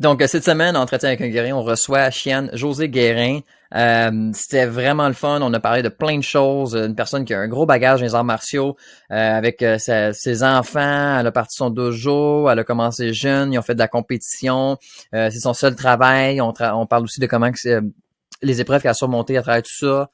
Donc, 0.00 0.22
cette 0.26 0.44
semaine, 0.44 0.76
Entretien 0.76 1.08
avec 1.08 1.20
un 1.20 1.28
guerrier, 1.28 1.52
on 1.52 1.62
reçoit 1.62 2.10
Chienne 2.10 2.50
José 2.52 2.88
Guérin. 2.88 3.40
Euh, 3.74 4.30
c'était 4.32 4.66
vraiment 4.66 5.08
le 5.08 5.14
fun. 5.14 5.40
On 5.42 5.52
a 5.52 5.60
parlé 5.60 5.82
de 5.82 5.88
plein 5.88 6.16
de 6.16 6.22
choses. 6.22 6.76
Une 6.76 6.94
personne 6.94 7.24
qui 7.24 7.34
a 7.34 7.40
un 7.40 7.48
gros 7.48 7.66
bagage 7.66 7.98
dans 7.98 8.06
les 8.06 8.14
arts 8.14 8.24
martiaux 8.24 8.76
euh, 9.10 9.14
avec 9.36 9.60
euh, 9.62 9.76
ses 9.78 10.42
enfants. 10.44 11.18
Elle 11.18 11.26
a 11.26 11.32
parti 11.32 11.56
son 11.56 11.70
dojo. 11.70 12.48
Elle 12.48 12.60
a 12.60 12.64
commencé 12.64 13.12
jeune. 13.12 13.52
Ils 13.52 13.58
ont 13.58 13.62
fait 13.62 13.74
de 13.74 13.80
la 13.80 13.88
compétition. 13.88 14.78
c'est 15.12 15.30
son 15.40 15.52
seul 15.52 15.74
travail. 15.74 16.40
On, 16.40 16.52
parle 16.52 17.02
aussi 17.02 17.20
de 17.20 17.26
comment 17.26 17.50
les 18.40 18.60
épreuves 18.60 18.82
qu'elle 18.82 18.92
a 18.92 18.94
surmontées 18.94 19.36
à 19.36 19.42
travers 19.42 19.62
tout 19.62 19.76
ça. 19.76 20.10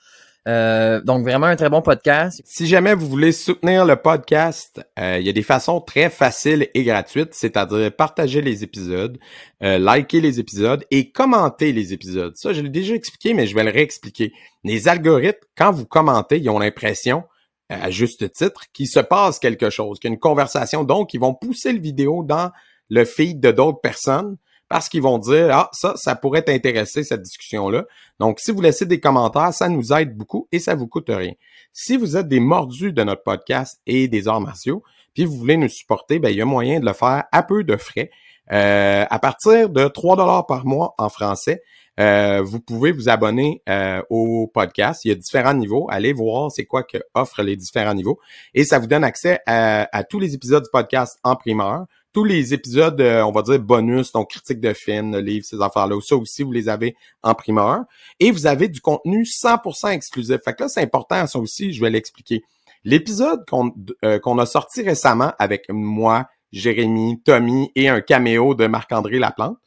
Euh, 0.46 1.00
donc 1.00 1.22
vraiment 1.22 1.46
un 1.46 1.56
très 1.56 1.70
bon 1.70 1.80
podcast. 1.80 2.42
Si 2.44 2.66
jamais 2.66 2.94
vous 2.94 3.08
voulez 3.08 3.32
soutenir 3.32 3.86
le 3.86 3.96
podcast, 3.96 4.84
euh, 4.98 5.18
il 5.18 5.26
y 5.26 5.30
a 5.30 5.32
des 5.32 5.42
façons 5.42 5.80
très 5.80 6.10
faciles 6.10 6.68
et 6.74 6.84
gratuites, 6.84 7.32
c'est-à-dire 7.32 7.94
partager 7.94 8.42
les 8.42 8.62
épisodes, 8.62 9.18
euh, 9.62 9.78
liker 9.78 10.20
les 10.20 10.40
épisodes 10.40 10.84
et 10.90 11.10
commenter 11.10 11.72
les 11.72 11.94
épisodes. 11.94 12.36
Ça, 12.36 12.52
je 12.52 12.60
l'ai 12.60 12.68
déjà 12.68 12.94
expliqué, 12.94 13.32
mais 13.32 13.46
je 13.46 13.54
vais 13.54 13.64
le 13.64 13.70
réexpliquer. 13.70 14.32
Les 14.64 14.86
algorithmes, 14.86 15.38
quand 15.56 15.72
vous 15.72 15.86
commentez, 15.86 16.38
ils 16.38 16.50
ont 16.50 16.58
l'impression, 16.58 17.24
à 17.70 17.90
juste 17.90 18.30
titre, 18.32 18.64
qu'il 18.74 18.88
se 18.88 19.00
passe 19.00 19.38
quelque 19.38 19.70
chose, 19.70 19.98
qu'il 19.98 20.10
y 20.10 20.12
a 20.12 20.14
une 20.14 20.20
conversation. 20.20 20.84
Donc, 20.84 21.14
ils 21.14 21.20
vont 21.20 21.34
pousser 21.34 21.72
le 21.72 21.80
vidéo 21.80 22.22
dans 22.22 22.50
le 22.90 23.06
feed 23.06 23.40
de 23.40 23.50
d'autres 23.50 23.80
personnes 23.80 24.36
parce 24.68 24.88
qu'ils 24.88 25.02
vont 25.02 25.18
dire 25.18 25.48
ah 25.52 25.68
ça 25.72 25.94
ça 25.96 26.16
pourrait 26.16 26.42
t'intéresser 26.42 27.04
cette 27.04 27.22
discussion 27.22 27.68
là. 27.68 27.84
Donc 28.18 28.40
si 28.40 28.50
vous 28.50 28.60
laissez 28.60 28.86
des 28.86 29.00
commentaires, 29.00 29.52
ça 29.52 29.68
nous 29.68 29.92
aide 29.92 30.16
beaucoup 30.16 30.48
et 30.52 30.58
ça 30.58 30.74
vous 30.74 30.86
coûte 30.86 31.08
rien. 31.08 31.32
Si 31.72 31.96
vous 31.96 32.16
êtes 32.16 32.28
des 32.28 32.40
mordus 32.40 32.92
de 32.92 33.02
notre 33.02 33.22
podcast 33.22 33.80
et 33.86 34.08
des 34.08 34.28
arts 34.28 34.40
martiaux, 34.40 34.82
puis 35.14 35.24
vous 35.24 35.36
voulez 35.36 35.56
nous 35.56 35.68
supporter, 35.68 36.18
ben 36.18 36.30
il 36.30 36.36
y 36.36 36.42
a 36.42 36.44
moyen 36.44 36.80
de 36.80 36.86
le 36.86 36.92
faire 36.92 37.24
à 37.32 37.42
peu 37.42 37.64
de 37.64 37.76
frais. 37.76 38.10
Euh, 38.52 39.06
à 39.08 39.18
partir 39.18 39.70
de 39.70 39.88
3 39.88 40.16
dollars 40.16 40.46
par 40.46 40.66
mois 40.66 40.94
en 40.98 41.08
français, 41.08 41.62
euh, 42.00 42.42
vous 42.42 42.60
pouvez 42.60 42.92
vous 42.92 43.08
abonner 43.08 43.62
euh, 43.68 44.02
au 44.10 44.50
podcast. 44.52 45.04
Il 45.04 45.08
y 45.08 45.12
a 45.12 45.14
différents 45.14 45.54
niveaux. 45.54 45.86
Allez 45.90 46.12
voir 46.12 46.50
c'est 46.50 46.64
quoi 46.64 46.82
que 46.82 46.98
offrent 47.14 47.42
les 47.42 47.56
différents 47.56 47.94
niveaux. 47.94 48.18
Et 48.52 48.64
ça 48.64 48.78
vous 48.78 48.86
donne 48.86 49.04
accès 49.04 49.38
à, 49.46 49.88
à 49.96 50.04
tous 50.04 50.18
les 50.18 50.34
épisodes 50.34 50.64
du 50.64 50.70
podcast 50.70 51.18
en 51.22 51.36
primeur 51.36 51.86
tous 52.14 52.24
les 52.24 52.54
épisodes, 52.54 53.00
euh, 53.00 53.22
on 53.22 53.32
va 53.32 53.42
dire 53.42 53.58
bonus, 53.58 54.12
donc 54.12 54.30
critique 54.30 54.60
de 54.60 54.72
films, 54.72 55.18
livres, 55.18 55.44
ces 55.44 55.60
affaires-là, 55.60 55.96
ça 56.00 56.16
aussi, 56.16 56.44
vous 56.44 56.52
les 56.52 56.68
avez 56.68 56.96
en 57.22 57.34
primeur. 57.34 57.80
Et 58.20 58.30
vous 58.30 58.46
avez 58.46 58.68
du 58.68 58.80
contenu 58.80 59.24
100% 59.24 59.90
exclusif. 59.90 60.38
Fait 60.44 60.54
que 60.54 60.62
là, 60.62 60.68
c'est 60.68 60.80
important, 60.80 61.26
ça 61.26 61.38
aussi, 61.40 61.72
je 61.72 61.80
vais 61.80 61.90
l'expliquer. 61.90 62.44
L'épisode 62.84 63.44
qu'on 63.48 63.74
euh, 64.04 64.18
qu'on 64.20 64.38
a 64.38 64.46
sorti 64.46 64.82
récemment 64.82 65.32
avec 65.38 65.64
moi, 65.68 66.28
Jérémy, 66.52 67.20
Tommy 67.24 67.72
et 67.74 67.88
un 67.88 68.00
caméo 68.00 68.54
de 68.54 68.66
Marc-André 68.68 69.18
Laplante, 69.18 69.58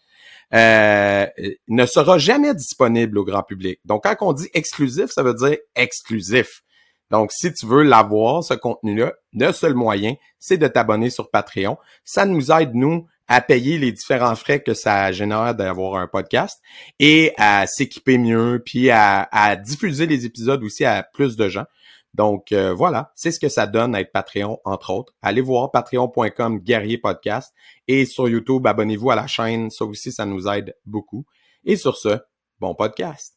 euh, 0.54 1.28
ne 1.68 1.86
sera 1.86 2.18
jamais 2.18 2.54
disponible 2.54 3.18
au 3.18 3.26
grand 3.26 3.44
public. 3.44 3.82
Donc, 3.84 4.04
quand 4.04 4.16
on 4.22 4.32
dit 4.32 4.48
exclusif, 4.54 5.08
ça 5.10 5.22
veut 5.22 5.34
dire 5.34 5.58
exclusif. 5.76 6.62
Donc, 7.12 7.32
si 7.32 7.54
tu 7.54 7.66
veux 7.66 7.84
l'avoir, 7.84 8.44
ce 8.44 8.54
contenu-là, 8.54 9.14
le 9.34 9.52
seul 9.52 9.74
moyen, 9.74 10.16
c'est 10.40 10.58
de 10.58 10.68
t'abonner 10.68 11.10
sur 11.10 11.30
Patreon. 11.30 11.78
Ça 12.04 12.26
nous 12.26 12.52
aide, 12.52 12.74
nous, 12.74 13.08
à 13.28 13.42
payer 13.42 13.78
les 13.78 13.92
différents 13.92 14.36
frais 14.36 14.62
que 14.62 14.74
ça 14.74 15.12
génère 15.12 15.54
d'avoir 15.54 15.96
un 15.96 16.08
podcast 16.08 16.62
et 17.00 17.34
à 17.38 17.68
s'équiper 17.68 18.18
mieux, 18.18 18.62
puis 18.66 18.90
à, 18.90 19.56
diffuser 19.58 20.06
les 20.06 20.26
épisodes 20.26 20.64
aussi 20.64 20.86
à 20.86 21.04
plus 21.04 21.36
de 21.36 21.50
gens. 21.50 21.66
Donc 22.14 22.52
euh, 22.52 22.74
voilà, 22.74 23.12
c'est 23.16 23.32
ce 23.32 23.40
que 23.40 23.50
ça 23.50 23.68
donne 23.68 23.94
à 23.94 24.02
être 24.02 24.12
Patreon, 24.12 24.60
entre 24.66 24.92
autres. 24.92 25.14
Allez 25.22 25.42
voir 25.42 25.70
patreon.com 25.72 26.60
guerrier 26.60 26.98
podcast 26.98 27.54
et 27.88 28.06
sur 28.06 28.28
YouTube, 28.28 28.66
abonnez-vous 28.66 29.12
à 29.12 29.16
la 29.16 29.28
chaîne. 29.28 29.70
Ça 29.70 29.86
aussi, 29.86 30.12
ça 30.12 30.26
nous 30.26 30.48
aide 30.48 30.76
beaucoup. 30.86 31.26
Et 31.64 31.76
sur 31.76 31.98
ce, 31.98 32.18
bon 32.60 32.74
podcast. 32.74 33.37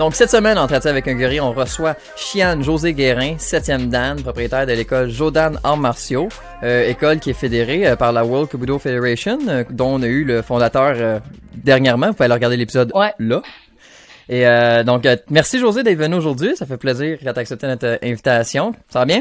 donc, 0.00 0.14
cette 0.14 0.30
semaine, 0.30 0.56
en 0.56 0.66
traité 0.66 0.88
avec 0.88 1.06
un 1.08 1.14
guerrier, 1.14 1.42
on 1.42 1.52
reçoit 1.52 1.94
Chiane 2.16 2.64
José 2.64 2.94
Guérin, 2.94 3.34
7e 3.36 3.90
Dan, 3.90 4.22
propriétaire 4.22 4.64
de 4.64 4.72
l'école 4.72 5.10
Jodan 5.10 5.52
Arts 5.62 5.76
Martiaux, 5.76 6.30
euh, 6.62 6.88
école 6.88 7.18
qui 7.20 7.28
est 7.28 7.34
fédérée 7.34 7.86
euh, 7.86 7.96
par 7.96 8.10
la 8.10 8.24
World 8.24 8.48
Kubudo 8.48 8.78
Federation, 8.78 9.38
euh, 9.46 9.62
dont 9.68 9.96
on 9.96 10.02
a 10.02 10.06
eu 10.06 10.24
le 10.24 10.40
fondateur 10.40 11.20
dernièrement. 11.54 12.06
Vous 12.06 12.12
pouvez 12.14 12.24
aller 12.24 12.32
regarder 12.32 12.56
l'épisode 12.56 12.90
là. 13.18 13.42
Et 14.30 14.84
donc, 14.84 15.06
merci 15.28 15.58
José 15.58 15.82
d'être 15.82 15.98
venu 15.98 16.14
aujourd'hui. 16.14 16.56
Ça 16.56 16.64
fait 16.64 16.78
plaisir 16.78 17.18
quand 17.22 17.34
tu 17.34 17.38
accepté 17.38 17.66
notre 17.66 17.98
invitation. 18.02 18.72
Ça 18.88 19.00
va 19.00 19.04
bien? 19.04 19.20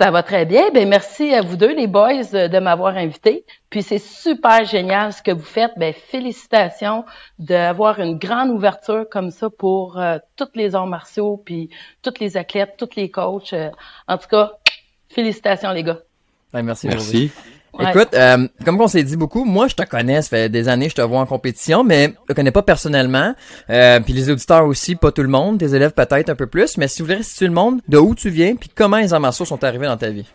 Ça 0.00 0.10
va 0.10 0.22
très 0.22 0.46
bien. 0.46 0.70
Ben 0.72 0.88
merci 0.88 1.34
à 1.34 1.42
vous 1.42 1.58
deux, 1.58 1.74
les 1.74 1.86
boys, 1.86 2.22
de 2.22 2.58
m'avoir 2.58 2.96
invité. 2.96 3.44
Puis 3.68 3.82
c'est 3.82 3.98
super 3.98 4.64
génial 4.64 5.12
ce 5.12 5.20
que 5.20 5.30
vous 5.30 5.44
faites. 5.44 5.72
Ben 5.76 5.92
félicitations 5.92 7.04
d'avoir 7.38 8.00
une 8.00 8.16
grande 8.16 8.48
ouverture 8.48 9.04
comme 9.10 9.30
ça 9.30 9.50
pour 9.50 9.98
euh, 9.98 10.16
tous 10.36 10.48
les 10.54 10.74
arts 10.74 10.86
martiaux, 10.86 11.42
puis 11.44 11.68
tous 12.00 12.14
les 12.18 12.38
athlètes, 12.38 12.76
tous 12.78 12.96
les 12.96 13.10
coachs. 13.10 13.52
Euh, 13.52 13.68
en 14.08 14.16
tout 14.16 14.28
cas, 14.28 14.52
félicitations 15.10 15.70
les 15.72 15.82
gars. 15.82 15.98
Ben, 16.50 16.62
merci. 16.62 16.88
Merci. 16.88 17.30
Écoute, 17.78 18.14
euh, 18.14 18.48
comme 18.64 18.80
on 18.80 18.88
s'est 18.88 19.02
dit 19.02 19.16
beaucoup, 19.16 19.44
moi 19.44 19.68
je 19.68 19.74
te 19.74 19.82
connais, 19.82 20.22
ça 20.22 20.28
fait 20.28 20.48
des 20.48 20.68
années 20.68 20.88
je 20.88 20.96
te 20.96 21.02
vois 21.02 21.20
en 21.20 21.26
compétition, 21.26 21.84
mais 21.84 22.14
je 22.22 22.26
te 22.28 22.32
connais 22.32 22.50
pas 22.50 22.62
personnellement. 22.62 23.34
Euh, 23.70 24.00
puis 24.00 24.12
les 24.12 24.28
auditeurs 24.30 24.66
aussi, 24.66 24.96
pas 24.96 25.12
tout 25.12 25.22
le 25.22 25.28
monde, 25.28 25.58
tes 25.58 25.74
élèves 25.74 25.92
peut-être 25.92 26.30
un 26.30 26.34
peu 26.34 26.46
plus, 26.46 26.76
mais 26.76 26.88
si 26.88 27.00
vous 27.00 27.08
voulez 27.08 27.22
situer 27.22 27.46
le 27.46 27.52
monde, 27.52 27.80
de 27.88 27.98
où 27.98 28.14
tu 28.14 28.28
viens, 28.28 28.56
puis 28.56 28.68
comment 28.74 28.98
les 28.98 29.14
arts 29.14 29.20
martiaux 29.20 29.44
sont 29.44 29.62
arrivés 29.62 29.86
dans 29.86 29.96
ta 29.96 30.10
vie? 30.10 30.26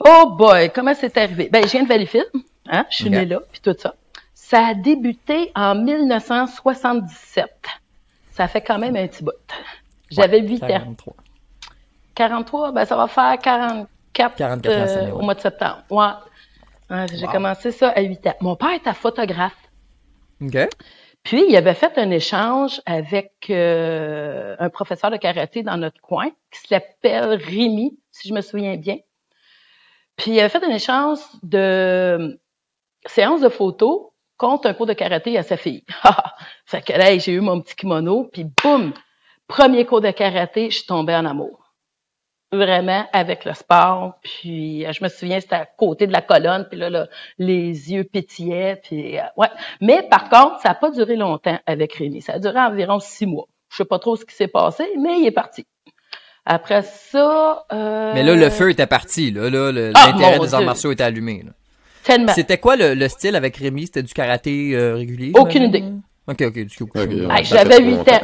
Oh 0.00 0.34
boy, 0.36 0.70
comment 0.74 0.94
c'est 0.94 1.16
arrivé? 1.16 1.48
Ben, 1.52 1.64
je 1.64 1.70
viens 1.70 1.82
de 1.82 1.88
Valleyfield, 1.88 2.26
hein, 2.70 2.86
je 2.90 2.96
suis 2.96 3.10
né 3.10 3.24
là, 3.26 3.40
puis 3.52 3.60
tout 3.62 3.76
ça. 3.78 3.94
Ça 4.32 4.66
a 4.68 4.74
débuté 4.74 5.50
en 5.54 5.74
1977. 5.74 7.46
Ça 8.32 8.48
fait 8.48 8.60
quand 8.62 8.78
même 8.78 8.96
un 8.96 9.06
petit 9.06 9.22
bout. 9.22 9.32
J'avais 10.10 10.40
8 10.40 10.64
ans. 10.64 10.68
43. 10.68 11.14
43, 12.14 12.72
ben 12.72 12.84
ça 12.84 12.96
va 12.96 13.08
faire 13.08 13.38
44, 13.38 14.36
44 14.36 14.66
euh, 14.68 15.10
au 15.12 15.22
mois 15.22 15.34
de 15.34 15.40
septembre. 15.40 15.82
Ouais. 15.90 16.12
J'ai 16.90 17.26
commencé 17.26 17.70
ça 17.70 17.90
à 17.90 18.00
8 18.00 18.26
ans. 18.26 18.34
Mon 18.40 18.56
père 18.56 18.72
était 18.72 18.92
photographe. 18.92 19.56
OK. 20.42 20.56
Puis, 21.22 21.42
il 21.48 21.56
avait 21.56 21.74
fait 21.74 21.96
un 21.96 22.10
échange 22.10 22.82
avec 22.84 23.32
euh, 23.48 24.56
un 24.58 24.68
professeur 24.68 25.10
de 25.10 25.16
karaté 25.16 25.62
dans 25.62 25.78
notre 25.78 26.00
coin 26.02 26.28
qui 26.50 26.60
s'appelle 26.68 27.40
Rémi, 27.42 27.98
si 28.10 28.28
je 28.28 28.34
me 28.34 28.42
souviens 28.42 28.76
bien. 28.76 28.98
Puis, 30.16 30.32
il 30.32 30.40
avait 30.40 30.50
fait 30.50 30.62
un 30.62 30.74
échange 30.74 31.18
de 31.42 32.38
séance 33.06 33.40
de 33.40 33.48
photos 33.48 34.10
contre 34.36 34.68
un 34.68 34.74
cours 34.74 34.86
de 34.86 34.92
karaté 34.92 35.38
à 35.38 35.42
sa 35.42 35.56
fille. 35.56 35.84
fait 36.66 36.82
que 36.82 36.92
là, 36.92 37.16
j'ai 37.16 37.32
eu 37.32 37.40
mon 37.40 37.60
petit 37.62 37.74
kimono, 37.74 38.28
puis 38.30 38.44
boum! 38.62 38.92
Premier 39.46 39.86
cours 39.86 40.02
de 40.02 40.10
karaté, 40.10 40.70
je 40.70 40.76
suis 40.78 40.86
tombée 40.86 41.14
en 41.14 41.24
amour 41.24 41.63
vraiment 42.54 43.06
avec 43.12 43.44
le 43.44 43.54
sport. 43.54 44.14
Puis 44.22 44.86
euh, 44.86 44.92
je 44.92 45.02
me 45.02 45.08
souviens, 45.08 45.40
c'était 45.40 45.56
à 45.56 45.66
côté 45.66 46.06
de 46.06 46.12
la 46.12 46.22
colonne, 46.22 46.66
puis 46.70 46.78
là, 46.78 47.06
les 47.38 47.92
yeux 47.92 48.04
pétillaient. 48.04 48.80
Puis, 48.82 49.18
euh, 49.18 49.22
ouais. 49.36 49.48
Mais 49.80 50.02
par 50.10 50.28
contre, 50.28 50.60
ça 50.62 50.70
n'a 50.70 50.74
pas 50.74 50.90
duré 50.90 51.16
longtemps 51.16 51.58
avec 51.66 51.92
Rémi. 51.94 52.22
Ça 52.22 52.34
a 52.34 52.38
duré 52.38 52.58
environ 52.58 53.00
six 53.00 53.26
mois. 53.26 53.46
Je 53.70 53.78
sais 53.78 53.84
pas 53.84 53.98
trop 53.98 54.16
ce 54.16 54.24
qui 54.24 54.34
s'est 54.34 54.48
passé, 54.48 54.84
mais 54.98 55.20
il 55.20 55.26
est 55.26 55.32
parti. 55.32 55.66
Après 56.46 56.82
ça... 56.82 57.64
Euh... 57.72 58.12
Mais 58.14 58.22
là, 58.22 58.34
le 58.34 58.50
feu 58.50 58.70
était 58.70 58.86
parti. 58.86 59.30
Là, 59.30 59.48
là 59.48 59.90
ah, 59.94 60.12
l'intérêt 60.12 60.38
des 60.38 60.54
arts 60.54 60.62
martiaux 60.62 60.92
était 60.92 61.04
allumé. 61.04 61.42
Là. 61.44 61.52
C'était 62.34 62.58
quoi 62.58 62.76
le, 62.76 63.08
style 63.08 63.34
avec 63.34 63.56
Rémi? 63.56 63.86
C'était 63.86 64.02
du 64.02 64.12
karaté 64.12 64.74
euh, 64.74 64.94
régulier? 64.96 65.32
Aucune 65.34 65.64
idée. 65.64 65.84
OK, 66.26 66.42
OK. 66.42 66.58
Du 66.66 66.76
coup, 66.76 66.98
J'avais 67.42 67.82
huit 67.82 68.08
ans. 68.08 68.20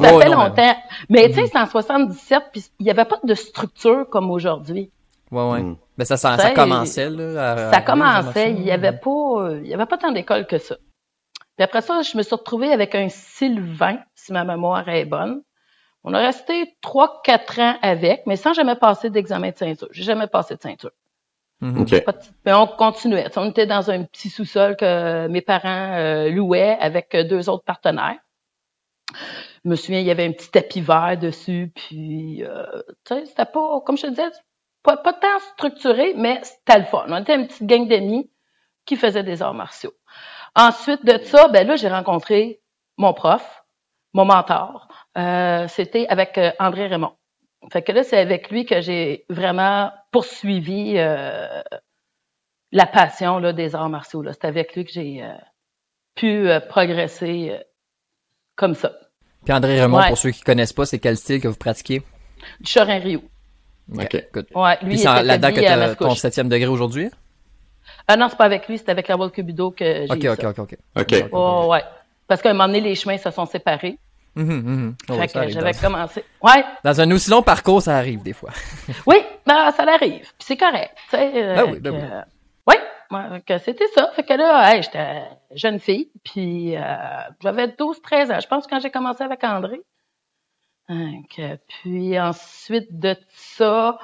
Ça 0.00 0.14
Oh, 0.14 0.20
fait 0.20 0.28
non, 0.28 0.36
mais- 0.38 0.48
longtemps. 0.48 0.76
Mais 1.08 1.28
tu 1.28 1.34
sais, 1.34 1.40
Mhm. 1.42 1.46
c'est 1.52 1.58
en 1.58 1.66
77, 1.66 2.42
puis 2.52 2.64
il 2.78 2.84
n'y 2.84 2.90
avait 2.90 3.04
pas 3.04 3.18
de 3.22 3.34
structure 3.34 4.08
comme 4.10 4.30
aujourd'hui. 4.30 4.90
Ouais, 5.30 5.50
ouais. 5.50 5.62
Mm. 5.62 5.76
Ben, 5.98 6.04
ça, 6.04 6.16
ça, 6.16 6.36
Ça, 6.36 6.42
ça 6.44 6.50
commençait, 6.50 7.10
là. 7.10 7.52
à- 7.52 7.72
Ça 7.72 7.80
commençait, 7.80 8.52
il 8.52 8.62
à- 8.62 8.64
y 8.66 8.70
avait 8.70 8.92
pas, 8.92 9.10
euh, 9.10 9.60
il 9.64 9.68
y 9.68 9.74
avait 9.74 9.86
pas 9.86 9.98
tant 9.98 10.12
d'écoles 10.12 10.46
que 10.46 10.58
ça. 10.58 10.76
Puis 11.56 11.64
après 11.64 11.80
ça, 11.80 12.02
je 12.02 12.16
me 12.16 12.22
suis 12.22 12.34
retrouvée 12.34 12.70
avec 12.70 12.94
un 12.94 13.08
Sylvain, 13.08 13.98
si 14.14 14.32
ma 14.32 14.44
mémoire 14.44 14.88
est 14.88 15.06
bonne. 15.06 15.42
On 16.04 16.14
a 16.14 16.18
resté 16.18 16.76
trois, 16.82 17.20
quatre 17.24 17.58
ans 17.58 17.76
avec, 17.82 18.22
mais 18.26 18.36
sans 18.36 18.52
jamais 18.52 18.76
passer 18.76 19.10
d'examen 19.10 19.50
de 19.50 19.56
ceinture. 19.56 19.88
J'ai 19.90 20.04
jamais 20.04 20.26
passé 20.28 20.54
de 20.54 20.60
ceinture. 20.60 20.92
Mhm. 21.62 21.84
De- 21.86 22.04
Mais 22.44 22.52
on 22.52 22.66
continuait. 22.66 23.26
On 23.36 23.48
était 23.48 23.66
dans 23.66 23.90
un 23.90 24.04
petit 24.04 24.28
sous-sol 24.28 24.76
que 24.76 25.26
mes 25.28 25.40
parents 25.40 25.94
euh, 25.94 26.28
louaient 26.30 26.76
avec 26.78 27.16
deux 27.28 27.48
autres 27.48 27.64
partenaires. 27.64 28.18
Je 29.66 29.70
me 29.72 29.74
souviens, 29.74 29.98
il 29.98 30.06
y 30.06 30.12
avait 30.12 30.24
un 30.24 30.30
petit 30.30 30.48
tapis 30.48 30.80
vert 30.80 31.18
dessus, 31.18 31.72
puis 31.74 32.44
euh, 32.44 32.64
tu 33.04 33.14
sais, 33.14 33.26
c'était 33.26 33.46
pas, 33.46 33.80
comme 33.84 33.96
je 33.96 34.02
te 34.02 34.10
disais, 34.10 34.30
pas, 34.84 34.96
pas 34.96 35.12
tant 35.12 35.40
structuré, 35.54 36.14
mais 36.14 36.38
c'était 36.44 36.78
le 36.78 36.84
fun. 36.84 37.04
On 37.08 37.20
était 37.20 37.34
une 37.34 37.48
petite 37.48 37.66
gang 37.66 37.88
d'amis 37.88 38.30
qui 38.84 38.94
faisaient 38.94 39.24
des 39.24 39.42
arts 39.42 39.54
martiaux. 39.54 39.92
Ensuite 40.54 41.04
de 41.04 41.18
ça, 41.18 41.48
ben 41.48 41.66
là, 41.66 41.74
j'ai 41.74 41.88
rencontré 41.88 42.62
mon 42.96 43.12
prof, 43.12 43.64
mon 44.14 44.24
mentor. 44.24 44.86
Euh, 45.18 45.66
c'était 45.66 46.06
avec 46.06 46.38
euh, 46.38 46.52
André 46.60 46.86
Raymond. 46.86 47.16
Fait 47.72 47.82
que 47.82 47.90
là, 47.90 48.04
c'est 48.04 48.18
avec 48.18 48.50
lui 48.50 48.66
que 48.66 48.80
j'ai 48.80 49.26
vraiment 49.28 49.90
poursuivi 50.12 50.96
euh, 50.96 51.60
la 52.70 52.86
passion 52.86 53.40
là, 53.40 53.52
des 53.52 53.74
arts 53.74 53.88
martiaux. 53.88 54.22
C'est 54.30 54.44
avec 54.44 54.76
lui 54.76 54.84
que 54.84 54.92
j'ai 54.92 55.24
euh, 55.24 55.34
pu 56.14 56.48
euh, 56.48 56.60
progresser 56.60 57.50
euh, 57.50 57.58
comme 58.54 58.74
ça. 58.74 58.92
Puis 59.46 59.54
André 59.54 59.80
Raymond, 59.80 59.98
Ouais. 60.00 60.08
pour 60.08 60.18
ceux 60.18 60.30
qui 60.32 60.42
connaissent 60.42 60.72
pas, 60.74 60.84
c'est 60.84 60.98
quel 60.98 61.16
style 61.16 61.40
que 61.40 61.48
vous 61.48 61.54
pratiquez? 61.56 62.02
Du 62.60 62.70
Chorin 62.72 62.98
Rio. 62.98 63.22
OK. 63.96 64.24
Good. 64.34 64.46
Ouais, 64.54 64.76
lui, 64.82 64.94
il 64.94 64.98
c'est 64.98 65.04
là-dedans 65.22 65.52
que 65.52 65.60
t'as 65.60 65.94
ton 65.94 66.14
septième 66.16 66.48
degré 66.48 66.66
aujourd'hui? 66.68 67.08
Ah 68.08 68.16
non, 68.16 68.28
c'est 68.28 68.36
pas 68.36 68.44
avec 68.44 68.68
lui, 68.68 68.76
c'est 68.78 68.88
avec 68.88 69.06
la 69.08 69.14
World 69.16 69.32
Cubido 69.32 69.70
que 69.70 69.84
j'ai 69.84 70.06
Ok, 70.10 70.24
eu 70.24 70.28
ok, 70.28 70.40
ça. 70.40 70.48
ok, 70.50 70.58
ok. 70.58 70.76
OK. 70.98 71.24
Oh, 71.32 71.68
ouais. 71.70 71.82
Parce 72.26 72.42
qu'à 72.42 72.50
un 72.50 72.52
moment 72.54 72.66
donné, 72.66 72.80
les 72.80 72.96
chemins 72.96 73.16
se 73.18 73.30
sont 73.30 73.46
séparés. 73.46 73.98
Mhm, 74.34 74.44
mhm. 74.44 74.94
Oh, 75.08 75.14
fait 75.14 75.20
ça 75.20 75.26
que 75.28 75.38
arrive 75.38 75.54
j'avais 75.54 75.72
dans, 75.72 75.78
commencé. 75.80 76.24
Ouais, 76.42 76.64
dans 76.84 77.00
un 77.00 77.10
aussi 77.12 77.30
long 77.30 77.42
parcours, 77.42 77.80
ça 77.80 77.96
arrive 77.96 78.22
des 78.22 78.32
fois. 78.34 78.50
oui, 79.06 79.16
ben, 79.46 79.70
ça 79.70 79.84
l'arrive. 79.84 80.20
Puis 80.22 80.32
c'est 80.40 80.56
correct. 80.56 80.90
tu 81.08 81.16
sais, 81.16 81.30
euh, 81.36 81.54
Ben 81.54 81.64
oui, 81.72 81.78
ben 81.78 81.92
que- 81.92 81.96
oui. 81.96 82.02
C'était 83.58 83.88
ça. 83.88 84.10
Fait 84.14 84.22
que 84.22 84.34
là, 84.34 84.80
j'étais 84.80 85.22
jeune 85.52 85.78
fille, 85.78 86.10
puis 86.24 86.76
euh, 86.76 86.80
j'avais 87.40 87.68
12-13 87.68 88.32
ans. 88.32 88.40
Je 88.40 88.48
pense 88.48 88.66
quand 88.66 88.80
j'ai 88.80 88.90
commencé 88.90 89.22
avec 89.22 89.42
André. 89.44 89.80
Euh, 90.90 91.56
puis 91.68 92.18
ensuite 92.18 92.98
de 92.98 93.16
ça, 93.30 93.98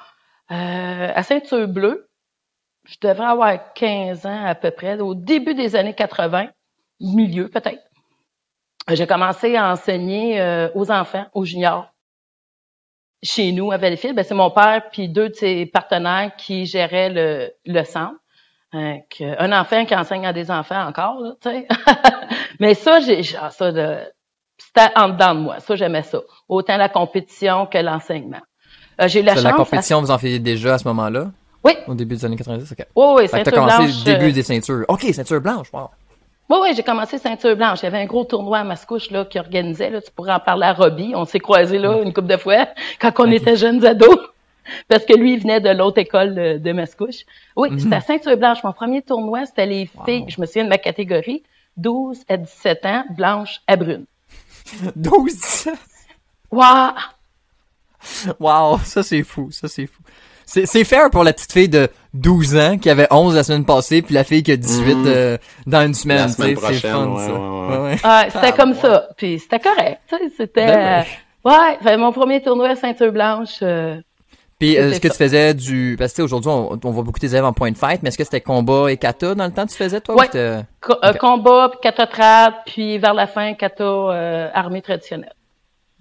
euh, 0.51 1.13
à 1.15 1.23
Ceinture 1.23 1.69
Bleue, 1.69 2.09
je 2.85 2.97
devrais 3.01 3.27
avoir 3.27 3.73
15 3.75 4.27
ans 4.27 4.45
à 4.45 4.55
peu 4.55 4.73
près, 4.73 5.01
au 5.01 5.15
début 5.15 5.55
des 5.55 5.77
années 5.77 5.95
80, 5.95 6.49
milieu 7.01 7.49
peut-être. 7.49 7.83
J'ai 8.89 9.07
commencé 9.07 9.55
à 9.55 9.71
enseigner 9.71 10.41
euh, 10.41 10.69
aux 10.75 10.91
enfants, 10.91 11.27
aux 11.35 11.45
juniors. 11.45 11.93
Chez 13.23 13.53
nous, 13.53 13.71
à 13.71 13.77
Valleyfield, 13.77 14.17
ben, 14.17 14.25
c'est 14.25 14.35
mon 14.35 14.51
père 14.51 14.91
puis 14.91 15.09
deux 15.09 15.29
de 15.29 15.35
ses 15.35 15.67
partenaires 15.67 16.35
qui 16.37 16.67
géraient 16.67 17.11
le, 17.11 17.53
le 17.65 17.85
centre. 17.85 18.19
Donc, 18.73 19.23
un 19.39 19.53
enfant 19.53 19.85
qui 19.85 19.95
enseigne 19.95 20.27
à 20.27 20.33
des 20.33 20.51
enfants 20.51 20.87
encore, 20.87 21.19
tu 21.43 21.51
sais. 21.51 21.69
Mais 22.61 22.75
ça, 22.75 23.01
j'ai, 23.01 23.21
ah, 23.41 23.51
ça, 23.51 23.71
de- 23.73 23.99
c'était 24.57 24.89
en 24.97 25.11
dedans 25.11 25.35
de 25.35 25.41
moi. 25.41 25.61
Ça, 25.61 25.75
j'aimais 25.77 26.03
ça. 26.03 26.21
Autant 26.49 26.77
la 26.77 26.89
compétition 26.89 27.67
que 27.67 27.79
l'enseignement. 27.79 28.41
Euh, 29.01 29.09
j'ai 29.09 29.21
eu 29.21 29.23
la 29.25 29.35
chance. 29.35 29.43
la 29.45 29.51
à- 29.51 29.55
compétition, 29.55 30.01
vous 30.01 30.11
en 30.11 30.19
faisiez 30.19 30.39
déjà 30.39 30.75
à 30.75 30.79
ce 30.79 30.89
moment-là? 30.89 31.27
Oui. 31.65 31.73
Au 31.87 31.95
début 31.95 32.17
des 32.17 32.25
années 32.25 32.37
90? 32.37 32.73
Ok. 32.73 32.87
Oui, 32.97 33.05
oui, 33.19 33.29
ceinture 33.29 33.53
commencé 33.53 33.77
blanche. 33.77 33.91
le 33.99 34.05
début 34.05 34.31
euh, 34.31 34.33
des 34.33 34.43
ceintures. 34.43 34.85
Ok, 34.89 35.03
ceinture 35.13 35.41
blanche, 35.41 35.69
wow. 35.73 35.89
Oui, 36.51 36.59
oui, 36.63 36.73
j'ai 36.75 36.83
commencé 36.83 37.19
ceinture 37.19 37.57
blanche. 37.57 37.81
Il 37.81 37.85
y 37.85 37.87
avait 37.87 38.01
un 38.01 38.07
gros 38.07 38.25
tournoi 38.25 38.59
à 38.59 38.65
Mascouche 38.65 39.11
là, 39.11 39.25
qui 39.25 39.39
organisait. 39.39 39.91
Là, 39.91 40.01
tu 40.03 40.11
pourrais 40.11 40.33
en 40.33 40.41
parler 40.41 40.67
à 40.67 40.73
Robbie. 40.73 41.13
On 41.15 41.25
s'est 41.25 41.39
croisés 41.39 41.79
là 41.79 41.99
une 42.03 42.13
couple 42.13 42.29
de 42.29 42.37
fois 42.37 42.67
quand 43.01 43.13
on 43.21 43.31
était 43.31 43.57
jeunes 43.57 43.85
ados. 43.87 44.19
Parce 44.89 45.05
que 45.05 45.15
lui, 45.15 45.35
il 45.35 45.41
venait 45.41 45.61
de 45.61 45.71
l'autre 45.71 45.99
école 45.99 46.35
de, 46.35 46.59
de 46.59 46.73
Mascouche. 46.73 47.25
Oui, 47.57 47.71
Mhm. 47.71 47.79
c'était 47.79 47.95
à 47.97 48.01
ceinture 48.01 48.37
blanche. 48.37 48.63
Mon 48.65 48.73
premier 48.73 49.03
tournoi, 49.03 49.47
c'était 49.47 49.67
les 49.67 49.87
filles, 50.07 50.21
Wow. 50.21 50.29
je 50.29 50.41
me 50.41 50.47
souviens 50.47 50.65
de 50.65 50.69
ma 50.69 50.79
catégorie, 50.79 51.43
12 51.77 52.19
à 52.29 52.37
17 52.37 52.85
ans, 52.87 53.05
blanche 53.17 53.61
à 53.67 53.77
brune. 53.77 54.05
12! 54.97 55.69
Waouh! 56.51 56.93
Wow, 58.41 58.79
ça 58.85 59.03
c'est 59.03 59.23
fou, 59.23 59.51
ça 59.53 59.69
c'est 59.69 59.87
fou. 59.87 60.03
C'est, 60.45 60.67
c'est 60.67 60.85
fair 60.85 61.09
pour 61.09 61.23
la 61.25 61.33
petite 61.33 61.53
fille 61.53 61.69
de 61.69 61.89
12 62.15 62.57
ans 62.57 62.77
qui 62.77 62.91
avait 62.91 63.07
11 63.11 63.35
la 63.37 63.45
semaine 63.45 63.65
passée, 63.65 64.03
puis 64.03 64.13
la 64.15 64.25
fille 64.25 64.43
qui 64.43 64.51
a 64.53 64.57
18 64.57 64.95
Mhm. 64.97 65.05
euh, 65.07 65.39
dans 65.67 65.87
une 65.87 65.95
semaine. 65.95 66.19
La 66.19 66.29
semaine 66.29 66.49
c'est 66.57 66.63
prochaine, 66.63 66.93
fun, 66.93 67.07
ouais, 67.09 67.27
ça. 67.27 67.33
ouais, 67.33 67.79
ouais. 67.91 67.97
Ah, 68.03 68.25
c'était 68.29 68.47
Ah, 68.49 68.53
comme 68.53 68.71
ouais. 68.73 68.77
ça. 68.79 69.09
Puis 69.17 69.39
c'était 69.39 69.61
correct. 69.61 70.01
tu 70.09 70.17
sais, 70.17 70.33
C'était. 70.37 70.67
Ben 70.67 71.05
euh, 71.47 71.49
ouais, 71.51 71.79
fait, 71.81 71.97
mon 71.97 72.13
premier 72.13 72.43
tournoi 72.43 72.71
à 72.71 72.77
ceinture 72.77 73.13
blanche. 73.13 73.61
euh, 73.63 73.97
Puis 74.63 74.79
euh, 74.79 74.91
est-ce 74.91 75.01
que 75.01 75.09
tu 75.09 75.15
faisais 75.17 75.55
du... 75.55 75.97
Parce 75.99 76.13
que 76.13 76.23
aujourd'hui, 76.23 76.49
on, 76.49 76.79
on 76.85 76.91
voit 76.93 77.03
beaucoup 77.03 77.19
tes 77.19 77.27
élèves 77.27 77.45
en 77.45 77.53
point 77.53 77.73
de 77.73 77.77
fight, 77.77 78.01
mais 78.01 78.11
est-ce 78.11 78.19
que 78.19 78.23
c'était 78.23 78.41
combat 78.41 78.93
et 78.93 78.97
kata 78.97 79.35
dans 79.35 79.47
le 79.47 79.51
temps 79.53 79.67
que 79.67 79.73
tu 79.73 79.77
faisais, 79.77 80.01
toi? 80.01 80.15
ou 80.15 80.19
Ouais. 80.19 80.27
c'était- 80.27 80.61
co- 80.81 80.93
euh, 81.03 81.11
Ok. 81.11 81.19
combat, 81.19 81.69
puis 81.71 81.81
kata 81.83 82.07
trad, 82.07 82.55
puis 82.65 82.97
vers 82.99 83.13
la 83.13 83.27
fin, 83.27 83.55
kata 83.55 83.83
euh, 83.83 84.49
armée 84.55 84.81
traditionnelle. 84.81 85.33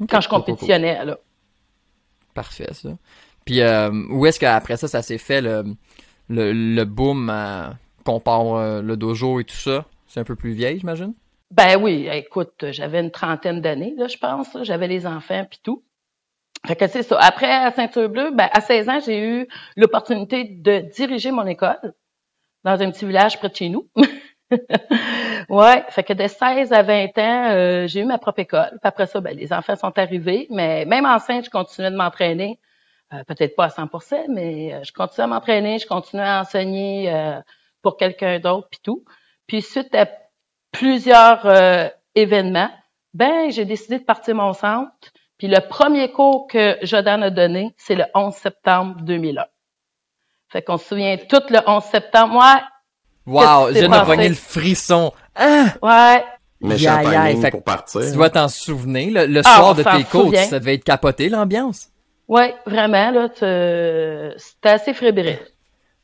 Quand 0.07 0.21
je 0.21 0.27
cool, 0.29 0.37
cool, 0.37 0.45
cool. 0.45 0.53
compétitionnais, 0.53 1.03
là. 1.03 1.17
Parfait, 2.35 2.67
ça. 2.73 2.89
Puis 3.45 3.61
euh, 3.61 3.89
où 4.11 4.27
est-ce 4.27 4.39
qu'après 4.39 4.77
ça, 4.77 4.87
ça 4.87 5.01
s'est 5.01 5.17
fait 5.17 5.41
le, 5.41 5.63
le, 6.29 6.53
le 6.53 6.85
boom 6.85 7.31
à- 7.31 7.73
qu'on 8.05 8.19
part 8.19 8.53
euh, 8.53 8.83
le 8.83 8.95
dojo 8.95 9.39
et 9.39 9.43
tout 9.43 9.55
ça? 9.55 9.85
C'est 10.07 10.19
un 10.19 10.23
peu 10.23 10.35
plus 10.35 10.51
vieille, 10.53 10.77
j'imagine? 10.79 11.13
Ben 11.49 11.81
oui, 11.81 12.07
écoute, 12.11 12.63
j'avais 12.69 12.99
une 12.99 13.09
trentaine 13.09 13.59
d'années, 13.59 13.95
là, 13.97 14.07
je 14.07 14.17
pense. 14.17 14.55
J'avais 14.61 14.87
les 14.87 15.07
enfants 15.07 15.45
puis 15.49 15.59
tout. 15.63 15.81
Fait 16.65 16.75
que 16.75 16.87
c'est 16.87 17.03
ça. 17.03 17.17
Après, 17.19 17.51
à 17.51 17.71
Ceinture 17.71 18.09
Bleue, 18.09 18.31
ben, 18.31 18.49
à 18.51 18.61
16 18.61 18.89
ans, 18.89 18.99
j'ai 19.03 19.19
eu 19.19 19.47
l'opportunité 19.75 20.43
de 20.43 20.79
diriger 20.79 21.31
mon 21.31 21.45
école 21.47 21.93
dans 22.63 22.81
un 22.81 22.91
petit 22.91 23.05
village 23.05 23.39
près 23.39 23.49
de 23.49 23.55
chez 23.55 23.69
nous. 23.69 23.89
ouais, 25.49 25.83
fait 25.89 26.03
que 26.03 26.13
de 26.13 26.27
16 26.27 26.71
à 26.71 26.83
20 26.83 27.17
ans, 27.17 27.49
euh, 27.51 27.87
j'ai 27.87 28.01
eu 28.01 28.05
ma 28.05 28.19
propre 28.19 28.39
école. 28.39 28.69
Puis 28.69 28.79
après 28.83 29.07
ça, 29.07 29.21
ben, 29.21 29.35
les 29.35 29.53
enfants 29.53 29.75
sont 29.75 29.97
arrivés, 29.97 30.47
mais 30.51 30.85
même 30.85 31.05
enceinte, 31.05 31.45
je 31.45 31.49
continuais 31.49 31.91
de 31.91 31.95
m'entraîner. 31.95 32.59
Euh, 33.13 33.23
Peut-être 33.25 33.55
pas 33.55 33.65
à 33.65 33.69
100% 33.69 34.25
mais 34.29 34.73
euh, 34.73 34.83
je 34.83 34.93
continuais 34.93 35.25
à 35.25 35.27
m'entraîner, 35.27 35.79
je 35.79 35.87
continuais 35.87 36.23
à 36.23 36.41
enseigner 36.41 37.11
euh, 37.11 37.41
pour 37.81 37.97
quelqu'un 37.97 38.39
d'autre 38.39 38.67
puis 38.69 38.79
tout. 38.83 39.03
Puis 39.47 39.61
suite 39.61 39.93
à 39.95 40.07
plusieurs 40.71 41.45
euh, 41.45 41.89
événements, 42.15 42.69
ben 43.13 43.51
j'ai 43.51 43.65
décidé 43.65 43.99
de 43.99 44.05
partir 44.05 44.35
mon 44.35 44.53
centre. 44.53 44.91
Puis 45.41 45.47
le 45.47 45.59
premier 45.67 46.11
cours 46.11 46.45
que 46.47 46.77
Jordan 46.83 47.23
a 47.23 47.31
donné, 47.31 47.73
c'est 47.75 47.95
le 47.95 48.03
11 48.13 48.31
septembre 48.35 48.97
2001. 49.01 49.43
Fait 50.49 50.61
qu'on 50.61 50.77
se 50.77 50.85
souvient 50.85 51.17
tout 51.17 51.41
le 51.49 51.57
11 51.65 51.83
septembre. 51.85 52.35
Ouais, 52.35 52.61
Wow, 53.25 53.71
pogner 53.73 53.87
passé? 53.89 54.29
le 54.29 54.35
frisson. 54.35 55.11
Ah! 55.35 55.65
ouais. 55.81 56.23
Aïe, 56.63 56.77
timing 56.77 57.41
fait 57.41 57.49
pour 57.49 57.63
partir. 57.63 58.01
Tu 58.01 58.11
dois 58.11 58.29
t'en 58.29 58.47
souvenir. 58.49 59.11
Le, 59.21 59.25
le 59.25 59.41
Ah, 59.43 59.55
soir 59.57 59.73
de 59.73 59.81
tes 59.81 60.03
souvient. 60.03 60.43
ça 60.43 60.59
devait 60.59 60.75
être 60.75 60.83
capoté, 60.83 61.27
l'ambiance? 61.27 61.87
Ouais, 62.27 62.53
vraiment, 62.67 63.09
là, 63.09 63.29
tu- 63.29 64.39
c'était 64.39 64.69
assez 64.69 64.93
fébrile. 64.93 65.39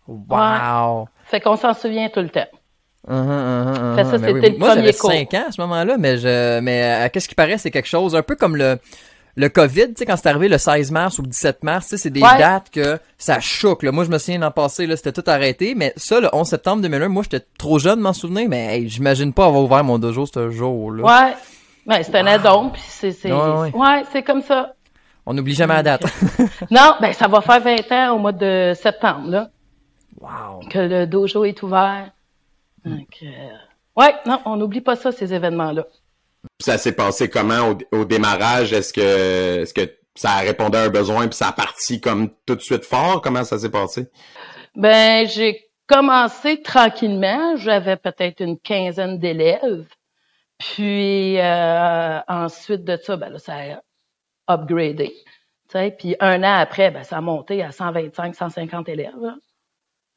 Wow! 0.08 1.08
Fait 1.26 1.42
qu'on 1.42 1.58
s'en 1.58 1.76
souvient 1.76 2.10
tout 2.10 2.22
le 2.22 2.30
temps. 2.30 2.48
Uh-huh, 3.08 3.14
uh-huh, 3.14 3.74
uh-huh. 3.74 3.96
Fait 3.98 4.04
ça, 4.04 4.18
Ben 4.18 4.34
c'était 4.36 4.50
le 4.50 4.58
Moi, 4.58 4.68
premier 4.70 4.82
j'avais 4.82 4.98
cours. 4.98 5.12
5 5.12 5.34
ans 5.36 5.46
à 5.48 5.52
ce 5.52 5.62
moment-là, 5.62 5.98
mais 6.00 6.18
je, 6.18 6.60
mais 6.60 6.82
à 6.84 7.10
qu'est-ce 7.10 7.30
qui 7.30 7.36
paraît, 7.36 7.60
c'est 7.60 7.70
quelque 7.72 7.88
chose, 7.88 8.16
un 8.16 8.24
peu 8.24 8.36
comme 8.36 8.56
le, 8.56 8.80
le 9.38 9.50
COVID, 9.50 9.90
tu 9.90 9.94
sais, 9.98 10.06
quand 10.08 10.18
c'est 10.18 10.28
arrivé 10.30 10.50
le 10.50 10.58
16 10.58 10.90
mars 10.92 11.20
ou 11.20 11.22
le 11.22 11.28
17 11.28 11.64
mars, 11.64 11.96
c'est 11.96 12.10
des 12.10 12.22
Ouais. 12.22 12.38
dates 12.40 12.72
que 12.72 12.98
ça 13.20 13.40
choque, 13.40 13.84
là. 13.84 13.92
Moi, 13.92 14.04
je 14.04 14.10
me 14.10 14.18
souviens 14.18 14.50
passer, 14.50 14.88
là, 14.88 14.98
c'était 14.98 15.12
tout 15.14 15.24
arrêté, 15.30 15.76
mais 15.76 15.94
ça, 15.96 16.20
le 16.20 16.28
11 16.34 16.48
septembre 16.48 16.82
2001, 16.82 17.08
moi, 17.08 17.22
j'étais 17.22 17.46
trop 17.60 17.78
jeune 17.78 17.98
de 17.98 18.02
m'en 18.02 18.14
souvenir, 18.14 18.50
mais 18.50 18.76
hey, 18.80 18.90
j'imagine 18.90 19.32
pas 19.34 19.46
avoir 19.46 19.64
ouvert 19.64 19.84
mon 19.84 20.00
dojo 20.00 20.26
ce 20.26 20.50
jour-là. 20.50 21.04
Ouais. 21.04 21.36
Ouais, 21.86 22.04
c'est 22.04 22.16
un 22.16 22.26
addon, 22.26 22.72
puis 22.72 22.82
c'est, 22.86 23.14
Ouais, 23.32 24.24
comme 24.26 24.42
ça. 24.42 24.74
On 25.28 25.34
n'oublie 25.36 25.54
jamais 25.54 25.76
la 25.76 25.84
date. 25.84 26.04
Non, 26.72 26.96
ben, 27.00 27.14
ça 27.14 27.28
va 27.28 27.42
faire 27.42 27.62
20 27.62 27.92
ans 27.92 28.16
au 28.16 28.20
mois 28.20 28.32
de 28.32 28.74
septembre, 28.76 29.30
là, 29.30 29.50
wow! 30.20 30.62
que 30.68 30.80
le 30.80 31.06
dojo 31.06 31.46
est 31.46 31.62
ouvert. 31.62 32.10
Donc, 32.84 33.08
euh, 33.22 33.28
ouais, 33.98 34.16
non, 34.26 34.40
on 34.46 34.56
n'oublie 34.56 34.82
pas 34.82 34.96
ça, 34.96 35.12
ces 35.12 35.32
événements-là. 35.34 35.86
Ça 36.60 36.78
s'est 36.78 36.94
passé 36.94 37.30
comment 37.30 37.78
au, 37.92 38.06
démarrage? 38.06 38.74
Est-ce 38.74 38.94
que 38.94 39.62
est-ce 39.62 39.74
que 39.74 39.90
ça 40.16 40.32
a 40.32 40.40
répondu 40.40 40.78
à 40.78 40.84
un 40.84 40.90
besoin 40.90 41.28
puis 41.28 41.38
ça 41.38 41.50
a 41.50 41.52
parti 41.52 42.02
comme 42.02 42.32
tout 42.46 42.56
de 42.56 42.62
suite 42.62 42.84
fort? 42.84 43.22
Comment 43.22 43.44
ça 43.44 43.60
s'est 43.60 43.70
passé? 43.70 44.08
Ben, 44.76 45.28
j'ai 45.28 45.70
commencé 45.88 46.62
tranquillement. 46.62 47.56
J'avais 47.58 47.98
peut-être 47.98 48.42
une 48.42 48.60
quinzaine 48.60 49.20
d'élèves. 49.20 49.88
Puis 50.58 51.40
euh, 51.40 52.20
ensuite 52.28 52.84
de 52.84 52.98
ça, 52.98 53.16
ben 53.16 53.30
là, 53.30 53.40
ça 53.40 53.56
a 53.56 54.54
upgradé. 54.54 55.14
Puis 56.00 56.16
un 56.20 56.44
an 56.44 56.60
après, 56.60 56.92
ben, 56.92 57.04
ça 57.04 57.18
a 57.18 57.22
monté 57.22 57.62
à 57.62 57.72
125, 57.72 58.36
150 58.36 58.90
élèves. 58.90 59.14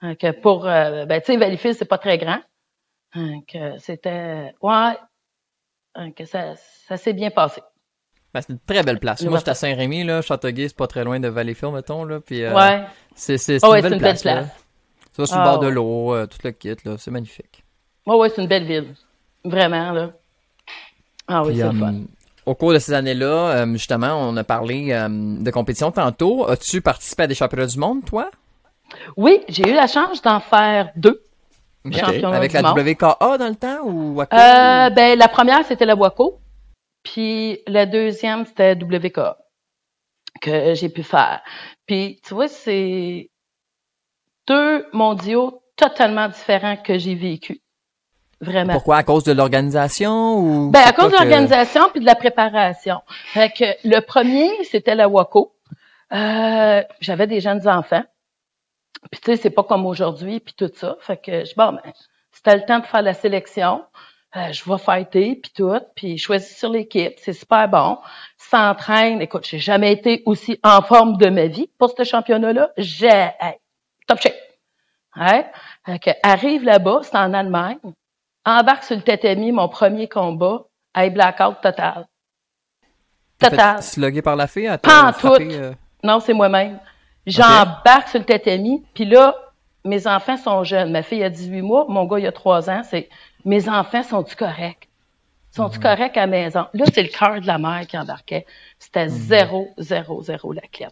Donc, 0.00 0.40
pour, 0.40 0.66
euh, 0.66 1.04
ben, 1.04 1.20
tu 1.20 1.26
sais, 1.26 1.36
Valleyfield, 1.36 1.76
c'est 1.76 1.84
pas 1.84 1.98
très 1.98 2.16
grand. 2.16 2.40
Donc, 3.14 3.54
c'était, 3.78 4.54
ouais, 4.62 4.94
donc, 5.96 6.22
ça, 6.26 6.54
ça 6.88 6.96
s'est 6.96 7.12
bien 7.12 7.30
passé. 7.30 7.62
Ben, 8.32 8.40
c'est 8.40 8.52
une 8.52 8.60
très 8.60 8.82
belle 8.82 9.00
place. 9.00 9.22
Moi, 9.22 9.38
j'étais 9.38 9.50
à 9.50 9.54
Saint-Rémy, 9.54 10.04
là. 10.04 10.22
Châteauguay, 10.22 10.68
c'est 10.68 10.76
pas 10.76 10.86
très 10.86 11.02
loin 11.02 11.18
de 11.18 11.28
Valleyfield, 11.28 11.74
mettons, 11.74 12.04
là. 12.04 12.20
Puis, 12.20 12.44
euh, 12.44 12.54
ouais. 12.54 12.84
C'est, 13.14 13.38
c'est, 13.38 13.58
c'est 13.58 13.66
une, 13.66 13.80
belle 13.80 13.98
place, 13.98 14.22
Tu 14.22 14.28
vas 15.18 15.26
sur 15.26 15.38
le 15.38 15.44
bord 15.44 15.58
de 15.58 15.66
ah, 15.66 15.70
l'eau, 15.70 16.14
euh, 16.14 16.26
tout 16.26 16.38
le 16.44 16.52
kit, 16.52 16.76
là. 16.84 16.94
C'est 16.96 17.10
magnifique. 17.10 17.64
Ouais, 18.06 18.14
ouais, 18.16 18.28
c'est 18.28 18.40
une 18.40 18.48
belle 18.48 18.66
ville. 18.66 18.94
Vraiment, 19.44 19.90
là. 19.92 20.10
Ah 21.26 21.42
oui, 21.42 21.56
c'est 21.56 21.64
le 21.64 21.78
fun. 21.78 21.94
Euh, 21.94 22.04
au 22.46 22.54
cours 22.54 22.72
de 22.72 22.78
ces 22.78 22.92
années-là, 22.92 23.66
justement, 23.72 24.28
on 24.28 24.36
a 24.36 24.44
parlé 24.44 24.88
de 24.88 25.50
compétition 25.50 25.90
tantôt. 25.90 26.48
As-tu 26.48 26.80
participé 26.80 27.24
à 27.24 27.26
des 27.26 27.34
championnats 27.34 27.66
du 27.66 27.78
monde, 27.78 28.04
toi? 28.04 28.30
Oui, 29.16 29.40
j'ai 29.48 29.70
eu 29.70 29.74
la 29.74 29.86
chance 29.86 30.22
d'en 30.22 30.40
faire 30.40 30.90
deux. 30.96 31.22
Avec 31.84 32.52
la 32.52 32.72
WKA 32.72 33.38
dans 33.38 33.48
le 33.48 33.54
temps 33.54 33.80
ou 33.84 34.14
Waco? 34.14 34.36
Euh, 34.36 34.90
ben, 34.90 35.18
la 35.18 35.28
première, 35.28 35.64
c'était 35.64 35.86
la 35.86 35.94
Waco. 35.94 36.40
Puis 37.02 37.60
la 37.66 37.86
deuxième, 37.86 38.44
c'était 38.44 38.74
WKA 38.74 39.38
que 40.40 40.74
j'ai 40.74 40.88
pu 40.88 41.02
faire. 41.02 41.40
Puis, 41.86 42.20
tu 42.26 42.34
vois, 42.34 42.48
c'est 42.48 43.30
deux 44.46 44.86
mondiaux 44.92 45.62
totalement 45.76 46.28
différents 46.28 46.76
que 46.76 46.98
j'ai 46.98 47.14
vécu. 47.14 47.60
Vraiment. 48.40 48.72
Pourquoi? 48.72 48.96
À 48.96 49.02
cause 49.02 49.24
de 49.24 49.32
l'organisation 49.32 50.38
ou? 50.38 50.70
Ben, 50.70 50.82
à 50.86 50.92
cause 50.92 51.10
de 51.10 51.16
l'organisation 51.16 51.82
puis 51.90 52.00
de 52.00 52.06
la 52.06 52.14
préparation. 52.14 53.00
Fait 53.32 53.50
que 53.50 53.64
le 53.84 54.00
premier, 54.00 54.48
c'était 54.64 54.94
la 54.94 55.08
Waco. 55.08 55.54
Euh, 56.12 56.82
j'avais 57.00 57.26
des 57.26 57.40
jeunes 57.40 57.68
enfants. 57.68 58.02
Puis 59.10 59.20
tu 59.20 59.32
sais, 59.32 59.36
c'est 59.36 59.50
pas 59.50 59.64
comme 59.64 59.86
aujourd'hui, 59.86 60.40
puis 60.40 60.54
tout 60.54 60.70
ça. 60.74 60.96
Fait 61.00 61.16
que 61.16 61.44
je 61.44 61.54
bon, 61.54 61.72
ben, 61.72 61.92
c'était 62.32 62.56
le 62.56 62.64
temps 62.64 62.78
de 62.78 62.86
faire 62.86 63.02
la 63.02 63.14
sélection. 63.14 63.84
Euh, 64.36 64.52
je 64.52 64.62
vais 64.70 64.78
fighter, 64.78 65.34
puis 65.34 65.50
tout, 65.52 65.80
puis 65.96 66.16
choisir 66.16 66.56
sur 66.56 66.70
l'équipe, 66.70 67.14
c'est 67.18 67.32
super 67.32 67.68
bon. 67.68 67.98
S'entraîne, 68.36 69.20
écoute, 69.20 69.44
j'ai 69.44 69.58
jamais 69.58 69.92
été 69.92 70.22
aussi 70.24 70.60
en 70.62 70.82
forme 70.82 71.16
de 71.16 71.28
ma 71.30 71.46
vie 71.46 71.68
pour 71.78 71.92
ce 71.96 72.04
championnat-là. 72.04 72.70
J'ai, 72.76 73.30
top 74.06 74.20
shape. 74.20 74.36
Ouais. 75.16 75.50
Fait 75.84 75.98
que, 75.98 76.10
arrive 76.22 76.62
là-bas, 76.62 77.00
c'est 77.02 77.16
en 77.16 77.34
Allemagne, 77.34 77.78
embarque 78.44 78.84
sur 78.84 78.94
le 78.94 79.02
tatami, 79.02 79.50
mon 79.50 79.68
premier 79.68 80.08
combat, 80.08 80.64
hey, 80.94 81.10
blackout 81.10 81.60
total. 81.60 82.06
Total. 83.36 83.82
Slogué 83.82 84.22
par 84.22 84.36
la 84.36 84.46
fille? 84.46 84.70
Pas 84.80 85.08
en 85.08 85.12
tout. 85.12 85.40
Euh? 85.40 85.72
Non, 86.04 86.20
c'est 86.20 86.34
moi-même. 86.34 86.78
J'embarque 87.26 88.08
sur 88.08 88.18
le 88.18 88.24
tatami, 88.24 88.82
puis 88.94 89.04
là, 89.04 89.34
mes 89.84 90.06
enfants 90.06 90.36
sont 90.36 90.64
jeunes. 90.64 90.90
Ma 90.90 91.02
fille 91.02 91.22
a 91.22 91.30
18 91.30 91.62
mois, 91.62 91.86
mon 91.88 92.04
gars 92.04 92.18
il 92.18 92.26
a 92.26 92.32
3 92.32 92.70
ans. 92.70 92.82
C'est 92.84 93.08
mes 93.44 93.68
enfants 93.68 94.02
sont-tu 94.02 94.36
corrects? 94.36 94.88
Sont-tu 95.50 95.78
mhm. 95.78 95.82
corrects 95.82 96.16
à 96.16 96.20
la 96.20 96.26
maison? 96.26 96.66
Là, 96.72 96.84
c'est 96.92 97.02
le 97.02 97.08
cœur 97.08 97.40
de 97.40 97.46
la 97.46 97.58
mère 97.58 97.86
qui 97.86 97.98
embarquait. 97.98 98.46
C'était 98.78 99.06
mhm. 99.06 99.10
zéro, 99.10 99.68
zéro, 99.78 100.22
zéro 100.22 100.52
la 100.52 100.62
clé. 100.62 100.86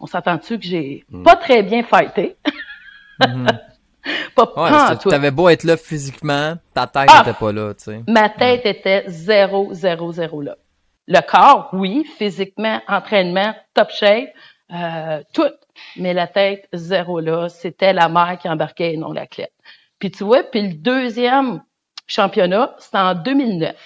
on 0.00 0.06
s'entend-tu 0.06 0.58
que 0.58 0.64
j'ai 0.64 1.04
mhm. 1.10 1.22
pas 1.22 1.36
très 1.36 1.62
bien 1.62 1.82
fighté? 1.82 2.36
pas 4.34 4.52
ouais, 4.56 4.96
Tu 4.98 5.12
avais 5.12 5.30
beau 5.30 5.48
être 5.48 5.64
là 5.64 5.76
physiquement, 5.76 6.54
ta 6.74 6.86
tête 6.86 7.02
n'était 7.02 7.30
ah! 7.30 7.34
pas 7.38 7.52
là, 7.52 7.74
tu 7.74 7.84
sais. 7.84 8.02
Ma 8.08 8.28
tête 8.28 8.64
était 8.64 9.04
zéro, 9.06 9.68
zéro, 9.72 10.12
zéro 10.12 10.42
là. 10.42 10.56
Le 11.06 11.20
corps, 11.20 11.70
oui, 11.72 12.04
physiquement, 12.18 12.80
entraînement, 12.86 13.54
top 13.74 13.90
shape, 13.90 14.28
euh, 14.72 15.22
tout. 15.32 15.50
Mais 15.96 16.12
la 16.14 16.26
tête, 16.26 16.68
zéro 16.72 17.20
là. 17.20 17.48
C'était 17.48 17.92
la 17.92 18.08
mère 18.08 18.38
qui 18.38 18.48
embarquait 18.48 18.94
et 18.94 18.96
non 18.96 19.12
la 19.12 19.26
clé. 19.26 19.48
Puis 19.98 20.10
tu 20.10 20.24
vois, 20.24 20.42
puis 20.44 20.68
le 20.68 20.74
deuxième 20.74 21.62
championnat, 22.06 22.74
c'était 22.78 22.98
en 22.98 23.14
2009. 23.14 23.76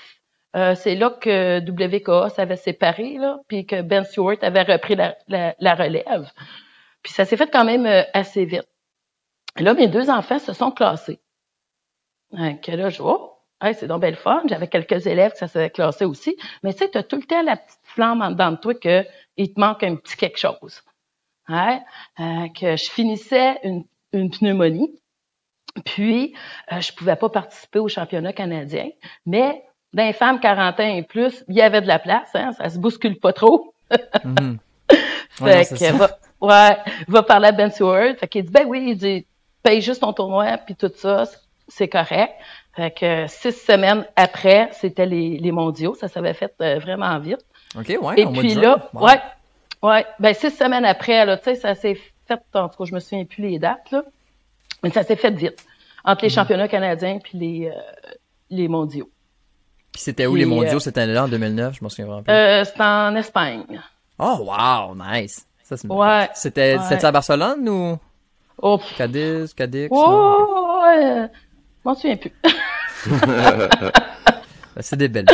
Euh, 0.55 0.75
c'est 0.75 0.95
là 0.95 1.11
que 1.11 1.61
WKA 1.61 2.29
s'avait 2.29 2.57
séparé, 2.57 3.17
là, 3.17 3.39
puis 3.49 3.65
que 3.67 3.81
Ben 3.81 4.05
Stewart 4.05 4.37
avait 4.43 4.63
repris 4.63 4.97
la, 4.97 5.17
la, 5.29 5.75
relève. 5.75 6.31
Puis 7.03 7.13
ça 7.13 7.25
s'est 7.25 7.39
fait 7.39 7.51
quand 7.51 7.65
même 7.65 7.87
euh, 7.87 8.03
assez 8.13 8.45
vite. 8.45 8.69
là, 9.57 9.73
mes 9.75 9.89
deux 9.89 10.11
enfants 10.11 10.39
se 10.39 10.53
sont 10.53 10.71
classés. 10.71 11.21
Donc 12.33 12.67
là, 12.67 12.91
je 12.91 13.03
vois, 13.03 13.32
c'est 13.75 13.87
donc 13.87 14.01
belle 14.01 14.17
fun. 14.17 14.43
J'avais 14.49 14.69
quelques 14.69 15.07
élèves 15.07 15.33
qui 15.33 15.39
ça 15.39 15.49
s'est 15.49 15.71
classé 15.71 16.05
aussi. 16.05 16.37
Mais 16.63 16.73
tu 16.73 16.81
sais, 16.81 16.91
tu 16.91 16.99
as 16.99 17.03
tout 17.03 17.17
le 17.17 17.23
temps 17.23 17.43
la 17.43 17.57
petite 17.57 17.81
flamme 17.85 18.23
en 18.23 18.31
dedans 18.31 18.53
de 18.53 18.57
toi 18.57 18.75
que 18.75 19.05
il 19.37 19.53
te 19.53 19.61
manque 19.61 19.83
un 19.83 19.97
petit 19.97 20.17
quelque 20.17 20.39
chose. 20.39 20.83
Euh, 21.51 22.49
que 22.59 22.77
je 22.77 22.91
finissais 22.91 23.59
une, 23.63 23.85
une 24.13 24.31
pneumonie, 24.31 24.95
puis 25.85 26.35
euh, 26.73 26.81
je 26.81 26.93
pouvais 26.93 27.17
pas 27.17 27.29
participer 27.29 27.79
au 27.79 27.89
championnat 27.89 28.33
canadien, 28.33 28.89
mais 29.27 29.63
dans 29.93 30.05
les 30.05 30.13
femmes 30.13 30.41
40 30.41 30.81
ans 30.81 30.97
et 30.97 31.03
plus, 31.03 31.45
il 31.49 31.57
y 31.57 31.61
avait 31.61 31.83
de 31.83 31.89
la 31.89 31.99
place, 31.99 32.31
hein, 32.35 32.53
ça 32.53 32.71
se 32.71 32.79
bouscule 32.79 33.19
pas 33.19 33.33
trop. 33.33 33.75
mm 34.25 34.57
fait 35.31 35.65
que, 35.65 35.93
va, 35.93 36.19
ouais, 36.41 36.77
va 37.09 37.23
parler 37.23 37.49
à 37.49 37.53
Ben 37.53 37.71
Stewart, 37.71 38.15
fait 38.19 38.29
qu'il 38.29 38.45
dit, 38.45 38.53
ben 38.53 38.67
oui, 38.67 38.85
il 38.89 38.97
dit, 38.97 39.27
paye 39.63 39.81
juste 39.81 40.03
ton 40.03 40.13
tournoi, 40.13 40.59
puis 40.59 40.77
tout 40.77 40.93
ça, 40.95 41.25
c'est 41.69 41.89
correct. 41.89 42.35
Fait 42.75 42.91
que 42.91 43.27
six 43.27 43.53
semaines 43.53 44.07
après, 44.17 44.71
c'était 44.73 45.05
les, 45.05 45.37
les 45.39 45.53
mondiaux, 45.53 45.95
ça 45.95 46.09
s'avait 46.09 46.33
fait 46.33 46.55
euh, 46.63 46.79
vraiment 46.79 47.19
vite. 47.19 47.45
OK, 47.77 47.99
ouais. 48.01 48.15
Et 48.17 48.27
puis 48.27 48.55
là, 48.55 48.89
ouais, 48.95 49.21
ouais, 49.83 50.07
ben 50.19 50.35
six 50.35 50.51
semaines 50.51 50.85
après, 50.85 51.27
là, 51.27 51.37
tu 51.37 51.45
sais, 51.45 51.55
ça 51.55 51.75
s'est 51.75 51.99
fait, 52.27 52.41
en 52.55 52.69
tout 52.69 52.79
cas, 52.79 52.85
je 52.85 52.95
me 52.95 53.01
souviens 53.01 53.25
plus 53.27 53.43
les 53.43 53.59
dates, 53.59 53.91
là, 53.91 54.03
mais 54.83 54.91
ça 54.91 55.03
s'est 55.03 55.17
fait 55.17 55.31
vite 55.31 55.67
entre 56.05 56.23
les 56.23 56.29
mhm. 56.29 56.35
championnats 56.35 56.69
canadiens 56.69 57.19
puis 57.23 57.39
les, 57.39 57.69
euh, 57.69 58.13
les 58.51 58.69
mondiaux. 58.69 59.11
Puis 59.93 60.01
c'était 60.01 60.27
où 60.27 60.35
les 60.35 60.47
mondiaux? 60.47 60.81
Cette 60.81 60.97
année-là, 60.97 61.25
en 61.25 61.29
2009, 61.29 61.75
je 61.75 61.85
m'en 61.85 61.91
souviens 61.91 62.07
vraiment 62.07 62.23
plus. 62.23 62.33
Euh, 62.33 62.65
c'était 62.65 62.83
en 62.83 63.15
Espagne. 63.15 63.81
Oh, 64.19 64.39
wow, 64.41 64.95
nice. 64.95 65.47
Ça, 65.63 65.77
ouais. 65.89 66.29
C'était 66.35 66.79
ouais. 66.79 67.05
à 67.05 67.13
Barcelone 67.13 67.69
ou? 67.69 67.99
Oh. 68.61 68.81
Cadiz, 68.97 69.53
Cadix? 69.53 69.89
Oh, 69.91 70.81
ouais. 70.83 71.29
Je 71.85 71.89
m'en 71.89 71.95
souviens 71.95 72.17
plus. 72.17 72.33
Ben, 74.75 74.81
c'est 74.81 74.97
des 74.97 75.09
belles. 75.09 75.27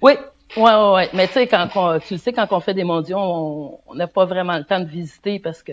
Oui, 0.00 0.12
Ouais, 0.56 0.62
ouais, 0.62 0.92
ouais. 0.94 1.08
Mais 1.12 1.26
tu 1.26 1.34
sais, 1.34 1.46
quand 1.46 1.68
on, 1.76 1.98
tu 1.98 2.16
sais, 2.16 2.32
quand 2.32 2.46
on 2.50 2.60
fait 2.60 2.74
des 2.74 2.84
mondiaux, 2.84 3.18
on 3.18 3.94
n'a 3.94 4.06
pas 4.06 4.24
vraiment 4.24 4.56
le 4.56 4.64
temps 4.64 4.80
de 4.80 4.86
visiter 4.86 5.38
parce 5.38 5.62
que 5.62 5.72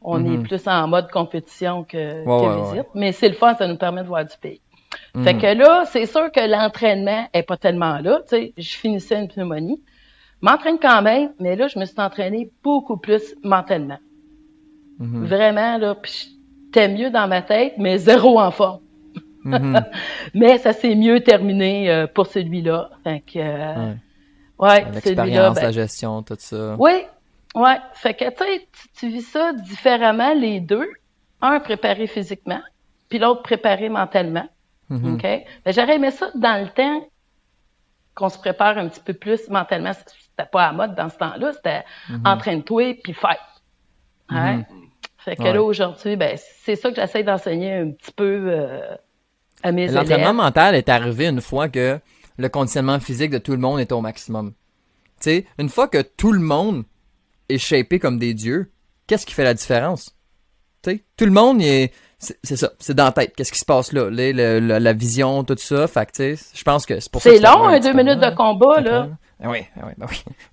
on 0.00 0.24
est 0.24 0.36
mhm. 0.36 0.44
plus 0.44 0.68
en 0.68 0.86
mode 0.86 1.10
compétition 1.10 1.82
que, 1.82 2.22
visite. 2.70 2.86
Mais 2.94 3.10
c'est 3.10 3.28
le 3.28 3.34
fun, 3.34 3.54
ça 3.54 3.66
nous 3.66 3.76
permet 3.76 4.02
de 4.02 4.06
voir 4.06 4.24
du 4.24 4.36
pays. 4.40 4.60
Mhm. 5.14 5.24
Fait 5.24 5.34
que 5.36 5.46
là, 5.46 5.84
c'est 5.86 6.06
sûr 6.06 6.30
que 6.30 6.40
l'entraînement 6.40 7.28
est 7.32 7.42
pas 7.42 7.56
tellement 7.56 7.98
là. 7.98 8.20
Tu 8.28 8.36
sais, 8.36 8.52
je 8.56 8.76
finissais 8.76 9.18
une 9.18 9.28
pneumonie. 9.28 9.82
M'entraîne 10.40 10.78
quand 10.80 11.02
même, 11.02 11.32
mais 11.40 11.56
là, 11.56 11.66
je 11.66 11.80
me 11.80 11.84
suis 11.84 11.98
entraîné 11.98 12.52
beaucoup 12.62 12.96
plus 12.96 13.34
mentalement. 13.42 13.98
Mhm. 15.00 15.24
Vraiment, 15.24 15.78
là, 15.78 15.96
puis 15.96 16.38
j'étais 16.66 16.88
mieux 16.88 17.10
dans 17.10 17.26
ma 17.26 17.42
tête, 17.42 17.74
mais 17.78 17.98
zéro 17.98 18.38
en 18.38 18.52
forme. 18.52 18.80
Mm-hmm. 19.44 19.84
Mais 20.34 20.58
ça 20.58 20.72
s'est 20.72 20.94
mieux 20.94 21.20
terminé 21.20 21.90
euh, 21.90 22.06
pour 22.06 22.26
celui-là. 22.26 22.90
Fait 23.04 23.20
que, 23.20 23.38
euh, 23.38 23.94
ouais. 24.58 24.84
L'expérience, 24.92 25.56
ben, 25.56 25.62
la 25.62 25.72
gestion, 25.72 26.22
tout 26.22 26.36
ça. 26.38 26.76
Oui, 26.78 27.04
ouais. 27.54 27.76
Fait 27.94 28.14
que, 28.14 28.28
tu 28.30 28.44
sais, 28.44 28.68
tu 28.98 29.08
vis 29.08 29.22
ça 29.22 29.52
différemment, 29.52 30.34
les 30.34 30.60
deux. 30.60 30.88
Un 31.40 31.60
préparé 31.60 32.08
physiquement, 32.08 32.60
puis 33.08 33.20
l'autre 33.20 33.42
préparé 33.42 33.88
mentalement. 33.88 34.48
Mm-hmm. 34.90 35.14
OK? 35.14 35.22
Ben, 35.64 35.72
j'aurais 35.72 35.96
aimé 35.96 36.10
ça 36.10 36.30
dans 36.34 36.60
le 36.62 36.68
temps 36.70 37.08
qu'on 38.14 38.28
se 38.28 38.38
prépare 38.38 38.76
un 38.78 38.88
petit 38.88 39.00
peu 39.00 39.14
plus 39.14 39.48
mentalement. 39.48 39.92
C'était 39.92 40.48
pas 40.50 40.64
à 40.66 40.72
mode 40.72 40.96
dans 40.96 41.08
ce 41.08 41.16
temps-là. 41.16 41.52
C'était 41.52 41.84
mm-hmm. 42.10 42.28
entraîne-toi 42.28 42.94
puis 43.04 43.12
fight. 43.12 43.38
Hein? 44.30 44.64
Fait 45.18 45.36
que 45.36 45.42
là, 45.42 45.62
aujourd'hui, 45.62 46.16
ben, 46.16 46.36
c'est 46.36 46.76
ça 46.76 46.90
que 46.90 46.96
j'essaie 46.96 47.22
d'enseigner 47.22 47.74
un 47.74 47.90
petit 47.90 48.12
peu 48.12 48.46
euh, 48.48 48.96
L'entraînement 49.64 50.34
mental 50.34 50.74
est 50.74 50.88
arrivé 50.88 51.26
une 51.26 51.40
fois 51.40 51.68
que 51.68 51.98
le 52.36 52.48
conditionnement 52.48 53.00
physique 53.00 53.30
de 53.30 53.38
tout 53.38 53.52
le 53.52 53.58
monde 53.58 53.80
est 53.80 53.92
au 53.92 54.00
maximum. 54.00 54.52
Tu 55.20 55.30
sais, 55.30 55.46
une 55.58 55.68
fois 55.68 55.88
que 55.88 56.00
tout 56.00 56.32
le 56.32 56.40
monde 56.40 56.84
est 57.48 57.58
shapé 57.58 57.98
comme 57.98 58.18
des 58.18 58.34
dieux, 58.34 58.70
qu'est-ce 59.06 59.26
qui 59.26 59.34
fait 59.34 59.44
la 59.44 59.54
différence? 59.54 60.14
Tu 60.82 60.90
sais, 60.90 61.04
tout 61.16 61.24
le 61.24 61.32
monde 61.32 61.60
est 61.60 61.92
c'est 62.20 62.56
ça, 62.56 62.70
c'est 62.80 62.94
dans 62.94 63.04
la 63.04 63.12
tête. 63.12 63.34
Qu'est-ce 63.36 63.52
qui 63.52 63.60
se 63.60 63.64
passe 63.64 63.92
là? 63.92 64.08
la 64.10 64.92
vision, 64.92 65.44
tout 65.44 65.56
ça. 65.56 65.86
Fait 65.86 66.10
que, 66.10 66.34
je 66.34 66.62
pense 66.64 66.84
que 66.84 66.98
c'est 66.98 67.12
pour 67.12 67.22
ça 67.22 67.30
C'est 67.30 67.38
long, 67.38 67.68
un 67.68 67.78
deux 67.78 67.92
minutes 67.92 68.18
de 68.18 68.34
combat, 68.34 68.80
là. 68.80 69.08
Ah 69.40 69.50
oui, 69.50 69.60
ah 69.76 69.84
oui, 69.86 69.92
ben 69.96 70.06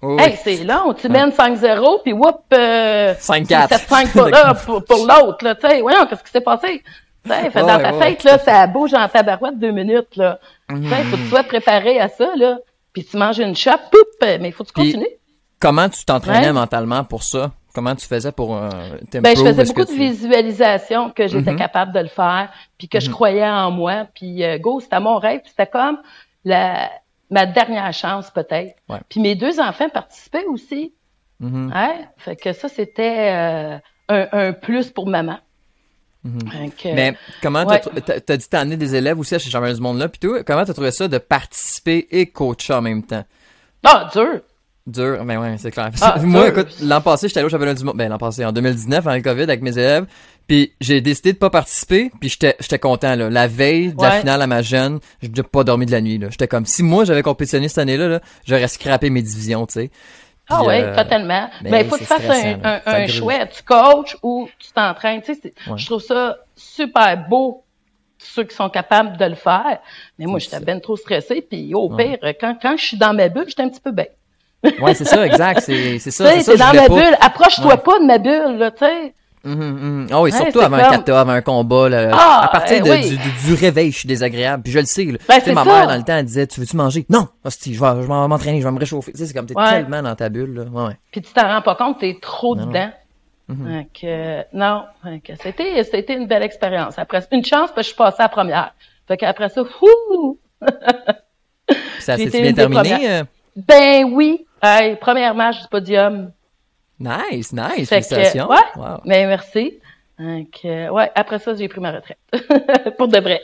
oui. 0.04 0.18
hey, 0.20 0.38
c'est 0.44 0.64
long. 0.64 0.94
Tu 0.94 1.10
mènes 1.10 1.32
5-0, 1.32 2.04
puis 2.04 2.14
whoop, 2.14 2.42
euh, 2.54 3.16
5-4. 3.16 3.70
7-5 3.70 4.12
pour, 4.12 4.66
pour, 4.66 4.86
pour 4.86 5.08
l'autre, 5.08 5.44
là. 5.44 5.56
Tu 5.56 5.68
sais, 5.68 5.82
voyons, 5.82 6.06
qu'est-ce 6.06 6.24
qui 6.24 6.30
s'est 6.30 6.42
passé? 6.42 6.84
Fait, 7.26 7.62
dans 7.62 7.80
ta 7.80 7.94
tête, 7.94 8.24
là, 8.24 8.38
ça 8.40 8.68
bouge 8.68 8.94
en 8.94 9.08
tabarouette 9.08 9.60
deux 9.60 9.72
minutes, 9.72 10.16
là. 10.16 10.40
Il 10.70 10.88
faut 10.88 11.18
que 11.18 11.22
tu 11.22 11.28
sois 11.30 11.44
préparé 11.44 12.00
à 12.00 12.08
ça, 12.08 12.36
là. 12.36 12.60
Puis 12.94 13.04
tu 13.04 13.18
manges 13.18 13.40
une 13.40 13.56
chope, 13.56 13.82
poup, 13.92 14.08
mais 14.22 14.40
il 14.48 14.52
faut 14.54 14.64
que 14.64 14.70
tu 14.70 14.74
continues. 14.74 15.06
Comment 15.60 15.90
tu 15.90 16.06
t'entraînais 16.06 16.54
mentalement 16.54 17.04
pour 17.04 17.24
ça? 17.24 17.52
Comment 17.74 17.94
tu 17.94 18.08
faisais 18.08 18.32
pour 18.32 18.56
euh, 18.56 18.70
Ben, 19.12 19.36
je 19.36 19.44
faisais 19.44 19.66
beaucoup 19.66 19.84
de 19.84 19.92
visualisation 19.92 21.10
que 21.10 21.28
j'étais 21.28 21.52
mhm. 21.52 21.58
capable 21.58 21.92
de 21.92 22.00
le 22.00 22.08
faire, 22.08 22.50
puis 22.78 22.88
que 22.88 23.02
je 23.02 23.08
mhm. 23.08 23.14
croyais 23.14 23.50
en 23.50 23.70
moi. 23.70 24.08
Puis 24.16 24.46
euh, 24.46 24.58
go, 24.58 24.80
c'était 24.80 25.02
mon 25.02 25.18
rêve. 25.18 25.42
C'était 25.46 25.68
comme 25.68 25.98
la, 26.46 26.90
ma 27.30 27.46
dernière 27.46 27.92
chance 27.92 28.32
peut-être. 28.32 28.76
Puis 29.10 29.20
mes 29.20 29.36
deux 29.36 29.60
enfants 29.60 29.90
participaient 29.90 30.46
aussi. 30.46 30.94
Mm 31.42 31.72
Fait 32.18 32.38
que 32.38 32.54
ça, 32.54 32.70
c'était 32.70 33.32
euh, 33.34 33.78
un, 34.08 34.28
un, 34.32 34.54
plus 34.54 34.90
pour 34.90 35.08
maman. 35.08 35.40
Mhm. 36.26 36.72
Mais 36.86 37.16
comment 37.42 37.66
t'as 37.66 37.82
as 38.28 38.38
dit 38.38 38.50
t'as 38.50 38.66
des 38.66 38.96
élèves 38.96 39.20
aussi 39.20 39.36
à 39.36 39.40
chez 39.40 39.52
Champion 39.52 39.72
du 39.72 39.80
Monde 39.80 40.00
là, 40.00 40.10
puis 40.10 40.20
tout. 40.20 40.36
Comment 40.46 40.66
t'as 40.66 40.74
trouvé 40.74 40.92
ça 40.92 41.08
de 41.08 41.20
participer 41.20 42.08
et 42.10 42.26
coacher 42.26 42.74
en 42.74 42.82
même 42.82 43.04
temps? 43.04 43.24
Ah, 43.84 44.10
dur! 44.12 44.42
Dur, 44.88 45.24
mais 45.26 45.38
ouais, 45.38 45.56
c'est 45.58 45.72
clair. 45.72 45.90
Ah, 46.02 46.20
Moi, 46.24 46.50
écoute, 46.50 46.68
l'an 46.82 47.02
passé, 47.02 47.28
j'étais 47.28 47.40
allé 47.40 47.48
au 47.48 47.50
championnat 47.50 47.74
du 47.74 47.84
monde. 47.84 47.98
Ben, 47.98 48.08
l'an 48.08 48.20
passé, 48.20 48.46
en 48.46 48.52
2019, 48.52 49.08
avec 49.08 49.26
le 49.26 49.32
COVID, 49.32 49.44
avec 49.44 49.62
mes 49.64 49.72
élèves. 49.72 50.06
Puis 50.48 50.74
j'ai 50.80 51.02
décidé 51.02 51.34
de 51.34 51.38
pas 51.40 51.50
participer, 51.50 52.12
puis 52.20 52.30
j'étais 52.30 52.56
j'étais 52.60 52.78
content 52.78 53.16
là. 53.16 53.32
La 53.32 53.48
veille 53.48 53.94
de 53.94 54.02
la 54.02 54.20
finale 54.20 54.42
à 54.44 54.48
ma 54.48 54.62
jeune, 54.62 55.00
j'ai 55.22 55.30
pas 55.42 55.64
dormi 55.64 55.88
de 55.88 55.92
la 55.92 56.02
nuit 56.02 56.20
là. 56.20 56.28
J'étais 56.30 56.48
comme 56.48 56.68
si 56.68 56.84
moi 56.84 57.04
j'avais 57.04 57.24
compétitionné 57.24 57.68
cette 57.68 57.80
année-là, 57.80 58.08
là, 58.08 58.20
j'aurais 58.46 58.68
scrappé 58.68 59.10
mes 59.10 59.24
divisions, 59.24 59.66
tu 59.66 59.74
sais. 59.74 59.92
Ah 60.50 60.64
oui, 60.64 60.76
euh, 60.76 60.96
totalement. 60.96 61.50
Mais 61.64 61.72
ben, 61.72 61.78
il 61.80 61.90
faut 61.90 61.96
que 61.96 62.02
tu 62.02 62.06
fasses 62.06 62.30
un, 62.30 62.60
un, 62.64 62.82
un 62.86 63.08
choix. 63.08 63.46
Tu 63.48 63.64
coaches 63.64 64.16
ou 64.22 64.48
tu 64.60 64.72
t'entraînes. 64.72 65.22
Tu 65.22 65.34
sais, 65.34 65.54
Je 65.76 65.86
trouve 65.86 66.02
ça 66.02 66.38
super 66.56 67.18
beau, 67.28 67.64
ceux 68.20 68.44
qui 68.44 68.56
sont 68.56 68.70
capables 68.70 69.18
de 69.18 69.26
le 69.26 69.36
faire. 69.36 69.80
Mais 70.20 70.26
moi, 70.26 70.40
j'étais 70.40 70.60
bien 70.60 70.80
trop 70.80 70.96
stressée. 70.98 71.42
Puis 71.42 71.74
au 71.74 71.90
pire, 71.90 72.18
quand, 72.40 72.56
quand 72.62 72.78
je 72.78 72.86
suis 72.86 72.98
dans 72.98 73.14
ma 73.14 73.28
bulle, 73.30 73.46
j'étais 73.48 73.64
un 73.64 73.70
petit 73.70 73.82
peu 73.82 73.92
bête. 73.92 74.16
ouais, 74.64 74.94
c'est 74.94 75.06
ça, 75.06 75.26
exact. 75.26 75.62
C'est 75.62 76.00
ça. 76.12 76.40
Sais, 76.42 76.58
dans 76.58 76.74
ma 76.74 76.90
bulle. 76.90 77.18
Approche-toi 77.22 77.78
pas 77.78 78.00
de 78.00 78.06
ma 78.06 78.18
bulle, 78.18 78.58
là, 78.58 78.72
tu 78.72 78.86
sais. 78.86 79.14
Mm 79.46 80.08
Oh 80.12 80.24
oui, 80.24 80.32
surtout 80.32 80.60
avant 80.60 80.78
un 80.78 80.90
kata, 80.90 81.20
avant 81.20 81.32
un 81.32 81.42
combat. 81.42 81.88
Là, 81.88 82.10
ah, 82.14 82.46
à 82.46 82.48
partir 82.48 82.84
de, 82.84 83.10
du, 83.10 83.18
du, 83.18 83.54
réveil, 83.54 83.92
je 83.92 84.00
suis 84.00 84.08
désagréable. 84.08 84.64
Puis 84.64 84.72
je 84.72 84.80
le 84.80 84.86
sais. 84.86 85.06
Là. 85.06 85.18
Ben, 85.28 85.36
tu 85.40 85.46
sais, 85.46 85.54
ma 85.54 85.64
mère, 85.64 85.88
dans 85.88 85.96
le 85.96 86.04
temps, 86.04 86.16
elle 86.16 86.26
disait 86.26 86.48
Tu 86.48 86.60
veux-tu 86.60 86.76
manger 86.76 87.06
Non, 87.10 87.28
hostie, 87.44 87.76
je 87.76 87.80
vais, 87.80 88.02
je 88.02 88.08
vais 88.08 88.08
m'entraîner, 88.08 88.60
je 88.60 88.66
vais 88.66 88.72
me 88.72 88.80
réchauffer. 88.80 89.12
Tu 89.12 89.20
sais, 89.20 89.28
c'est 89.28 89.34
comme 89.34 89.46
t'es 89.46 89.54
tellement 89.54 90.02
dans 90.02 90.16
ta 90.16 90.30
bulle. 90.30 90.56
Là. 90.56 90.64
Ouais, 90.64 90.88
ouais. 90.88 90.98
Puis 91.12 91.22
tu 91.22 91.32
t'en 91.32 91.48
rends 91.48 91.62
pas 91.62 91.76
compte, 91.76 92.00
t'es 92.00 92.18
trop 92.20 92.56
dedans. 92.56 92.72
Non. 92.74 92.92
Mm-hmm. 93.48 93.78
Donc, 93.78 94.04
euh, 94.04 94.44
non, 94.54 94.86
c'était, 95.44 95.84
c'était 95.84 96.16
une 96.16 96.26
belle 96.26 96.42
expérience. 96.42 96.98
Après, 96.98 97.22
une 97.32 97.46
chance, 97.46 97.70
parce 97.70 97.76
que 97.76 97.82
je 97.82 97.88
suis 97.88 97.96
passée 97.96 98.22
à 98.22 98.24
la 98.24 98.30
première. 98.30 98.74
Fait 99.08 99.18
qu'après 99.18 99.50
ça, 99.50 99.64
fou! 99.64 100.40
ça 102.00 102.18
s'est 102.18 102.26
bien 102.26 102.54
terminé? 102.54 103.10
Euh? 103.10 103.24
Ben 103.56 104.06
oui. 104.12 104.46
Hey, 104.62 104.96
première 104.96 105.36
match 105.36 105.62
du 105.62 105.68
podium. 105.68 106.32
Nice, 107.00 107.52
nice, 107.54 107.90
félicitations. 107.90 108.50
ouais, 108.50 108.58
wow. 108.78 109.02
mais 109.06 109.26
merci. 109.26 109.80
Donc, 110.18 110.60
euh, 110.64 110.90
ouais, 110.90 111.12
après 111.16 111.40
ça, 111.40 111.54
j'ai 111.56 111.68
pris 111.68 111.82
ma 111.82 111.92
retraite. 111.92 112.18
Pour 112.98 113.08
de 113.10 113.20
vrai. 113.20 113.42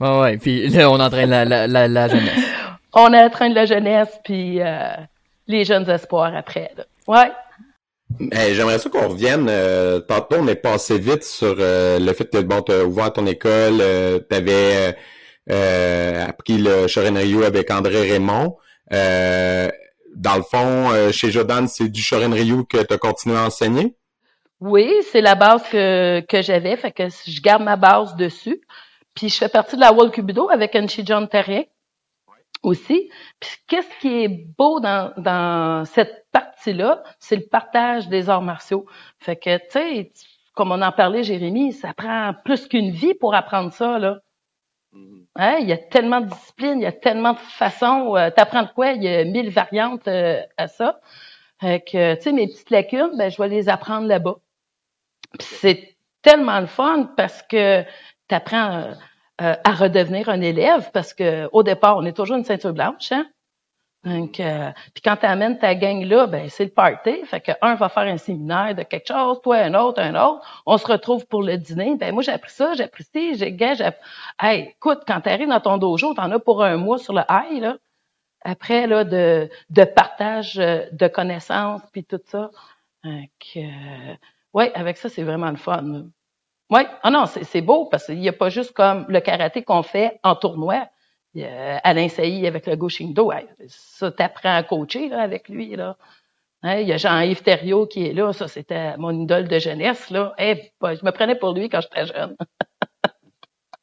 ouais, 0.00 0.20
ouais, 0.20 0.36
puis 0.36 0.68
là, 0.68 0.90
on 0.90 1.00
entraîne 1.00 1.30
la, 1.30 1.44
la, 1.44 1.66
la, 1.66 1.88
la 1.88 2.08
jeunesse. 2.08 2.44
On 2.94 3.14
entraîne 3.14 3.54
la 3.54 3.64
jeunesse, 3.64 4.20
puis 4.22 4.60
euh, 4.60 4.90
les 5.46 5.64
jeunes 5.64 5.88
espoirs 5.88 6.36
après. 6.36 6.70
Là. 6.76 6.84
Ouais. 7.08 7.32
Hey, 8.32 8.54
J'aimerais 8.54 8.78
ça 8.78 8.90
qu'on 8.90 9.08
revienne. 9.08 9.46
Euh, 9.48 10.00
tantôt, 10.00 10.36
on 10.40 10.46
est 10.46 10.56
passé 10.56 10.98
vite 10.98 11.24
sur 11.24 11.56
euh, 11.58 11.98
le 11.98 12.12
fait 12.12 12.28
que 12.30 12.38
bon, 12.42 12.60
tu 12.60 12.72
as 12.72 12.84
ouvert 12.84 13.10
ton 13.12 13.24
école, 13.26 13.78
euh, 13.80 14.18
tu 14.28 14.36
avais 14.36 14.94
appris 16.20 16.58
le 16.58 16.86
Shorin-Ryu 16.86 17.44
avec 17.44 17.70
André 17.70 18.10
Raymond. 18.10 18.56
Dans 20.14 20.36
le 20.36 20.42
fond, 20.42 20.90
euh, 20.90 21.10
chez 21.12 21.30
Jordan, 21.30 21.66
c'est 21.68 21.88
du 21.88 22.02
Shorin 22.02 22.32
Ryu 22.32 22.64
que 22.66 22.82
tu 22.82 22.94
as 22.94 22.98
continué 22.98 23.36
à 23.36 23.46
enseigner? 23.46 23.96
Oui, 24.60 24.92
c'est 25.10 25.20
la 25.20 25.34
base 25.34 25.62
que, 25.64 26.20
que 26.20 26.42
j'avais, 26.42 26.76
fait 26.76 26.92
que 26.92 27.08
je 27.08 27.40
garde 27.40 27.62
ma 27.62 27.76
base 27.76 28.14
dessus. 28.16 28.60
Puis 29.14 29.28
je 29.28 29.36
fais 29.36 29.48
partie 29.48 29.76
de 29.76 29.80
la 29.80 29.92
World 29.92 30.12
Cubido 30.12 30.48
avec 30.50 30.74
Anchi 30.74 31.04
John 31.04 31.28
Terrien 31.28 31.64
aussi. 32.62 33.10
Puis 33.40 33.50
qu'est-ce 33.66 34.00
qui 34.00 34.22
est 34.22 34.46
beau 34.56 34.80
dans, 34.80 35.12
dans 35.16 35.84
cette 35.84 36.26
partie-là, 36.32 37.02
c'est 37.18 37.36
le 37.36 37.46
partage 37.46 38.08
des 38.08 38.30
arts 38.30 38.42
martiaux. 38.42 38.86
Fait 39.18 39.36
que, 39.36 39.56
tu 39.56 39.64
sais, 39.70 40.12
comme 40.54 40.72
on 40.72 40.82
en 40.82 40.92
parlait, 40.92 41.24
Jérémy, 41.24 41.72
ça 41.72 41.92
prend 41.94 42.32
plus 42.44 42.66
qu'une 42.68 42.90
vie 42.90 43.14
pour 43.14 43.34
apprendre 43.34 43.72
ça, 43.72 43.98
là. 43.98 44.20
Hein? 45.36 45.56
Il 45.60 45.68
y 45.68 45.72
a 45.72 45.78
tellement 45.78 46.20
de 46.20 46.26
disciplines, 46.26 46.78
il 46.80 46.82
y 46.82 46.86
a 46.86 46.92
tellement 46.92 47.32
de 47.32 47.38
façons. 47.38 48.16
Euh, 48.16 48.30
T'apprends 48.30 48.62
de 48.64 48.68
quoi? 48.68 48.92
Il 48.92 49.02
y 49.02 49.08
a 49.08 49.24
mille 49.24 49.50
variantes 49.50 50.06
euh, 50.08 50.42
à 50.56 50.68
ça. 50.68 51.00
que, 51.60 52.14
tu 52.16 52.22
sais, 52.22 52.32
mes 52.32 52.48
petites 52.48 52.70
lacunes, 52.70 53.16
ben, 53.16 53.30
je 53.30 53.40
vais 53.40 53.48
les 53.48 53.68
apprendre 53.68 54.06
là-bas. 54.06 54.36
c'est 55.40 55.96
tellement 56.22 56.60
le 56.60 56.66
fun 56.66 57.10
parce 57.16 57.42
que 57.42 57.82
tu 58.28 58.34
apprends 58.34 58.94
euh, 59.40 59.54
à 59.64 59.72
redevenir 59.74 60.28
un 60.28 60.40
élève 60.40 60.90
parce 60.92 61.14
que 61.14 61.48
au 61.52 61.62
départ, 61.62 61.96
on 61.96 62.04
est 62.04 62.16
toujours 62.16 62.36
une 62.36 62.44
ceinture 62.44 62.72
blanche, 62.72 63.12
hein? 63.12 63.26
Donc, 64.04 64.40
euh, 64.40 64.72
puis 64.94 65.02
quand 65.02 65.16
tu 65.16 65.26
amènes 65.26 65.58
ta 65.58 65.76
gang 65.76 66.02
là, 66.04 66.26
ben 66.26 66.48
c'est 66.48 66.64
le 66.64 66.70
party. 66.70 67.24
Fait 67.24 67.40
que 67.40 67.52
un 67.62 67.76
va 67.76 67.88
faire 67.88 68.02
un 68.02 68.16
séminaire 68.16 68.74
de 68.74 68.82
quelque 68.82 69.06
chose, 69.06 69.40
toi 69.42 69.58
un 69.58 69.74
autre, 69.74 70.00
un 70.02 70.14
autre. 70.16 70.62
On 70.66 70.76
se 70.76 70.86
retrouve 70.86 71.24
pour 71.26 71.42
le 71.42 71.56
dîner. 71.56 71.94
Ben 71.96 72.12
moi 72.12 72.22
j'ai 72.24 72.32
appris 72.32 72.50
ça, 72.50 72.74
j'ai 72.74 72.82
appris 72.84 73.04
ça, 73.04 73.20
j'ai 73.34 73.56
j'ai 73.56 73.90
Hey, 74.40 74.70
écoute, 74.76 75.02
quand 75.06 75.20
tu 75.20 75.28
arrives 75.28 75.48
dans 75.48 75.60
ton 75.60 75.78
dojo, 75.78 76.14
t'en 76.14 76.30
as 76.32 76.40
pour 76.40 76.64
un 76.64 76.76
mois 76.78 76.98
sur 76.98 77.12
le 77.14 77.22
high 77.30 77.62
là. 77.62 77.76
Après 78.44 78.86
là 78.88 79.04
de 79.04 79.48
de 79.70 79.84
partage 79.84 80.58
euh, 80.58 80.86
de 80.92 81.08
connaissances 81.08 81.82
puis 81.92 82.04
tout 82.04 82.20
ça. 82.26 82.50
Donc, 83.04 83.30
euh, 83.56 84.14
ouais, 84.54 84.72
avec 84.74 84.96
ça 84.98 85.08
c'est 85.10 85.22
vraiment 85.22 85.50
le 85.50 85.56
fun. 85.56 86.06
Ouais, 86.70 86.86
ah 87.02 87.10
non, 87.10 87.26
c'est 87.26 87.60
beau 87.62 87.86
parce 87.86 88.06
qu'il 88.06 88.18
n'y 88.20 88.28
a 88.28 88.32
pas 88.32 88.48
juste 88.50 88.72
comme 88.72 89.06
le 89.08 89.20
karaté 89.20 89.62
qu'on 89.62 89.82
fait 89.82 90.18
en 90.24 90.34
tournoi. 90.36 90.88
Alain 91.34 92.08
Sailly 92.08 92.46
avec 92.46 92.66
le 92.66 92.76
Goshindo, 92.76 93.32
ça 93.68 94.10
t'apprends 94.10 94.56
à 94.56 94.62
coacher 94.62 95.08
là, 95.08 95.22
avec 95.22 95.48
lui. 95.48 95.76
Là. 95.76 95.96
Hein, 96.62 96.76
il 96.76 96.88
y 96.88 96.92
a 96.92 96.96
Jean-Yves 96.96 97.42
Thériault 97.42 97.86
qui 97.86 98.06
est 98.06 98.12
là, 98.12 98.32
ça 98.32 98.48
c'était 98.48 98.96
mon 98.98 99.18
idole 99.18 99.48
de 99.48 99.58
jeunesse. 99.58 100.10
Là. 100.10 100.34
je 100.38 101.04
me 101.04 101.10
prenais 101.10 101.34
pour 101.34 101.52
lui 101.52 101.68
quand 101.68 101.80
j'étais 101.80 102.06
jeune. 102.06 102.36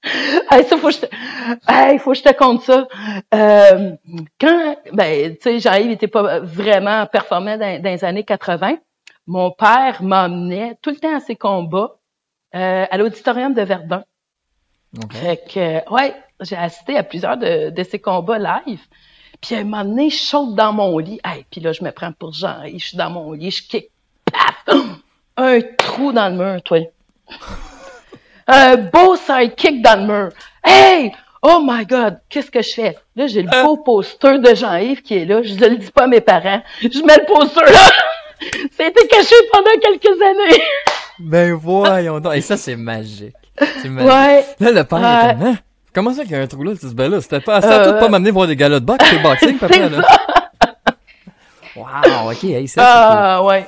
hey, 0.51 0.63
ça, 0.63 0.77
faut 0.77 0.87
que 0.87 0.93
je 0.93 1.01
te... 1.01 1.97
faut 1.99 2.11
que 2.11 2.17
je 2.17 2.23
te 2.23 2.33
compte 2.33 2.61
ça. 2.61 2.87
Euh, 3.33 3.95
quand, 4.39 4.77
ben, 4.93 5.35
tu 5.35 5.41
sais, 5.41 5.59
Jean-Yves 5.59 5.87
n'était 5.87 6.07
pas 6.07 6.39
vraiment 6.39 7.05
performant 7.07 7.57
dans, 7.57 7.83
les 7.83 8.05
années 8.05 8.23
80. 8.23 8.77
Mon 9.27 9.51
père 9.51 10.01
m'emmenait 10.01 10.77
tout 10.81 10.91
le 10.91 10.97
temps 10.97 11.15
à 11.15 11.19
ses 11.19 11.35
combats 11.35 11.97
euh, 12.55 12.85
à 12.89 12.97
l'auditorium 12.97 13.53
de 13.53 13.61
Verdun. 13.61 14.03
Fait 15.11 15.37
que, 15.37 15.93
ouais, 15.93 16.15
j'ai 16.41 16.55
assisté 16.55 16.97
à 16.97 17.03
plusieurs 17.03 17.37
de, 17.37 17.69
de 17.69 17.83
ces 17.83 17.99
combats 17.99 18.39
live. 18.39 18.81
Puis 19.41 19.55
à 19.55 19.59
un 19.59 19.63
moment 19.63 19.85
donné, 19.85 20.09
je 20.09 20.17
saute 20.17 20.55
dans 20.55 20.73
mon 20.73 20.97
lit. 20.97 21.19
Hey, 21.23 21.45
puis 21.49 21.61
là, 21.61 21.71
je 21.71 21.83
me 21.83 21.91
prends 21.91 22.11
pour 22.11 22.33
Jean. 22.33 22.61
Je 22.65 22.77
suis 22.77 22.97
dans 22.97 23.09
mon 23.09 23.31
lit, 23.31 23.51
je 23.51 23.63
kick. 23.63 23.89
Paf! 24.31 24.75
Un 25.37 25.61
trou 25.77 26.11
dans 26.11 26.27
le 26.29 26.35
mur, 26.35 26.61
toi. 26.63 26.79
un 28.47 28.75
beau 28.75 29.15
side 29.15 29.55
kick 29.55 29.81
dans 29.81 30.01
le 30.01 30.07
mur. 30.07 30.29
Hey! 30.63 31.13
Oh 31.41 31.61
my 31.63 31.85
God! 31.85 32.19
Qu'est-ce 32.27 32.51
que 32.51 32.61
je 32.61 32.73
fais? 32.73 32.97
Là, 33.15 33.27
j'ai 33.27 33.43
le 33.43 33.63
beau 33.63 33.77
poster 33.77 34.39
de 34.39 34.53
Jean-Yves 34.53 35.01
qui 35.01 35.19
est 35.19 35.25
là. 35.25 35.41
Je 35.41 35.53
ne 35.53 35.67
le 35.67 35.77
dis 35.77 35.91
pas 35.91 36.03
à 36.03 36.07
mes 36.07 36.19
parents. 36.19 36.61
Je 36.81 37.05
mets 37.05 37.15
le 37.15 37.25
poster 37.25 37.61
là. 37.61 37.89
Ça 38.71 38.83
a 38.83 38.87
été 38.87 39.07
caché 39.07 39.35
pendant 39.51 39.71
quelques 39.81 40.21
années. 40.21 40.63
ben 41.19 41.53
voyons 41.61 42.19
donc. 42.19 42.35
Et 42.35 42.41
ça, 42.41 42.57
c'est 42.57 42.75
magique. 42.75 43.35
Ouais. 43.83 44.45
Là, 44.59 44.71
le 44.71 44.83
père 44.83 44.97
est 44.99 45.33
comme, 45.33 45.47
hein? 45.47 45.57
Comment 45.99 46.13
ça 46.13 46.23
qu'il 46.23 46.31
y 46.31 46.35
a 46.35 46.39
un 46.39 46.47
trou 46.47 46.63
là? 46.63 46.71
Tu 46.79 46.87
ben 46.93 47.11
là, 47.11 47.19
c'était 47.19 47.41
pas, 47.41 47.57
assez 47.57 47.67
à 47.67 47.85
tout 47.85 47.99
pas 47.99 48.07
m'amener 48.07 48.31
voir 48.31 48.47
des 48.47 48.55
galas 48.55 48.79
de 48.79 48.85
boxe, 48.85 49.03
c'est 49.09 49.21
boxing, 49.21 49.57
papa, 49.57 49.89
là. 49.89 50.01
wow, 51.75 52.31
ok, 52.31 52.43
hey, 52.45 52.69
ça, 52.69 52.83
Ah, 52.85 53.43
ouais. 53.43 53.65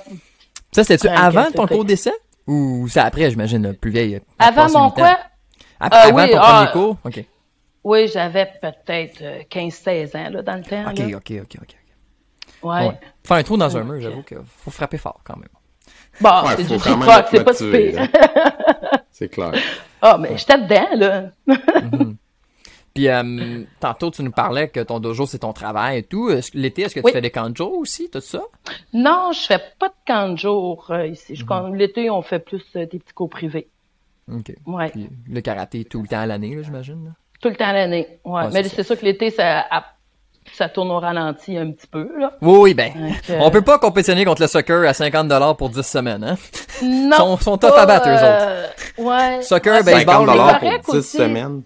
Ça, 0.72 0.86
c'était-tu 0.86 1.10
avant 1.10 1.52
ton 1.52 1.68
cours 1.68 1.84
d'essai? 1.84 2.14
Ou 2.48 2.88
c'est 2.88 3.02
après, 3.02 3.30
j'imagine, 3.30 3.74
plus 3.74 3.92
vieille? 3.92 4.22
Avant 4.40 4.70
mon 4.70 4.92
quoi? 4.92 5.18
Après, 5.78 6.06
euh, 6.06 6.08
avant 6.08 6.26
ton 6.26 6.40
premier 6.40 6.40
ah, 6.40 6.70
cours? 6.72 6.98
Ok. 7.04 7.26
Oui, 7.84 8.08
j'avais 8.08 8.50
peut-être 8.62 9.22
15-16 9.50 10.16
ans, 10.16 10.30
là, 10.30 10.42
dans 10.42 10.56
le 10.56 10.64
temps. 10.64 10.90
Ok, 10.90 11.00
là. 11.00 11.18
ok, 11.18 11.34
ok, 11.42 11.58
ok. 11.62 11.76
Ouais. 12.64 12.88
ouais. 12.88 13.00
Faire 13.26 13.38
un 13.38 13.44
trou 13.44 13.58
dans 13.58 13.76
un 13.76 13.84
mur, 13.84 14.00
j'avoue 14.00 14.24
qu'il 14.24 14.38
faut 14.64 14.72
frapper 14.72 14.98
fort 14.98 15.20
quand 15.26 15.36
même. 15.36 15.50
Bon, 16.22 16.30
c'est 16.56 16.64
du 16.64 16.78
kickbox, 16.78 17.28
c'est 17.30 17.44
pas 17.44 17.54
super. 17.54 18.08
c'est 19.12 19.28
clair. 19.28 19.52
Ah, 20.02 20.18
mais 20.18 20.38
j'étais 20.38 20.58
dedans, 20.58 20.88
là. 20.96 21.24
Mhm. 21.92 22.16
Puis, 22.94 23.08
euh, 23.08 23.64
tantôt, 23.80 24.12
tu 24.12 24.22
nous 24.22 24.32
parlais 24.32 24.68
que 24.68 24.82
ton 24.82 25.00
dojo, 25.00 25.26
c'est 25.26 25.40
ton 25.40 25.54
travail 25.54 26.00
et 26.00 26.04
tout. 26.04 26.30
L'été, 26.54 26.82
est-ce 26.84 26.96
que 26.96 27.00
tu 27.00 27.12
fais 27.12 27.22
des 27.22 27.32
camps 27.32 27.50
de 27.50 27.56
jour 27.56 27.78
aussi, 27.78 28.10
tout 28.10 28.20
ça? 28.20 28.42
Non, 28.94 29.32
je 29.34 29.40
fais 29.46 29.62
pas 29.80 29.88
de 29.88 29.94
camp 30.06 30.30
de 30.34 30.38
jour 30.38 30.88
euh, 30.90 31.08
ici. 31.08 31.42
Mhm. 31.50 31.76
L'été, 31.76 32.10
on 32.10 32.22
fait 32.22 32.40
plus 32.40 32.64
euh, 32.76 32.86
des 32.86 33.00
petits 33.00 33.14
cours 33.14 33.30
privés. 33.30 33.70
OK. 34.32 34.54
Ouais. 34.66 34.90
Puis 34.90 35.10
le 35.30 35.42
karaté 35.42 35.86
tout 35.86 36.02
le 36.02 36.08
temps 36.08 36.20
à 36.20 36.26
l'année, 36.26 36.54
là, 36.56 36.62
j'imagine. 36.64 37.06
là? 37.06 37.12
Tout 37.42 37.50
le 37.50 37.56
temps 37.56 37.72
l'année. 37.72 38.20
Ouais. 38.26 38.44
Ouais, 38.44 38.50
Mais 38.54 38.64
c'est 38.64 38.76
c'est 38.76 38.84
sûr 38.84 39.00
que 39.00 39.06
l'été, 39.06 39.30
ça, 39.32 39.66
ça 40.54 40.68
tourne 40.70 40.92
au 40.92 41.00
ralenti 41.00 41.58
un 41.58 41.72
petit 41.72 41.88
peu, 41.88 42.10
là. 42.20 42.34
Oui, 42.42 42.58
oui, 42.60 42.74
ben. 42.74 42.92
Donc, 42.94 43.16
euh, 43.30 43.40
On 43.42 43.50
peut 43.52 43.62
pas 43.64 43.80
compétitionner 43.80 44.26
contre 44.26 44.42
le 44.42 44.48
soccer 44.48 44.88
à 44.88 44.92
50$ 44.92 45.56
pour 45.58 45.70
10 45.70 45.82
semaines, 45.82 46.24
hein? 46.24 46.36
Non. 46.84 47.16
Sont- 47.18 47.38
sont 47.38 47.58
tough 47.58 47.72
à 47.78 47.86
battre, 47.86 48.08
eux 48.10 48.16
euh, 48.20 48.68
Ouais. 48.98 49.42
Soccer, 49.42 49.76
Ouais, 49.78 49.84
baseball, 49.84 50.06
50 50.06 50.28
les 50.28 50.32
dollars 50.34 50.60
correct 50.60 50.84
pour 50.84 50.94
10 50.96 51.00
aussi. 51.00 51.18
semaines. 51.18 51.64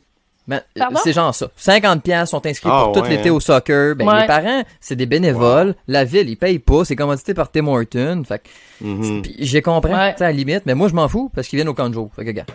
Ben, 0.47 0.61
c'est 1.03 1.13
genre 1.13 1.33
ça. 1.33 1.47
50 1.55 2.03
pièces 2.03 2.29
sont 2.29 2.45
inscrits 2.45 2.69
Ah, 2.71 2.83
pour 2.85 2.91
tout 2.93 2.99
ouais, 3.01 3.09
l'été 3.09 3.29
hein. 3.29 3.33
au 3.33 3.39
soccer. 3.39 3.95
Ben, 3.95 4.07
Ouais. 4.07 4.21
les 4.21 4.27
parents, 4.27 4.61
c'est 4.79 4.95
des 4.95 5.05
bénévoles. 5.07 5.73
La 5.87 6.03
ville, 6.03 6.29
ils 6.29 6.35
payent 6.37 6.59
pas. 6.59 6.85
C'est 6.85 6.95
commandité 6.95 7.33
par 7.33 7.49
Tim 7.51 7.65
Horton. 7.67 8.21
Fait 8.27 8.39
que, 8.39 8.85
Mhm. 8.85 9.21
puis 9.23 9.35
j'ai 9.39 9.61
compris, 9.63 9.91
Ouais. 9.91 10.13
à 10.13 10.15
la 10.19 10.31
limite. 10.31 10.63
Mais 10.67 10.75
moi, 10.75 10.87
je 10.87 10.93
m'en 10.93 11.07
fous 11.07 11.31
parce 11.33 11.47
qu'ils 11.47 11.57
viennent 11.57 11.69
au 11.69 11.73
camp 11.73 11.89
de 11.89 11.93
jour. 11.95 12.11
Fait 12.15 12.23
que, 12.25 12.31
gars. 12.31 12.45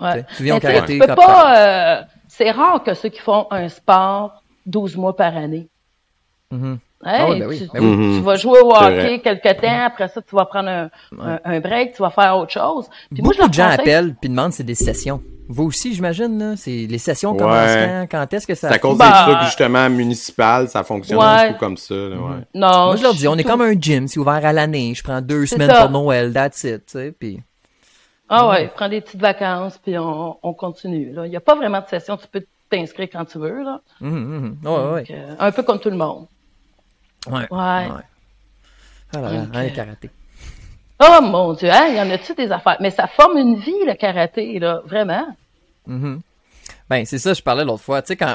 Ouais. 0.00 0.24
Tu 0.36 0.44
viens 0.44 0.54
au 0.54 0.56
Mais 0.56 0.60
karaté 0.60 0.98
euh, 1.02 2.02
c'est 2.28 2.50
rare 2.50 2.82
que 2.82 2.94
ceux 2.94 3.08
qui 3.10 3.20
font 3.20 3.46
un 3.50 3.68
sport 3.68 4.42
12 4.64 4.96
mois 4.96 5.14
par 5.16 5.36
année. 5.36 5.68
Mhm. 6.50 6.78
Hey, 7.04 7.20
Ah 7.20 7.26
ben 7.38 7.46
oui, 7.46 7.58
tu, 7.58 7.68
ben 7.78 7.84
oui. 7.84 8.16
Tu 8.18 8.22
vas 8.24 8.36
jouer 8.36 8.60
au 8.60 8.74
hockey 8.74 9.20
quelque 9.22 9.60
temps, 9.60 9.84
après 9.86 10.08
ça, 10.08 10.22
tu 10.22 10.34
vas 10.34 10.46
prendre 10.46 10.68
un, 10.70 10.90
un, 11.20 11.38
un 11.44 11.60
break, 11.60 11.92
tu 11.94 12.02
vas 12.02 12.10
faire 12.10 12.36
autre 12.38 12.52
chose. 12.52 12.88
Puis 13.12 13.22
moi, 13.22 13.32
je 13.34 13.38
Beaucoup 13.38 13.40
leur 13.40 13.48
de 13.50 13.54
gens 13.54 13.68
appellent 13.68 14.14
puis 14.18 14.30
demandent 14.30 14.52
c'est 14.52 14.64
des 14.64 14.74
sessions. 14.74 15.22
Vous 15.48 15.64
aussi, 15.64 15.94
j'imagine, 15.94 16.38
là. 16.38 16.56
C'est 16.56 16.86
les 16.88 16.98
sessions 16.98 17.32
Ouais. 17.32 17.38
commencent 17.38 17.74
quand? 17.76 18.06
Quand 18.10 18.32
est-ce 18.34 18.46
que 18.46 18.54
ça 18.54 18.68
C'est 18.68 18.74
à 18.74 18.78
cause 18.78 18.98
Bah, 18.98 19.24
des 19.26 19.32
trucs 19.32 19.44
justement 19.46 19.88
municipal, 19.88 20.68
ça 20.68 20.82
fonctionne 20.82 21.18
Ouais. 21.18 21.24
un 21.24 21.52
peu 21.52 21.58
comme 21.58 21.76
ça. 21.76 21.94
là, 21.94 22.16
ouais. 22.16 22.36
Non, 22.54 22.86
Moi, 22.86 22.96
je 22.96 23.02
leur 23.02 23.14
dis, 23.14 23.28
on 23.28 23.36
est 23.36 23.44
comme 23.44 23.60
un 23.62 23.72
gym, 23.80 24.08
c'est 24.08 24.18
ouvert 24.18 24.44
à 24.44 24.52
l'année. 24.52 24.92
Je 24.94 25.02
prends 25.04 25.20
deux 25.20 25.46
C'est 25.46 25.54
semaines 25.54 25.70
ça. 25.70 25.82
pour 25.82 25.90
Noël, 25.90 26.32
that's 26.32 26.64
it, 26.64 26.86
tu 26.86 26.92
sais. 26.92 27.12
Puis, 27.12 27.40
Ah 28.28 28.48
ouais, 28.48 28.68
prends 28.74 28.88
des 28.88 29.00
petites 29.00 29.20
vacances, 29.20 29.78
puis 29.78 29.96
on, 29.98 30.36
on 30.42 30.52
continue. 30.52 31.12
là. 31.12 31.26
Il 31.26 31.30
n'y 31.30 31.36
a 31.36 31.40
pas 31.40 31.54
vraiment 31.54 31.80
de 31.80 31.86
session, 31.86 32.16
tu 32.16 32.26
peux 32.26 32.44
t'inscrire 32.68 33.08
quand 33.12 33.24
tu 33.24 33.38
veux. 33.38 33.62
Là. 33.62 33.80
Ouais, 34.00 34.08
ouais, 34.10 34.50
Donc, 34.62 35.10
euh, 35.12 35.34
un 35.38 35.52
peu 35.52 35.62
comme 35.62 35.78
tout 35.78 35.90
le 35.90 35.96
monde. 35.96 36.26
ouais. 37.30 37.40
Ouais. 37.42 37.46
Ah 37.50 39.18
Donc, 39.18 39.24
hein, 39.24 39.46
le 39.52 39.58
euh, 39.58 39.70
karaté. 39.70 40.10
Oh 41.00 41.20
mon 41.22 41.52
Dieu, 41.52 41.70
hein, 41.70 41.88
il 41.90 41.96
y 41.96 42.00
en 42.00 42.10
a-tu 42.10 42.34
des 42.34 42.50
affaires? 42.50 42.78
Mais 42.80 42.90
ça 42.90 43.06
forme 43.06 43.36
une 43.36 43.56
vie, 43.56 43.84
le 43.86 43.94
karaté, 43.94 44.58
là, 44.58 44.82
vraiment. 44.86 45.26
Mhm. 45.86 46.20
Ben, 46.88 47.04
c'est 47.04 47.18
ça, 47.18 47.34
je 47.34 47.42
parlais 47.42 47.64
l'autre 47.64 47.82
fois. 47.82 48.00
Tu 48.00 48.08
sais, 48.08 48.16
quand, 48.16 48.34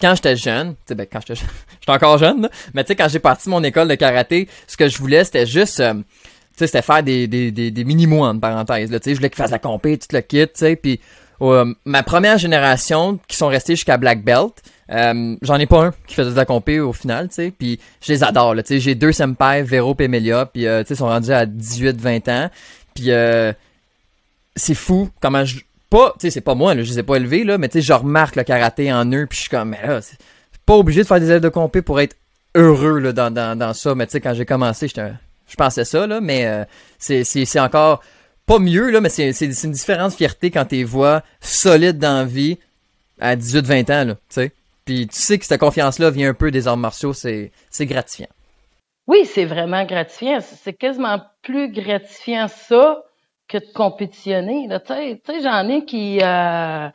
quand 0.00 0.14
j'étais 0.14 0.36
jeune, 0.36 0.74
tu 0.74 0.78
sais, 0.86 0.94
ben, 0.94 1.06
quand 1.10 1.20
j'étais 1.20 1.34
jeune, 1.34 1.48
j'étais 1.80 1.92
encore 1.92 2.18
jeune, 2.18 2.42
là, 2.42 2.50
mais 2.74 2.84
tu 2.84 2.88
sais, 2.88 2.96
quand 2.96 3.08
j'ai 3.08 3.18
parti 3.18 3.48
mon 3.48 3.62
école 3.64 3.88
de 3.88 3.96
karaté, 3.96 4.48
ce 4.66 4.76
que 4.76 4.88
je 4.88 4.98
voulais, 4.98 5.24
c'était 5.24 5.46
juste, 5.46 5.80
euh, 5.80 5.94
tu 5.94 6.02
sais, 6.56 6.66
c'était 6.66 6.82
faire 6.82 7.02
des, 7.02 7.26
des, 7.26 7.50
des, 7.50 7.84
mini-mois, 7.84 8.28
entre 8.28 8.40
parenthèses, 8.40 8.90
là, 8.90 8.98
je 9.04 9.14
voulais 9.14 9.30
qu'ils 9.30 9.36
fassent 9.36 9.50
la 9.50 9.58
compé, 9.58 9.98
le 10.12 10.20
kit, 10.20 10.46
tu 10.46 10.50
sais, 10.54 10.76
puis 10.76 11.00
euh, 11.42 11.74
ma 11.84 12.02
première 12.02 12.38
génération, 12.38 13.18
qui 13.26 13.36
sont 13.36 13.48
restés 13.48 13.74
jusqu'à 13.74 13.96
Black 13.96 14.22
Belt, 14.22 14.52
euh, 14.90 15.36
j'en 15.42 15.56
ai 15.56 15.66
pas 15.66 15.86
un 15.86 15.92
qui 16.06 16.14
faisait 16.14 16.30
de 16.30 16.36
la 16.36 16.44
compé 16.44 16.80
au 16.80 16.92
final, 16.92 17.28
tu 17.28 17.34
sais, 17.34 17.52
puis 17.56 17.78
je 18.02 18.12
les 18.12 18.24
adore, 18.24 18.54
là, 18.54 18.62
tu 18.62 18.74
sais, 18.74 18.80
j'ai 18.80 18.94
deux 18.94 19.12
senpai, 19.12 19.62
Véro 19.62 19.94
et 19.98 20.04
Emilia, 20.04 20.46
puis 20.46 20.66
euh, 20.66 20.82
tu 20.82 20.88
sais, 20.88 20.94
ils 20.94 20.98
sont 20.98 21.06
rendus 21.06 21.32
à 21.32 21.46
18-20 21.46 22.30
ans, 22.30 22.50
puis 22.94 23.10
euh, 23.10 23.52
c'est 24.56 24.74
fou 24.74 25.10
comment 25.20 25.44
je 25.44 25.60
pas 25.88 26.14
tu 26.18 26.26
sais 26.26 26.30
c'est 26.30 26.40
pas 26.40 26.54
moi 26.54 26.74
là, 26.74 26.82
je 26.82 26.90
les 26.90 26.98
ai 27.00 27.02
pas 27.02 27.16
élevés 27.16 27.44
là 27.44 27.58
mais 27.58 27.68
tu 27.68 27.78
sais 27.78 27.82
je 27.82 27.92
remarque 27.92 28.36
le 28.36 28.44
karaté 28.44 28.92
en 28.92 29.10
eux 29.12 29.26
puis 29.26 29.36
je 29.36 29.40
suis 29.42 29.50
comme 29.50 29.70
mais 29.70 29.86
là 29.86 30.00
c'est 30.00 30.18
pas 30.64 30.76
obligé 30.76 31.02
de 31.02 31.06
faire 31.06 31.18
des 31.20 31.30
ailes 31.30 31.40
de 31.40 31.48
compé 31.48 31.82
pour 31.82 32.00
être 32.00 32.16
heureux 32.54 32.98
là 33.00 33.12
dans, 33.12 33.32
dans, 33.32 33.58
dans 33.58 33.72
ça. 33.72 33.94
Mais 33.94 34.06
tu 34.06 34.12
sais 34.12 34.20
quand 34.20 34.34
j'ai 34.34 34.46
commencé 34.46 34.86
je 34.88 35.56
pensais 35.56 35.84
ça 35.84 36.06
là 36.06 36.20
mais 36.20 36.46
euh, 36.46 36.64
c'est 36.98 37.60
encore 37.60 38.02
pas 38.46 38.58
mieux 38.58 38.90
là 38.90 39.00
mais 39.00 39.08
c'est 39.08 39.30
une 39.64 39.72
différente 39.72 40.12
fierté 40.12 40.50
quand 40.50 40.64
t'es 40.64 40.84
vois 40.84 41.22
solide 41.40 41.98
dans 41.98 42.18
la 42.18 42.24
vie 42.24 42.58
à 43.20 43.34
18 43.34 43.66
20 43.66 43.90
ans 43.90 44.04
là 44.04 44.14
tu 44.14 44.20
sais 44.28 44.52
puis 44.90 45.06
tu 45.06 45.20
sais 45.20 45.38
que 45.38 45.44
cette 45.44 45.60
confiance 45.60 46.00
là 46.00 46.10
vient 46.10 46.30
un 46.30 46.34
peu 46.34 46.50
des 46.50 46.66
arts 46.66 46.76
martiaux 46.76 47.12
c'est 47.12 47.52
gratifiant 47.82 48.26
Oui, 49.06 49.24
c'est 49.24 49.44
vraiment 49.44 49.84
gratifiant. 49.84 50.40
C'est 50.40 50.72
quasiment 50.72 51.20
plus 51.42 51.70
gratifiant 51.70 52.48
ça 52.48 53.04
que 53.46 53.58
de 53.58 53.72
compétitionner. 53.72 54.66
Là. 54.66 54.80
Tu 54.80 54.92
sais, 54.92 55.22
tu 55.24 55.32
sais, 55.32 55.42
j'en 55.42 55.68
ai 55.68 55.84
qui 55.84 56.18
euh, 56.20 56.88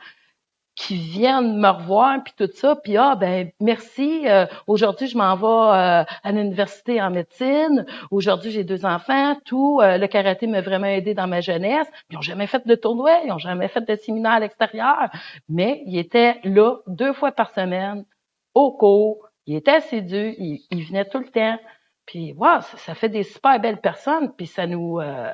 qui 0.75 0.97
viennent 0.97 1.57
me 1.57 1.69
revoir 1.69 2.21
puis 2.23 2.33
tout 2.37 2.49
ça, 2.53 2.75
puis 2.75 2.97
ah 2.97 3.15
ben 3.15 3.49
merci. 3.61 4.27
euh, 4.27 4.45
Aujourd'hui, 4.67 5.07
je 5.07 5.17
m'en 5.17 5.35
vais 5.35 5.45
euh, 5.45 6.03
à 6.23 6.31
l'université 6.31 7.01
en 7.01 7.09
médecine. 7.11 7.85
Aujourd'hui, 8.11 8.51
j'ai 8.51 8.63
deux 8.63 8.85
enfants. 8.85 9.35
Tout 9.45 9.79
euh, 9.81 9.97
le 9.97 10.07
karaté 10.07 10.47
m'a 10.47 10.61
vraiment 10.61 10.87
aidé 10.87 11.13
dans 11.13 11.27
ma 11.27 11.41
jeunesse. 11.41 11.87
Ils 12.09 12.15
n'ont 12.15 12.21
jamais 12.21 12.47
fait 12.47 12.67
de 12.67 12.75
tournoi, 12.75 13.21
ils 13.23 13.29
n'ont 13.29 13.37
jamais 13.37 13.69
fait 13.69 13.81
de 13.87 13.95
séminaire 13.95 14.33
à 14.33 14.39
l'extérieur, 14.39 15.09
mais 15.47 15.81
ils 15.85 15.97
étaient 15.97 16.39
là 16.43 16.77
deux 16.87 17.13
fois 17.13 17.31
par 17.31 17.51
semaine 17.51 18.05
au 18.53 18.71
cours. 18.75 19.29
Ils 19.45 19.55
étaient 19.55 19.71
assidus, 19.71 20.35
ils, 20.37 20.65
ils 20.71 20.83
venaient 20.83 21.05
tout 21.05 21.19
le 21.19 21.29
temps. 21.29 21.57
Puis, 22.05 22.33
wow, 22.33 22.61
ça, 22.61 22.95
fait 22.95 23.09
des 23.09 23.23
super 23.23 23.59
belles 23.59 23.81
personnes, 23.81 24.31
puis 24.35 24.47
ça 24.47 24.67
nous... 24.67 24.99
Euh, 24.99 25.31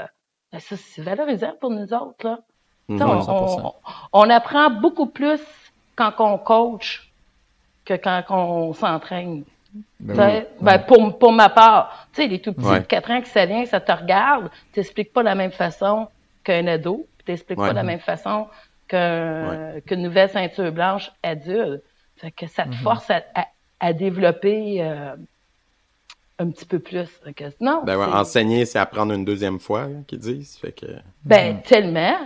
ben, 0.51 0.59
c'est 0.59 1.01
valorisant 1.01 1.53
pour 1.59 1.69
nous 1.69 1.93
autres, 1.93 2.25
là. 2.27 2.39
Mhm. 2.89 3.01
on, 3.01 3.21
100%. 3.21 3.61
on- 3.65 3.73
on 4.13 4.29
apprend 4.29 4.69
beaucoup 4.69 5.05
plus 5.07 5.39
quand 5.95 6.13
on 6.19 6.37
coach 6.37 7.09
que 7.85 7.93
quand 7.95 8.23
on 8.29 8.73
s'entraîne. 8.73 9.43
Ben 10.01 10.45
ben, 10.59 10.79
pour, 10.79 11.17
pour 11.17 11.31
ma 11.31 11.47
part, 11.47 12.07
tu 12.13 12.21
sais, 12.23 12.27
les 12.27 12.39
tout 12.41 12.51
petits 12.53 12.67
Ouais. 12.67 12.79
de 12.81 12.85
4 12.85 13.09
ans 13.11 13.21
qui 13.21 13.29
ça 13.29 13.45
vient, 13.45 13.65
ça 13.65 13.79
te 13.79 13.91
regarde, 13.91 14.49
t'expliques 14.73 15.13
pas 15.13 15.21
de 15.21 15.25
la 15.29 15.35
même 15.35 15.51
façon 15.53 16.07
qu'un 16.43 16.67
ado, 16.67 17.07
puis 17.17 17.25
t'expliques 17.25 17.57
Ouais. 17.59 17.67
pas 17.67 17.71
de 17.73 17.77
la 17.77 17.83
même 17.83 17.99
façon 18.01 18.47
qu'un- 18.89 19.79
qu'une 19.85 20.01
nouvelle 20.01 20.29
ceinture 20.29 20.71
blanche 20.73 21.09
adulte. 21.23 21.83
Fait 22.17 22.31
que 22.31 22.47
ça 22.47 22.65
te 22.65 22.75
force 22.75 23.09
à, 23.09 23.21
à, 23.33 23.45
à 23.79 23.93
développer 23.93 24.83
euh, 24.83 25.15
un 26.39 26.49
petit 26.49 26.65
peu 26.65 26.79
plus. 26.79 27.07
Que, 27.35 27.45
non, 27.61 27.83
Ben 27.85 27.97
enseigner, 27.97 28.65
c'est 28.65 28.79
apprendre 28.79 29.13
une 29.13 29.23
deuxième 29.25 29.59
fois, 29.59 29.83
là, 29.87 29.99
qu'ils 30.07 30.19
disent. 30.19 30.57
Fait 30.57 30.73
que. 30.73 30.85
ben, 31.23 31.61
tellement. 31.61 32.17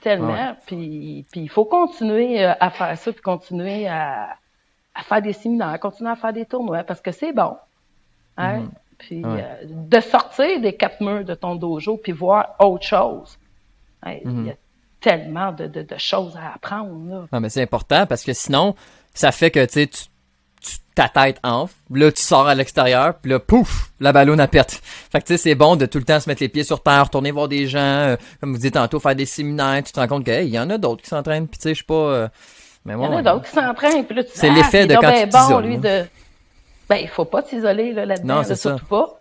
Tellement. 0.00 0.32
Ouais. 0.32 0.54
Puis, 0.66 1.26
puis 1.30 1.40
il 1.42 1.48
faut 1.48 1.64
continuer 1.64 2.44
euh, 2.44 2.52
à 2.60 2.70
faire 2.70 2.96
ça, 2.96 3.12
puis 3.12 3.20
continuer 3.22 3.86
à, 3.88 4.36
à 4.94 5.02
faire 5.02 5.22
des 5.22 5.32
séminaires, 5.32 5.78
continuer 5.80 6.10
à 6.10 6.16
faire 6.16 6.32
des 6.32 6.46
tournois, 6.46 6.84
parce 6.84 7.00
que 7.00 7.10
c'est 7.12 7.32
bon. 7.32 7.56
Hein? 8.36 8.66
Puis 8.98 9.24
Ouais. 9.24 9.44
euh, 9.44 9.64
de 9.66 10.00
sortir 10.00 10.60
des 10.60 10.74
quatre 10.74 11.00
murs 11.02 11.24
de 11.24 11.34
ton 11.34 11.54
dojo, 11.54 11.96
puis 11.98 12.12
voir 12.12 12.54
autre 12.60 12.84
chose. 12.86 13.38
Hein, 14.02 14.16
Il 14.24 14.46
y 14.46 14.50
a 14.50 14.54
tellement 15.00 15.52
de, 15.52 15.66
de, 15.66 15.82
de 15.82 15.98
choses 15.98 16.36
à 16.36 16.54
apprendre. 16.54 16.90
Là. 17.10 17.26
Non, 17.32 17.40
mais 17.40 17.48
c'est 17.50 17.62
important 17.62 18.06
parce 18.06 18.24
que 18.24 18.32
sinon, 18.32 18.74
ça 19.14 19.32
fait 19.32 19.50
que 19.50 19.64
tu 19.66 19.84
sais, 19.84 20.08
tu- 20.66 20.76
ta 20.94 21.08
tête 21.08 21.38
enfle, 21.42 21.74
là 21.90 22.10
tu 22.10 22.22
sors 22.22 22.46
à 22.48 22.54
l'extérieur, 22.54 23.14
puis 23.20 23.30
là 23.30 23.38
pouf, 23.38 23.90
la 24.00 24.12
ballonne 24.12 24.40
à 24.40 24.48
pète. 24.48 24.80
Fait 24.82 25.20
que 25.20 25.26
tu 25.26 25.34
sais, 25.34 25.38
c'est 25.38 25.54
bon 25.54 25.76
de 25.76 25.84
tout 25.86 25.98
le 25.98 26.04
temps 26.04 26.18
se 26.20 26.28
mettre 26.28 26.42
les 26.42 26.48
pieds 26.48 26.64
sur 26.64 26.82
terre, 26.82 27.04
retourner 27.04 27.30
voir 27.30 27.48
des 27.48 27.66
gens, 27.66 27.78
euh, 27.78 28.16
comme 28.40 28.52
vous 28.52 28.58
dites 28.58 28.74
tantôt, 28.74 28.98
faire 28.98 29.14
des 29.14 29.26
séminaires, 29.26 29.82
tu 29.84 29.92
te 29.92 30.00
rends 30.00 30.08
compte 30.08 30.24
que 30.24 30.30
hey, 30.30 30.46
il 30.46 30.54
y 30.54 30.58
en 30.58 30.70
a 30.70 30.78
d'autres 30.78 31.02
qui 31.02 31.08
s'entraînent, 31.08 31.46
puis 31.48 31.58
tu 31.58 31.64
sais, 31.64 31.68
je 31.70 31.74
suis 31.76 31.84
pas 31.84 31.94
euh, 31.94 32.28
mais 32.84 32.92
Il 32.92 32.96
y 32.96 32.98
moi, 32.98 33.08
en 33.08 33.16
a 33.16 33.22
d'autres 33.22 33.44
qui 33.44 33.50
s'entraînent, 33.50 34.04
puis 34.06 34.14
là, 34.16 34.24
tu 34.24 34.30
C'est 34.34 34.48
ah, 34.48 34.54
l'effet 34.54 34.86
de 34.86 34.94
quand 34.94 35.00
bien 35.10 35.26
tu 35.26 35.30
bon, 35.30 35.58
lui, 35.60 35.74
hein. 35.76 35.78
de... 35.80 36.04
Ben, 36.88 36.96
il 36.96 37.08
faut 37.08 37.24
pas 37.24 37.42
t'isoler 37.42 37.92
là, 37.92 38.06
là-dedans, 38.06 38.42
là. 38.42 38.42
Hmm. 38.42 38.54
surtout 38.54 38.86
pas. 38.86 39.20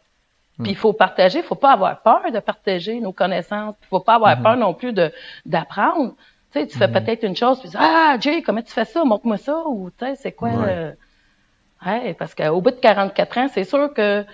Puis 0.61 0.71
il 0.71 0.77
faut 0.77 0.93
partager, 0.93 1.39
il 1.39 1.43
faut 1.43 1.55
pas 1.55 1.73
avoir 1.73 1.99
peur 2.01 2.21
de 2.31 2.39
partager 2.39 2.99
nos 3.01 3.11
connaissances. 3.11 3.75
Il 3.81 3.87
faut 3.89 3.99
pas 3.99 4.13
Hmm. 4.13 4.23
avoir 4.23 4.41
peur 4.41 4.55
non 4.55 4.73
plus 4.73 4.93
de 4.93 5.11
d'apprendre. 5.45 6.13
Tu 6.53 6.59
sais, 6.61 6.67
tu 6.67 6.77
fais 6.77 6.87
peut-être 6.87 7.23
une 7.23 7.35
chose, 7.35 7.59
puis 7.59 7.69
tu 7.69 7.75
dis, 7.75 7.83
ah, 7.83 8.15
Jay, 8.21 8.41
comment 8.41 8.61
tu 8.61 8.71
fais 8.71 8.85
ça? 8.85 9.03
Montre-moi 9.03 9.37
ça. 9.37 9.63
Ou, 9.67 9.89
tu 9.97 10.05
sais, 10.05 10.15
c'est 10.15 10.31
quoi 10.31 10.49
Ouais. 10.49 10.75
le... 10.75 10.97
Ouais, 11.85 12.15
parce 12.17 12.33
qu'au 12.33 12.61
bout 12.61 12.71
de 12.71 12.79
44 12.79 13.37
ans, 13.37 13.47
c'est 13.53 13.63
sûr 13.63 13.93
que 13.93 14.25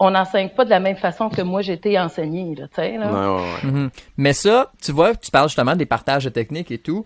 on 0.00 0.10
n'enseigne 0.10 0.50
pas 0.50 0.64
de 0.64 0.70
la 0.70 0.80
même 0.80 0.96
façon 0.96 1.28
que 1.28 1.42
moi, 1.42 1.60
j'ai 1.62 1.72
été 1.72 1.98
enseignée, 1.98 2.54
là, 2.54 2.68
tu 2.68 2.76
sais, 2.76 2.96
là. 2.96 3.10
Ouais, 3.10 3.42
ouais, 3.42 3.50
ouais. 3.64 3.70
Mhm. 3.70 3.90
Mais 4.16 4.32
ça, 4.32 4.70
tu 4.80 4.92
vois, 4.92 5.14
tu 5.16 5.30
parles 5.30 5.48
justement 5.48 5.74
des 5.74 5.86
partages 5.86 6.24
de 6.24 6.30
techniques 6.30 6.70
et 6.70 6.78
tout. 6.78 7.04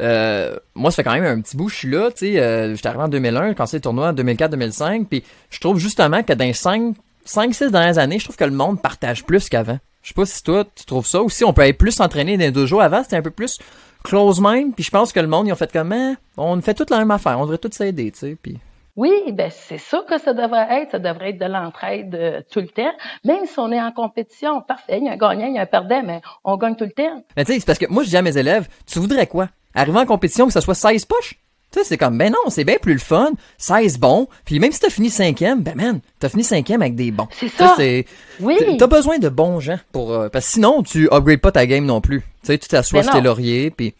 Euh, 0.00 0.56
moi, 0.74 0.90
ça 0.90 0.96
fait 0.96 1.04
quand 1.04 1.12
même 1.12 1.24
un 1.24 1.40
petit 1.40 1.56
bout, 1.56 1.68
je 1.68 1.76
suis 1.76 1.90
là, 1.90 2.10
tu 2.10 2.26
sais, 2.26 2.40
euh, 2.40 2.74
j'étais 2.74 2.88
arrivé 2.88 3.04
en 3.04 3.08
2001, 3.08 3.54
quand 3.54 3.66
c'est 3.66 3.76
le 3.76 3.82
tournoi 3.82 4.08
en 4.08 4.12
2004-2005, 4.12 5.06
puis 5.06 5.22
je 5.50 5.60
trouve 5.60 5.78
justement 5.78 6.22
que 6.22 6.32
dans 6.32 6.44
les 6.44 6.54
5, 6.54 6.96
5, 7.24 7.54
6 7.54 7.70
dernières 7.70 7.98
années, 7.98 8.18
je 8.18 8.24
trouve 8.24 8.36
que 8.36 8.44
le 8.44 8.50
monde 8.50 8.80
partage 8.80 9.24
plus 9.24 9.48
qu'avant. 9.48 9.78
Je 10.02 10.08
sais 10.08 10.14
pas 10.14 10.26
si 10.26 10.42
toi, 10.42 10.64
tu 10.74 10.84
trouves 10.84 11.06
ça, 11.06 11.22
ou 11.22 11.30
si 11.30 11.44
on 11.44 11.52
peut 11.52 11.62
être 11.62 11.78
plus 11.78 12.00
entraîné 12.00 12.36
dans 12.36 12.44
les 12.44 12.50
deux 12.50 12.66
jours 12.66 12.82
avant, 12.82 13.02
c'était 13.04 13.16
un 13.16 13.22
peu 13.22 13.30
plus 13.30 13.58
close 14.02 14.40
mind, 14.40 14.74
puis 14.74 14.82
je 14.82 14.90
pense 14.90 15.12
que 15.12 15.20
le 15.20 15.28
monde, 15.28 15.46
ils 15.46 15.52
ont 15.52 15.56
fait 15.56 15.70
comme, 15.70 15.92
Hein, 15.92 16.16
on 16.36 16.60
fait 16.60 16.74
toute 16.74 16.90
la 16.90 16.98
même 16.98 17.10
affaire, 17.10 17.38
on 17.38 17.42
devrait 17.42 17.58
tous 17.58 17.72
s'aider, 17.72 18.10
tu 18.10 18.18
sais, 18.18 18.36
puis... 18.40 18.58
Oui, 18.96 19.10
ben 19.32 19.50
c'est 19.50 19.78
ça 19.78 20.02
que 20.06 20.18
ça 20.18 20.34
devrait 20.34 20.82
être. 20.82 20.92
Ça 20.92 20.98
devrait 20.98 21.30
être 21.30 21.38
de 21.38 21.46
l'entraide 21.46 22.14
euh, 22.14 22.42
tout 22.50 22.60
le 22.60 22.68
temps. 22.68 22.92
Même 23.24 23.46
si 23.46 23.58
on 23.58 23.72
est 23.72 23.80
en 23.80 23.90
compétition, 23.90 24.60
parfait, 24.60 24.98
il 24.98 25.06
y 25.06 25.08
a 25.08 25.12
un 25.12 25.16
gagnant, 25.16 25.46
il 25.46 25.54
y 25.54 25.58
a 25.58 25.62
un 25.62 25.66
perdant, 25.66 26.02
mais 26.04 26.20
on 26.44 26.56
gagne 26.56 26.76
tout 26.76 26.84
le 26.84 26.92
temps. 26.92 27.24
Mais 27.36 27.44
tu 27.44 27.52
sais, 27.52 27.60
c'est 27.60 27.66
parce 27.66 27.78
que 27.78 27.86
moi, 27.88 28.02
je 28.02 28.10
dis 28.10 28.16
à 28.16 28.22
mes 28.22 28.36
élèves, 28.36 28.68
tu 28.86 28.98
voudrais 28.98 29.26
quoi? 29.26 29.48
Arriver 29.74 29.98
en 29.98 30.06
compétition 30.06 30.46
que 30.46 30.52
ça 30.52 30.60
soit 30.60 30.74
16 30.74 31.06
poches? 31.06 31.36
Tu 31.72 31.78
sais, 31.78 31.84
c'est 31.86 31.96
comme, 31.96 32.18
ben 32.18 32.30
non, 32.30 32.50
c'est 32.50 32.64
bien 32.64 32.76
plus 32.76 32.92
le 32.92 32.98
fun, 32.98 33.30
16 33.56 33.98
bons, 33.98 34.28
puis 34.44 34.58
même 34.58 34.72
si 34.72 34.80
t'as 34.80 34.90
fini 34.90 35.08
cinquième, 35.08 35.62
ben 35.62 35.74
man, 35.74 36.00
t'as 36.18 36.28
fini 36.28 36.44
cinquième 36.44 36.82
avec 36.82 36.94
des 36.94 37.10
bons. 37.10 37.28
C'est 37.30 37.48
ça. 37.48 37.76
Oui. 38.40 38.58
t'as 38.78 38.86
besoin 38.86 39.18
de 39.18 39.30
bons 39.30 39.58
gens 39.58 39.78
pour, 39.90 40.12
euh, 40.12 40.28
parce 40.28 40.44
que 40.44 40.52
sinon, 40.52 40.82
tu 40.82 41.08
upgrades 41.10 41.40
pas 41.40 41.50
ta 41.50 41.64
game 41.64 41.86
non 41.86 42.02
plus. 42.02 42.20
Tu 42.20 42.48
sais, 42.48 42.58
tu 42.58 42.68
t'assois 42.68 43.02
sur 43.02 43.12
tes 43.12 43.18
non. 43.18 43.24
lauriers, 43.24 43.70
puis. 43.70 43.94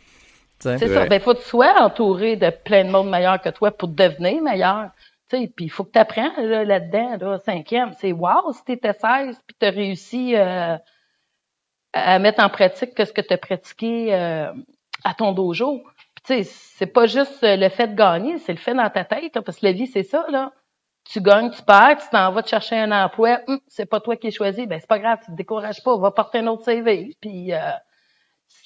C'est 0.79 0.89
Ouais. 0.89 0.95
ça. 0.95 1.07
Ben, 1.07 1.21
faut 1.21 1.35
que 1.35 1.41
tu 1.41 1.49
sois 1.49 1.75
entouré 1.81 2.37
de 2.37 2.51
plein 2.51 2.85
de 2.85 2.91
monde 2.91 3.11
meilleur 3.11 3.41
que 3.41 3.49
toi 3.51 3.71
pour 3.71 3.89
devenir 3.89 4.43
meilleur. 4.43 4.91
Tu 5.31 5.39
sais, 5.39 5.53
puis 5.55 5.67
il 5.67 5.71
faut 5.71 5.85
que 5.85 5.93
tu 5.93 5.99
apprennes 5.99 6.33
là, 6.39 6.65
là-dedans, 6.65 7.17
là, 7.21 7.39
cinquième. 7.39 7.93
C'est 7.99 8.13
wow 8.13 8.53
si 8.53 8.65
t'étais 8.65 8.93
16 8.93 9.41
puis 9.47 9.57
tu 9.59 9.67
as 9.67 9.71
réussi 9.71 10.37
euh, 10.37 10.77
à 11.93 12.19
mettre 12.19 12.43
en 12.43 12.49
pratique 12.49 12.95
que 12.95 13.05
ce 13.05 13.13
que 13.13 13.21
tu 13.21 13.33
as 13.35 13.39
pratiqué 13.39 14.15
euh, 14.15 14.53
à 15.05 15.15
ton 15.15 15.33
dojo. 15.33 15.83
Puis 16.15 16.25
tu 16.25 16.45
sais, 16.45 16.45
c'est 16.45 16.87
pas 16.87 17.07
juste 17.07 17.43
euh, 17.45 17.57
le 17.57 17.69
fait 17.69 17.89
de 17.89 17.95
gagner, 17.95 18.39
c'est 18.39 18.53
le 18.53 18.59
fait 18.59 18.75
dans 18.75 18.89
ta 18.91 19.05
tête, 19.05 19.35
là, 19.35 19.43
parce 19.43 19.59
que 19.59 19.67
la 19.67 19.73
vie, 19.73 19.87
c'est 19.87 20.03
ça, 20.03 20.25
là. 20.31 20.53
Tu 21.11 21.21
gagnes, 21.21 21.51
tu 21.51 21.63
perds, 21.63 21.99
tu 22.01 22.09
t'en 22.13 22.31
vas 22.33 22.43
te 22.45 22.49
chercher 22.49 22.79
un 22.79 22.93
emploi, 22.93 23.41
Hum, 23.49 23.59
c'est 23.67 23.87
pas 23.87 24.01
toi 24.01 24.17
qui 24.17 24.29
es 24.29 24.31
choisi, 24.31 24.67
ben 24.67 24.79
c'est 24.81 24.87
pas 24.89 25.01
grave, 25.01 25.19
tu 25.25 25.33
te 25.33 25.37
décourages 25.37 25.83
pas, 25.83 25.97
va 25.99 26.13
porter 26.13 26.39
un 26.39 26.47
autre 26.47 26.65
CV. 26.65 27.17
Puis 27.21 27.53
euh, 27.53 27.59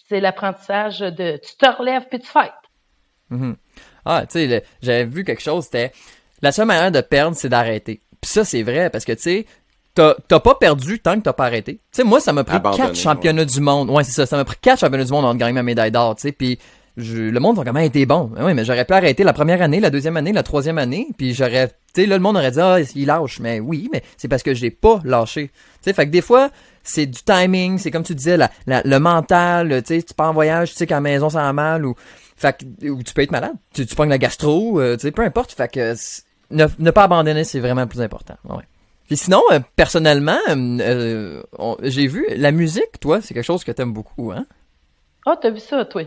c'est 0.09 0.21
l'apprentissage 0.21 1.01
de 1.01 1.39
tu 1.45 1.57
te 1.57 1.67
relèves 1.77 2.07
puis 2.09 2.19
tu 2.21 2.27
fais. 2.27 2.51
Mhm. 3.31 3.57
Ah, 4.05 4.25
tu 4.27 4.39
sais, 4.39 4.65
j'avais 4.83 5.05
vu 5.05 5.25
quelque 5.25 5.43
chose, 5.43 5.65
c'était 5.65 5.93
la 6.43 6.53
seule 6.53 6.67
manière 6.67 6.93
de 6.93 7.01
perdre, 7.01 7.37
c'est 7.37 7.49
d'arrêter. 7.49 8.01
Puis 8.21 8.31
ça, 8.31 8.45
c'est 8.45 8.63
vrai, 8.63 8.89
parce 8.91 9.05
que 9.05 9.13
tu 9.13 9.23
sais, 9.23 9.47
t'as 9.95 10.15
t'as 10.29 10.39
pas 10.41 10.55
perdu 10.55 11.01
tant 11.01 11.17
que 11.17 11.23
t'as 11.23 11.33
pas 11.33 11.47
arrêté. 11.47 11.75
Tu 11.75 11.81
sais, 11.93 12.05
moi, 12.05 12.21
ça 12.21 12.33
m'a 12.33 12.45
pris 12.45 12.57
Abandonné, 12.57 12.85
quatre 12.85 12.95
championnats 12.97 13.45
du 13.45 13.61
monde. 13.61 13.91
Ouais, 13.91 14.05
c'est 14.05 14.13
ça, 14.13 14.27
ça 14.27 14.37
m'a 14.37 14.45
pris 14.45 14.57
quatre 14.61 14.81
championnats 14.81 15.05
du 15.05 15.11
monde 15.13 15.25
avant 15.25 15.35
de 15.35 15.39
gagner 15.41 15.53
ma 15.55 15.63
médaille 15.65 15.91
d'or, 15.91 16.15
tu 16.15 16.23
sais. 16.23 16.33
Puis 16.33 16.59
je- 16.97 17.17
le 17.31 17.41
monde 17.41 17.57
va 17.57 17.65
quand 17.65 17.73
même 17.73 17.85
été 17.85 18.07
bon. 18.07 18.31
Oui, 18.39 18.55
mais 18.55 18.65
j'aurais 18.65 18.85
pu 18.85 18.93
arrêter 18.93 19.25
la 19.25 19.33
première 19.33 19.61
année, 19.61 19.81
la 19.81 19.91
deuxième 19.91 20.17
année, 20.17 20.33
la 20.33 20.43
troisième 20.45 20.79
année, 20.79 21.09
puis 21.19 21.35
j'aurais, 21.35 21.69
tu 21.69 22.03
sais, 22.03 22.07
là, 22.07 22.17
le 22.17 22.23
monde 22.23 22.37
aurait 22.37 22.53
dit, 22.53 22.61
ah, 22.61 22.79
il 22.95 23.07
lâche. 23.07 23.41
Mais 23.41 23.59
oui, 23.61 23.89
mais 23.93 24.03
c'est 24.17 24.29
parce 24.29 24.43
que 24.45 24.55
j'ai 24.55 24.71
pas 24.71 25.01
lâché. 25.05 25.49
Tu 25.49 25.55
sais, 25.83 25.93
fait 25.93 26.07
que 26.07 26.11
des 26.11 26.23
fois, 26.23 26.51
c'est 26.87 27.07
du 27.07 27.21
timing, 27.23 27.79
c'est 27.79 27.91
comme 27.91 28.03
tu 28.05 28.15
disais, 28.15 28.37
la, 28.37 28.51
la- 28.67 28.83
le 28.85 28.99
mental, 28.99 29.83
tu 29.83 29.95
sais, 29.97 30.03
tu 30.03 30.15
pars 30.15 30.31
en 30.31 30.33
voyage, 30.33 30.71
tu 30.71 30.77
sais 30.77 30.87
qu'à 30.87 30.97
la 30.97 31.01
maison 31.01 31.29
ça 31.31 31.43
va 31.43 31.53
mal 31.53 31.85
ou, 31.85 31.95
fait 32.37 32.57
que, 32.81 32.89
ou 32.89 33.03
tu 33.03 33.13
peux 33.15 33.23
être 33.23 33.33
malade, 33.33 33.55
tu, 33.75 33.85
tu 33.87 33.95
pognes 33.95 34.09
la 34.11 34.19
gastro, 34.19 34.81
euh, 34.81 34.97
tu 34.97 35.03
sais, 35.03 35.11
peu 35.11 35.23
importe, 35.23 35.53
fait 35.53 35.69
que 35.73 35.95
ne, 36.51 36.67
ne 36.79 36.91
pas 36.91 37.05
abandonner, 37.05 37.45
c'est 37.45 37.61
vraiment 37.61 37.83
le 37.83 37.89
plus 37.89 38.01
important. 38.01 38.37
Ouais. 38.49 38.63
Puis 39.07 39.17
sinon, 39.17 39.43
euh, 39.53 39.61
personnellement, 39.77 40.39
euh, 40.49 41.43
on- 41.59 41.77
j'ai 41.83 42.07
vu 42.07 42.27
la 42.37 42.51
musique, 42.53 42.99
toi, 43.01 43.21
c'est 43.21 43.35
quelque 43.35 43.45
chose 43.45 43.65
que 43.65 43.73
t'aimes 43.73 43.93
beaucoup, 43.93 44.33
hein? 44.33 44.47
Ah, 45.27 45.37
t'as 45.41 45.51
vu 45.51 45.61
ça, 45.61 45.85
toi? 45.85 46.03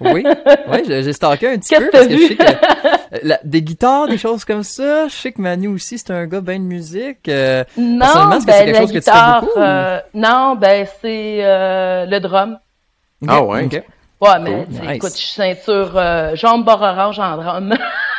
Oui, 0.00 0.24
oui, 0.68 0.78
j'ai 0.86 1.12
stalké 1.12 1.48
un 1.48 1.58
petit 1.58 1.68
Qu'est-ce 1.70 1.80
peu 1.82 1.86
que 1.86 1.92
parce 1.92 2.06
t'as 2.06 2.10
que 2.10 2.16
je 2.16 2.20
vu? 2.22 2.26
sais 2.28 2.36
que 2.36 3.18
la- 3.26 3.40
des 3.44 3.62
guitares, 3.62 4.08
des 4.08 4.18
choses 4.18 4.44
comme 4.44 4.62
ça. 4.64 5.06
Je 5.08 5.14
sais 5.14 5.32
que 5.32 5.40
Manu 5.40 5.68
aussi, 5.68 5.98
c'est 5.98 6.10
un 6.10 6.26
gars 6.26 6.40
bien 6.40 6.58
de 6.58 6.64
musique. 6.64 7.28
euh, 7.28 7.62
Non, 7.76 7.98
Personnellement, 8.00 8.40
que 8.40 8.46
ben 8.46 8.52
quelque 8.64 8.72
la 8.72 8.80
chose 8.80 8.92
que 8.92 8.98
tu 8.98 9.04
fais 9.04 9.10
guitare, 9.12 9.40
beaucoup, 9.42 9.58
ou- 9.58 9.62
euh, 9.62 10.00
non, 10.14 10.56
ben 10.56 10.86
c'est 11.00 11.38
euh, 11.44 12.06
le 12.06 12.18
drum. 12.20 12.58
Ah 13.26 13.42
ouais? 13.42 13.64
ok. 13.66 13.82
Ouais, 14.20 14.38
mais 14.40 14.50
Cool, 14.50 14.66
tu 14.66 14.74
sais, 14.74 14.80
nice. 14.86 14.96
écoute, 14.96 15.12
je 15.12 15.16
suis 15.22 15.28
ceinture 15.34 15.92
euh, 15.96 16.34
jaune 16.34 16.64
bord 16.64 16.82
orange 16.82 17.20
en 17.20 17.36
drum. 17.36 17.74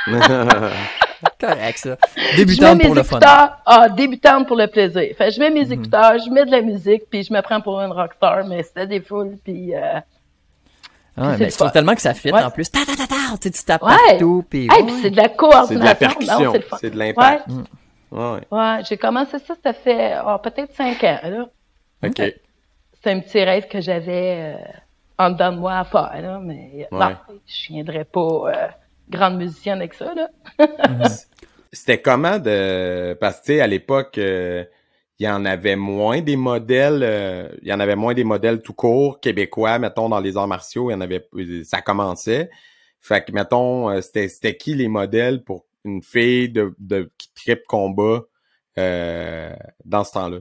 Correct, 1.40 1.78
ça. 1.78 1.98
je 2.16 2.32
mets 2.32 2.36
Débutante 2.38 2.78
mes 2.78 2.86
pour 2.86 2.96
le 2.96 3.04
fun. 3.04 3.20
ah, 3.22 3.90
débutante 3.90 4.48
pour 4.48 4.56
le 4.56 4.68
plaisir. 4.68 5.14
Fait, 5.18 5.32
je 5.32 5.40
mets 5.40 5.50
mes 5.50 5.66
Mhm. 5.66 5.72
écouteurs, 5.74 6.14
je 6.20 6.30
mets 6.32 6.46
de 6.46 6.52
la 6.52 6.62
musique, 6.62 7.04
puis 7.10 7.24
je 7.24 7.34
me 7.34 7.42
prends 7.42 7.60
pour 7.62 7.82
une 7.82 7.92
rockstar, 7.92 8.46
mais 8.48 8.64
c'était 8.64 8.88
des 8.88 9.02
foules, 9.02 9.38
puis 9.44 9.76
euh, 9.76 10.00
Ah, 11.18 11.22
ouais, 11.32 11.34
c'est 11.38 11.44
mais 11.44 11.50
je 11.50 11.58
trouve 11.58 11.72
tellement 11.72 11.96
que 11.96 12.02
ça 12.02 12.14
fit 12.14 12.32
Ouais. 12.32 12.44
en 12.44 12.52
plus. 12.52 12.70
Ta, 12.72 12.80
ta, 12.86 12.96
ta, 12.96 13.08
ta, 13.08 13.16
tu 13.16 13.38
sais, 13.44 13.52
tu 13.52 13.64
tapes 13.64 13.84
Ouais. 13.84 13.96
partout. 14.10 14.46
Puis, 14.50 14.68
hey, 14.72 14.84
ouais. 14.84 14.92
c'est 15.02 15.10
de 15.12 15.16
la 15.18 15.24
c'est 15.24 15.30
de 15.32 15.36
coordination. 15.36 15.80
la 15.84 15.90
Non, 15.94 15.96
percussion, 15.96 16.52
c'est 16.54 16.58
le 16.58 16.64
fun. 16.64 16.78
c'est 16.80 16.90
de 16.92 16.98
l'impact. 16.98 17.48
Ouais, 17.48 17.56
Ouais, 18.12 18.40
ouais, 18.52 18.80
j'ai 18.90 18.98
commencé 18.98 19.38
ça, 19.40 19.54
ça 19.64 19.74
fait 19.74 20.14
ah, 20.14 20.40
peut-être 20.42 20.74
cinq 20.76 21.04
ans, 21.04 21.20
là. 21.24 21.46
ok. 22.06 22.34
C'est 23.04 23.12
un 23.12 23.20
petit 23.20 23.44
rêve 23.44 23.68
que 23.68 23.80
j'avais 23.82 24.56
euh, 24.58 24.64
en 25.18 25.30
dedans 25.30 25.52
de 25.54 25.58
moi 25.58 25.78
à 25.80 25.84
faire, 25.84 26.12
là, 26.22 26.40
mais 26.44 26.88
euh, 26.92 26.98
Ouais. 26.98 27.06
non, 27.10 27.16
je 27.46 27.68
viendrais 27.74 28.04
pas 28.06 28.20
euh, 28.22 28.68
grande 29.10 29.38
musicienne 29.38 29.78
avec 29.80 29.94
ça, 29.94 30.12
là. 30.16 30.28
C'était 31.72 32.02
comment 32.02 32.40
de... 32.40 33.14
Parce 33.22 33.42
que, 33.42 33.46
tu 33.46 33.54
sais, 33.54 33.62
à 33.62 33.68
l'époque, 33.68 34.18
euh, 34.18 34.64
il 35.20 35.26
y 35.26 35.30
en 35.30 35.44
avait 35.44 35.76
moins 35.76 36.22
des 36.22 36.38
modèles, 36.38 37.02
euh, 37.04 37.50
il 37.62 37.68
y 37.68 37.74
en 37.74 37.80
avait 37.82 37.98
moins 37.98 38.14
des 38.14 38.24
modèles 38.24 38.62
tout 38.62 38.74
court, 38.74 39.20
québécois, 39.20 39.78
mettons, 39.78 40.08
dans 40.08 40.22
les 40.22 40.38
arts 40.38 40.48
martiaux, 40.48 40.90
il 40.90 40.94
y 40.94 40.96
en 40.96 41.02
avait... 41.02 41.28
Ça 41.64 41.82
commençait. 41.82 42.50
Fait 43.02 43.24
que, 43.24 43.32
mettons, 43.34 43.90
euh, 43.90 44.02
c'était 44.02 44.56
qui 44.56 44.76
les 44.76 44.88
modèles 44.88 45.44
pour 45.44 45.66
une 45.84 46.02
fille 46.02 46.50
de, 46.50 46.74
de 46.80 47.12
qui 47.18 47.34
tripe 47.34 47.66
combat 47.68 48.22
euh, 48.78 49.54
dans 49.84 50.04
ce 50.06 50.14
temps-là? 50.14 50.40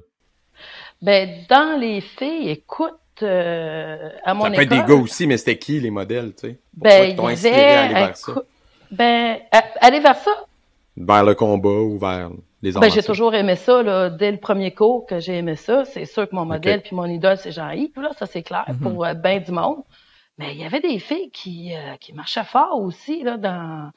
Ben, 1.02 1.44
dans 1.48 1.78
les 1.80 2.00
filles, 2.00 2.50
écoute, 2.50 2.94
euh, 3.22 4.10
à 4.24 4.34
mon 4.34 4.44
Ça 4.44 4.50
peut 4.50 4.62
être 4.62 4.72
école, 4.72 4.86
des 4.86 4.92
gars 4.94 5.00
aussi, 5.00 5.26
mais 5.26 5.36
c'était 5.36 5.58
qui 5.58 5.80
les 5.80 5.90
modèles, 5.90 6.34
tu 6.34 6.48
sais? 6.48 6.60
Ben, 6.74 7.04
qui 7.04 7.10
il 7.10 7.16
t'ont 7.16 7.28
y 7.28 7.32
inspiré 7.32 7.74
à 7.74 7.82
aller 7.82 7.94
vers 7.94 8.16
ça? 8.16 8.32
ben, 8.90 9.38
à- 9.52 9.64
aller 9.80 10.00
vers 10.00 10.16
ça, 10.16 10.30
Vers 10.96 11.24
le 11.24 11.34
combat 11.34 11.68
ou 11.68 11.98
vers 11.98 12.30
les 12.62 12.73
ben, 12.73 12.90
j'ai 12.90 13.03
toujours 13.03 13.35
aimé 13.35 13.55
ça, 13.57 13.83
là, 13.83 14.11
dès 14.11 14.33
le 14.33 14.38
premier 14.38 14.73
cours 14.75 15.07
que 15.07 15.21
j'ai 15.21 15.38
aimé 15.38 15.55
ça. 15.57 15.85
C'est 15.85 16.05
sûr 16.07 16.29
que 16.29 16.35
mon 16.35 16.44
modèle 16.44 16.83
puis 16.83 16.97
mon 16.97 17.07
idole, 17.07 17.37
c'est 17.37 17.53
Jean-Yves, 17.53 18.01
là, 18.01 18.11
ça 18.18 18.27
c'est 18.27 18.42
clair, 18.42 18.64
Mhm. 18.68 18.79
pour 18.81 19.05
euh, 19.05 19.14
ben 19.14 19.42
du 19.42 19.53
monde. 19.53 19.83
Mais 20.38 20.53
il 20.55 20.61
y 20.61 20.64
avait 20.64 20.81
des 20.81 20.99
filles 20.99 21.31
qui, 21.31 21.75
euh, 21.75 21.97
qui 22.01 22.12
marchaient 22.12 22.44
fort 22.44 22.81
aussi, 22.81 23.23
là, 23.23 23.37
dans, 23.37 23.90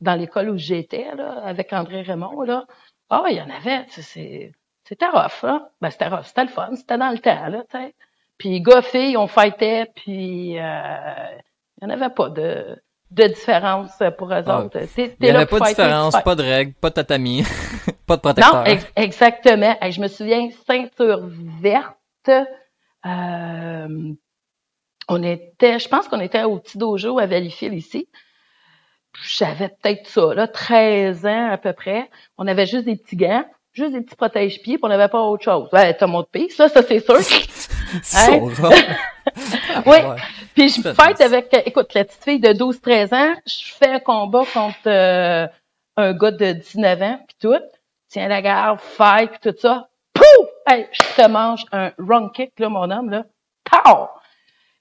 dans 0.00 0.14
l'école 0.14 0.50
où 0.50 0.56
j'étais, 0.56 1.14
là, 1.16 1.40
avec 1.44 1.72
André 1.72 2.02
Raymond, 2.02 2.42
là. 2.42 2.64
Ah, 3.10 3.24
il 3.30 3.36
y 3.36 3.40
en 3.40 3.50
avait, 3.50 3.84
tu 3.86 3.94
sais, 3.94 4.02
c'est, 4.02 4.52
c'était 4.84 5.08
rough, 5.08 5.42
là. 5.42 5.70
Ben, 5.80 5.90
c'était 5.90 6.08
rough, 6.08 6.24
c'était 6.26 6.42
le 6.44 6.48
fun, 6.48 6.70
c'était 6.76 6.98
dans 6.98 7.10
le 7.10 7.18
temps, 7.18 7.46
là, 7.48 7.62
tu 7.70 7.76
sais. 7.78 7.94
Puis, 8.38 8.60
gars, 8.60 8.82
filles, 8.82 9.16
on 9.16 9.26
fightait, 9.26 9.86
puis, 9.94 10.58
euh, 10.58 10.62
il 11.82 11.86
n'y 11.86 11.92
en 11.92 11.96
avait 11.96 12.12
pas 12.14 12.28
de, 12.30 12.76
de 13.10 13.24
différence 13.26 14.00
pour 14.16 14.32
eux 14.32 14.42
Ah, 14.46 14.60
autres. 14.62 14.78
Il 14.96 15.12
n'y 15.20 15.30
avait 15.30 15.46
pas 15.46 15.58
de 15.60 15.64
différence, 15.66 16.16
pas 16.22 16.34
de 16.36 16.42
règles, 16.42 16.72
pas 16.74 16.88
de 16.90 16.94
tatami, 16.94 17.42
pas 18.10 18.16
de 18.16 18.20
protecteur. 18.22 18.54
Non, 18.54 18.64
ex- 18.64 18.86
exactement. 18.96 19.76
Hey, 19.80 19.92
je 19.92 20.00
me 20.00 20.08
souviens, 20.08 20.48
ceinture 20.66 21.20
verte. 21.60 21.96
euh, 23.06 24.12
on 25.08 25.22
était, 25.22 25.78
je 25.78 25.88
pense 25.88 26.08
qu'on 26.08 26.20
était 26.20 26.42
au 26.44 26.58
petit 26.58 26.78
dojo 26.78 27.18
à 27.18 27.26
Valleyfield 27.26 27.74
ici. 27.74 28.08
J'avais 29.26 29.68
peut-être 29.68 30.06
ça, 30.06 30.34
là, 30.34 30.46
13 30.46 31.26
ans 31.26 31.50
à 31.50 31.58
peu 31.58 31.72
près. 31.72 32.08
On 32.38 32.46
avait 32.46 32.66
juste 32.66 32.84
des 32.84 32.94
petits 32.96 33.16
gants, 33.16 33.44
juste 33.72 33.92
des 33.92 34.02
petits 34.02 34.14
protège-pieds, 34.16 34.76
puis 34.76 34.84
on 34.84 34.88
n'avait 34.88 35.08
pas 35.08 35.20
autre 35.22 35.42
chose. 35.42 35.68
Ouais, 35.72 35.94
t'as 35.94 36.06
mon 36.06 36.20
là, 36.32 36.68
ça 36.68 36.82
c'est 36.82 37.00
sûr. 37.00 37.16
Rares. 38.12 38.72
oui. 39.86 39.96
Ouais. 39.98 40.16
Puis 40.54 40.68
je 40.68 40.80
Ça, 40.82 40.94
fight 40.94 41.20
avec, 41.20 41.48
écoute, 41.66 41.92
la 41.94 42.04
petite 42.04 42.22
fille 42.22 42.40
de 42.40 42.52
12-13 42.52 43.14
ans, 43.14 43.34
je 43.46 43.72
fais 43.74 43.88
un 43.90 43.98
combat 44.00 44.44
contre 44.52 44.76
euh, 44.86 45.46
un 45.96 46.12
gars 46.12 46.30
de 46.30 46.52
19 46.52 47.02
ans, 47.02 47.20
puis 47.26 47.36
tout. 47.40 47.79
Tiens 48.10 48.26
la 48.26 48.42
garde, 48.42 48.80
fight, 48.80 49.30
puis 49.30 49.52
tout 49.52 49.56
ça. 49.58 49.88
Pouf! 50.12 50.48
Hey, 50.66 50.88
je 50.90 51.22
te 51.22 51.28
mange 51.28 51.64
un 51.70 51.92
wrong 51.96 52.32
kick, 52.32 52.58
là, 52.58 52.68
mon 52.68 52.90
homme, 52.90 53.08
là. 53.08 53.24
Pow! 53.64 54.08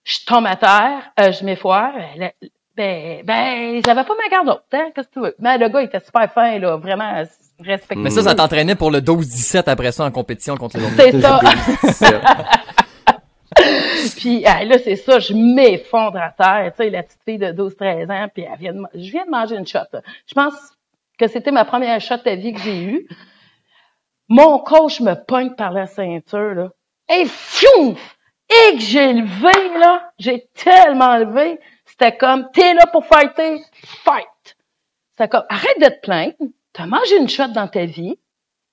Je 0.04 0.18
tombe 0.26 0.48
à 0.48 0.56
terre, 0.56 1.12
euh, 1.20 1.32
je 1.32 1.46
m'effoire. 1.46 1.94
Ben, 2.18 2.32
Ben, 2.76 3.24
ben, 3.24 3.82
j'avais 3.86 4.04
pas 4.04 4.14
ma 4.16 4.30
garde 4.36 4.50
haute, 4.50 4.64
hein, 4.74 4.90
qu'est-ce 4.96 5.10
que 5.10 5.14
tu 5.14 5.20
veux? 5.20 5.36
Mais 5.38 5.60
le 5.60 5.70
gars, 5.70 5.82
il 5.82 5.86
était 5.86 6.00
super 6.00 6.32
fin, 6.34 6.58
là, 6.58 6.78
vraiment 6.78 7.24
respectueux. 7.60 8.02
Mais 8.02 8.10
ça, 8.10 8.24
ça 8.24 8.34
t'entraînait 8.34 8.76
pour 8.76 8.90
le 8.90 9.00
12-17 9.00 9.64
après 9.68 9.92
ça 9.92 10.06
en 10.06 10.12
compétition 10.12 10.58
contre 10.58 10.78
les 10.78 10.86
autres. 10.86 10.98
C'est 11.82 11.92
ça. 11.92 12.22
Puis 14.18 14.44
hey, 14.46 14.68
là, 14.68 14.78
c'est 14.84 14.96
ça, 14.96 15.20
je 15.20 15.34
m'effondre 15.34 16.18
à 16.18 16.30
terre. 16.30 16.72
Tu 16.76 16.84
sais, 16.84 16.90
la 16.90 17.04
petite 17.04 17.20
fille 17.26 17.38
de 17.38 17.48
12-13 17.48 18.12
ans, 18.12 18.28
puis 18.34 18.44
elle 18.52 18.58
vient 18.60 18.74
de, 18.74 18.82
je 18.96 19.12
viens 19.12 19.26
de 19.26 19.30
manger 19.32 19.56
une 19.56 19.68
shot. 19.68 19.80
là. 19.92 20.02
Je 20.28 20.34
pense 20.34 20.54
que 21.20 21.28
c'était 21.28 21.52
ma 21.52 21.66
première 21.66 22.00
shot 22.00 22.16
à 22.26 22.36
vie 22.36 22.54
que 22.54 22.60
j'ai 22.62 22.82
eue. 22.82 23.08
Mon 24.30 24.60
coach 24.60 25.02
me 25.02 25.14
pogne 25.14 25.54
par 25.56 25.72
la 25.72 25.86
ceinture, 25.86 26.56
là. 26.56 26.70
Et 27.10 27.26
fiouf! 27.26 28.18
Et 28.50 28.78
que 28.78 28.82
j'ai 28.82 29.14
levé, 29.14 29.80
là. 29.80 30.12
J'ai 30.18 30.48
tellement 30.56 31.18
levé. 31.18 31.60
C'était 31.86 32.16
comme, 32.16 32.50
t'es 32.52 32.74
là 32.74 32.88
pour 32.88 33.06
fighter, 33.06 33.62
fight! 33.84 34.58
C'était 35.12 35.28
comme, 35.28 35.46
arrête 35.50 35.80
de 35.80 35.88
te 35.88 36.00
plaindre. 36.00 36.36
T'as 36.74 36.86
mangé 36.86 37.18
une 37.18 37.28
shot 37.28 37.50
dans 37.50 37.68
ta 37.68 37.86
vie. 37.86 38.18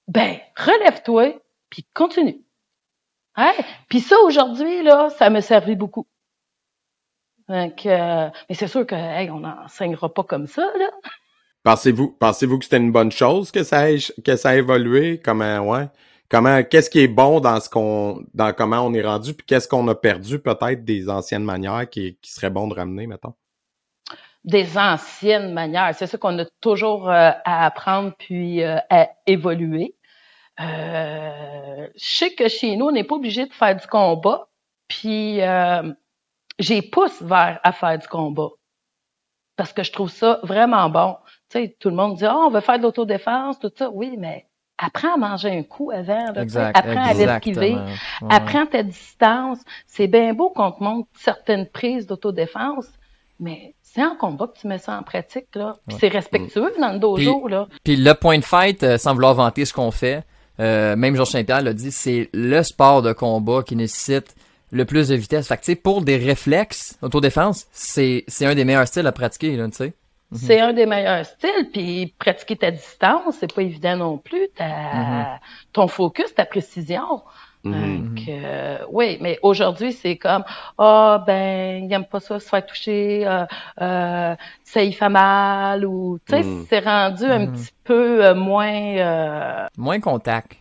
Ben, 0.06 0.38
relève-toi, 0.56 1.40
puis 1.68 1.84
continue. 1.94 2.40
Hein? 3.34 3.52
Puis 3.88 4.00
ça, 4.00 4.16
aujourd'hui, 4.24 4.82
là, 4.82 5.10
ça 5.10 5.30
me 5.30 5.40
servi 5.40 5.74
beaucoup. 5.74 6.06
Donc, 7.48 7.86
euh, 7.86 8.30
mais 8.48 8.54
c'est 8.54 8.68
sûr 8.68 8.86
que, 8.86 9.30
on 9.30 9.40
n'enseignera 9.40 10.12
pas 10.12 10.24
comme 10.24 10.46
ça, 10.46 10.62
là. 10.78 10.90
Pensez-vous, 11.66 12.16
pensez-vous 12.20 12.60
que 12.60 12.64
c'était 12.64 12.76
une 12.76 12.92
bonne 12.92 13.10
chose 13.10 13.50
que 13.50 13.64
ça 13.64 13.86
que 14.24 14.36
ça 14.36 14.50
a 14.50 14.54
évolué? 14.54 15.20
Comment, 15.20 15.58
ouais? 15.68 15.88
Comment, 16.28 16.62
qu'est-ce 16.62 16.88
qui 16.88 17.00
est 17.00 17.08
bon 17.08 17.40
dans 17.40 17.58
ce 17.58 17.68
qu'on, 17.68 18.24
dans 18.34 18.52
comment 18.52 18.82
on 18.82 18.94
est 18.94 19.02
rendu, 19.02 19.34
puis 19.34 19.44
qu'est-ce 19.44 19.66
qu'on 19.66 19.88
a 19.88 19.96
perdu 19.96 20.38
peut-être 20.38 20.84
des 20.84 21.08
anciennes 21.08 21.42
manières 21.42 21.90
qui, 21.90 22.18
qui 22.22 22.30
serait 22.30 22.50
bon 22.50 22.68
de 22.68 22.74
ramener, 22.74 23.08
mettons? 23.08 23.34
des 24.44 24.78
anciennes 24.78 25.52
manières. 25.52 25.92
C'est 25.96 26.06
ça 26.06 26.16
qu'on 26.18 26.38
a 26.38 26.44
toujours 26.60 27.10
euh, 27.10 27.32
à 27.44 27.66
apprendre 27.66 28.12
puis 28.16 28.62
euh, 28.62 28.78
à 28.88 29.08
évoluer. 29.26 29.96
Euh, 30.60 31.88
je 31.96 32.16
sais 32.16 32.32
que 32.32 32.48
chez 32.48 32.76
nous, 32.76 32.86
on 32.86 32.92
n'est 32.92 33.02
pas 33.02 33.16
obligé 33.16 33.44
de 33.44 33.52
faire 33.52 33.74
du 33.74 33.88
combat, 33.88 34.46
puis 34.86 35.42
euh, 35.42 35.92
j'ai 36.60 36.80
pousse 36.80 37.20
vers 37.22 37.58
à 37.64 37.72
faire 37.72 37.98
du 37.98 38.06
combat 38.06 38.50
parce 39.56 39.72
que 39.72 39.82
je 39.82 39.90
trouve 39.90 40.10
ça 40.10 40.38
vraiment 40.42 40.88
bon. 40.90 41.16
Tu 41.50 41.60
sais, 41.60 41.76
tout 41.78 41.90
le 41.90 41.96
monde 41.96 42.16
dit 42.16 42.24
oh, 42.26 42.46
on 42.48 42.50
veut 42.50 42.60
faire 42.60 42.78
de 42.78 42.82
l'autodéfense, 42.82 43.58
tout 43.60 43.70
ça. 43.76 43.88
Oui, 43.92 44.16
mais 44.18 44.46
apprends 44.78 45.14
à 45.14 45.16
manger 45.16 45.50
un 45.50 45.62
coup 45.62 45.90
avant. 45.90 46.32
Là, 46.34 46.42
exact, 46.42 46.76
apprends 46.76 47.04
à 47.04 47.14
l'esquiver. 47.14 47.74
Ouais. 47.74 48.28
Apprends 48.30 48.66
ta 48.66 48.82
distance. 48.82 49.58
C'est 49.86 50.08
bien 50.08 50.34
beau 50.34 50.50
qu'on 50.50 50.72
te 50.72 50.82
montre 50.82 51.08
certaines 51.18 51.66
prises 51.66 52.06
d'autodéfense, 52.06 52.86
mais 53.40 53.74
c'est 53.82 54.04
en 54.04 54.16
combat 54.16 54.48
que 54.48 54.58
tu 54.60 54.66
mets 54.66 54.78
ça 54.78 54.98
en 54.98 55.02
pratique. 55.02 55.46
là. 55.54 55.74
Puis 55.86 55.94
Ouais. 55.94 56.00
c'est 56.00 56.08
respectueux 56.08 56.72
dans 56.80 56.92
le 56.92 56.98
dojo. 56.98 57.40
Puis- 57.42 57.50
là. 57.52 57.66
Puis 57.84 57.96
le 57.96 58.12
point 58.14 58.38
de 58.38 58.44
fight, 58.44 58.82
euh, 58.82 58.98
sans 58.98 59.14
vouloir 59.14 59.34
vanter 59.34 59.64
ce 59.64 59.72
qu'on 59.72 59.90
fait, 59.92 60.24
euh, 60.60 60.96
même 60.96 61.14
Georges 61.14 61.30
Saint-Pierre 61.30 61.62
l'a 61.62 61.72
dit, 61.72 61.92
c'est 61.92 62.28
le 62.34 62.62
sport 62.62 63.02
de 63.02 63.12
combat 63.12 63.62
qui 63.62 63.76
nécessite 63.76 64.34
le 64.72 64.84
plus 64.84 65.08
de 65.08 65.14
vitesse. 65.14 65.46
Fait 65.48 65.56
que 65.56 65.62
tu 65.62 65.72
sais, 65.72 65.76
pour 65.76 66.02
des 66.02 66.16
réflexes, 66.16 66.98
autodéfense, 67.00 67.66
c'est 67.72 68.24
c'est 68.26 68.46
un 68.46 68.54
des 68.54 68.64
meilleurs 68.64 68.88
styles 68.88 69.06
à 69.06 69.12
pratiquer, 69.12 69.56
là, 69.56 69.66
tu 69.68 69.76
sais. 69.76 69.94
Mhm. 70.32 70.38
C'est 70.38 70.60
un 70.60 70.72
des 70.72 70.86
meilleurs 70.86 71.24
styles. 71.24 71.70
Puis 71.72 72.14
pratiquer 72.18 72.56
ta 72.56 72.70
distance, 72.70 73.36
c'est 73.38 73.52
pas 73.54 73.62
évident 73.62 73.96
non 73.96 74.18
plus. 74.18 74.48
Ta, 74.56 74.64
Mhm. 74.66 75.26
Ton 75.72 75.88
focus, 75.88 76.34
ta 76.34 76.44
précision. 76.44 77.22
Mhm. 77.64 78.14
Donc, 78.16 78.28
euh, 78.28 78.78
oui, 78.90 79.18
mais 79.20 79.38
aujourd'hui, 79.42 79.92
c'est 79.92 80.16
comme 80.16 80.44
Ah 80.78 81.22
ben, 81.26 81.84
il 81.84 81.92
aime 81.92 82.04
pas 82.06 82.20
ça, 82.20 82.38
se 82.38 82.48
faire 82.48 82.64
toucher, 82.64 83.26
euh, 83.26 83.44
euh, 83.80 84.36
ça 84.62 84.82
y 84.82 84.92
fait 84.92 85.08
mal, 85.08 85.84
ou 85.84 86.18
tu 86.26 86.32
sais, 86.36 86.42
Mm. 86.44 86.66
c'est 86.68 86.78
rendu 86.80 87.24
un 87.24 87.46
petit 87.48 87.72
peu 87.82 88.24
euh, 88.24 88.34
moins 88.36 88.72
euh, 88.98 89.66
Moins 89.78 89.98
contact. 90.00 90.52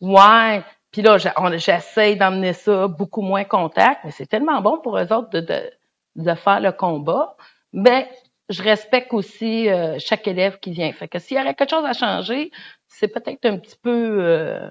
Ouais. 0.00 0.62
Puis 0.92 1.02
là, 1.02 1.18
j'essaye 1.18 2.16
d'emmener 2.16 2.54
ça 2.54 2.88
beaucoup 2.88 3.20
moins 3.20 3.44
contact, 3.44 4.00
mais 4.04 4.10
c'est 4.10 4.26
tellement 4.26 4.62
bon 4.62 4.78
pour 4.82 4.96
eux 4.96 5.12
autres 5.12 5.28
de, 5.30 5.40
de, 5.40 5.70
de 6.16 6.34
faire 6.34 6.60
le 6.60 6.72
combat. 6.72 7.36
Mais 7.74 8.08
je 8.48 8.62
respecte 8.62 9.12
aussi 9.12 9.68
euh, 9.68 9.98
chaque 9.98 10.26
élève 10.28 10.58
qui 10.60 10.70
vient. 10.70 10.92
Fait 10.92 11.08
que 11.08 11.18
s'il 11.18 11.36
y 11.36 11.40
aurait 11.40 11.54
quelque 11.54 11.70
chose 11.70 11.84
à 11.84 11.92
changer, 11.92 12.50
c'est 12.86 13.08
peut-être 13.08 13.44
un 13.44 13.58
petit 13.58 13.76
peu 13.80 14.18
euh, 14.20 14.70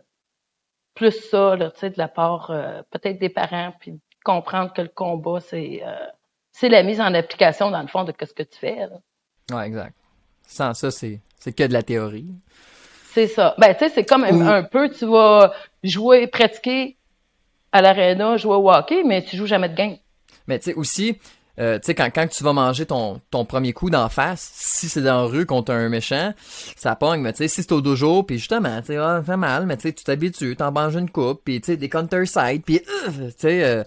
plus 0.93 1.11
ça, 1.29 1.55
là, 1.55 1.71
tu 1.71 1.79
sais, 1.79 1.89
de 1.89 1.97
la 1.97 2.07
part 2.07 2.51
euh, 2.51 2.81
peut-être 2.91 3.19
des 3.19 3.29
parents, 3.29 3.73
puis 3.79 3.99
comprendre 4.23 4.73
que 4.73 4.81
le 4.81 4.87
combat, 4.87 5.39
c'est 5.39 5.81
euh, 5.85 6.07
c'est 6.51 6.69
la 6.69 6.83
mise 6.83 7.01
en 7.01 7.13
application, 7.13 7.69
dans 7.69 7.81
le 7.81 7.87
fond, 7.87 8.05
de 8.05 8.13
ce 8.19 8.33
que 8.33 8.43
tu 8.43 8.57
fais. 8.57 8.77
là. 8.77 9.57
Ouais, 9.57 9.67
exact. 9.67 9.93
Sans 10.47 10.73
ça, 10.73 10.89
c'est 10.89 11.19
c'est 11.37 11.53
que 11.53 11.63
de 11.63 11.73
la 11.73 11.83
théorie. 11.83 12.27
C'est 13.13 13.27
ça. 13.27 13.55
Ben, 13.57 13.73
tu 13.73 13.79
sais, 13.79 13.89
c'est 13.89 14.05
comme 14.05 14.23
un 14.23 14.63
peu, 14.63 14.89
tu 14.89 15.05
vas 15.05 15.53
jouer, 15.83 16.27
pratiquer 16.27 16.97
à 17.71 17.81
l'aréna, 17.81 18.37
jouer 18.37 18.55
au 18.55 18.69
hockey, 18.69 19.03
mais 19.03 19.23
tu 19.23 19.37
joues 19.37 19.45
jamais 19.45 19.69
de 19.69 19.75
game. 19.75 19.97
Mais 20.47 20.59
tu 20.59 20.65
sais 20.71 20.73
aussi, 20.73 21.19
euh, 21.59 21.79
tu 21.79 21.87
sais 21.87 21.95
quand, 21.95 22.09
quand 22.13 22.27
tu 22.27 22.43
vas 22.43 22.53
manger 22.53 22.85
ton, 22.85 23.21
ton 23.31 23.45
premier 23.45 23.73
coup 23.73 23.89
d'en 23.89 24.09
face, 24.09 24.51
si 24.53 24.89
c'est 24.89 25.01
dans 25.01 25.23
la 25.23 25.27
rue 25.27 25.45
contre 25.45 25.71
un 25.71 25.89
méchant, 25.89 26.33
ça 26.75 26.95
pogne. 26.95 27.21
Mais 27.21 27.33
tu 27.33 27.39
sais 27.39 27.47
si 27.47 27.63
c'est 27.63 27.71
au 27.71 27.81
dojo, 27.81 28.23
puis 28.23 28.37
justement, 28.37 28.81
tu 28.81 28.87
sais, 28.87 28.97
ah, 28.97 29.17
ça 29.19 29.23
fait 29.23 29.37
mal, 29.37 29.65
mais 29.65 29.77
tu 29.77 29.83
sais 29.83 29.93
tu 29.93 30.03
t'habitues, 30.03 30.55
t'en 30.55 30.71
manges 30.71 30.95
une 30.95 31.09
coupe, 31.09 31.41
puis 31.43 31.61
tu 31.61 31.67
sais 31.67 31.77
des 31.77 31.89
counter 31.89 32.25
side, 32.25 32.63
puis 32.65 32.81
euh, 33.07 33.27
tu 33.27 33.33
sais, 33.37 33.63
euh, 33.63 33.83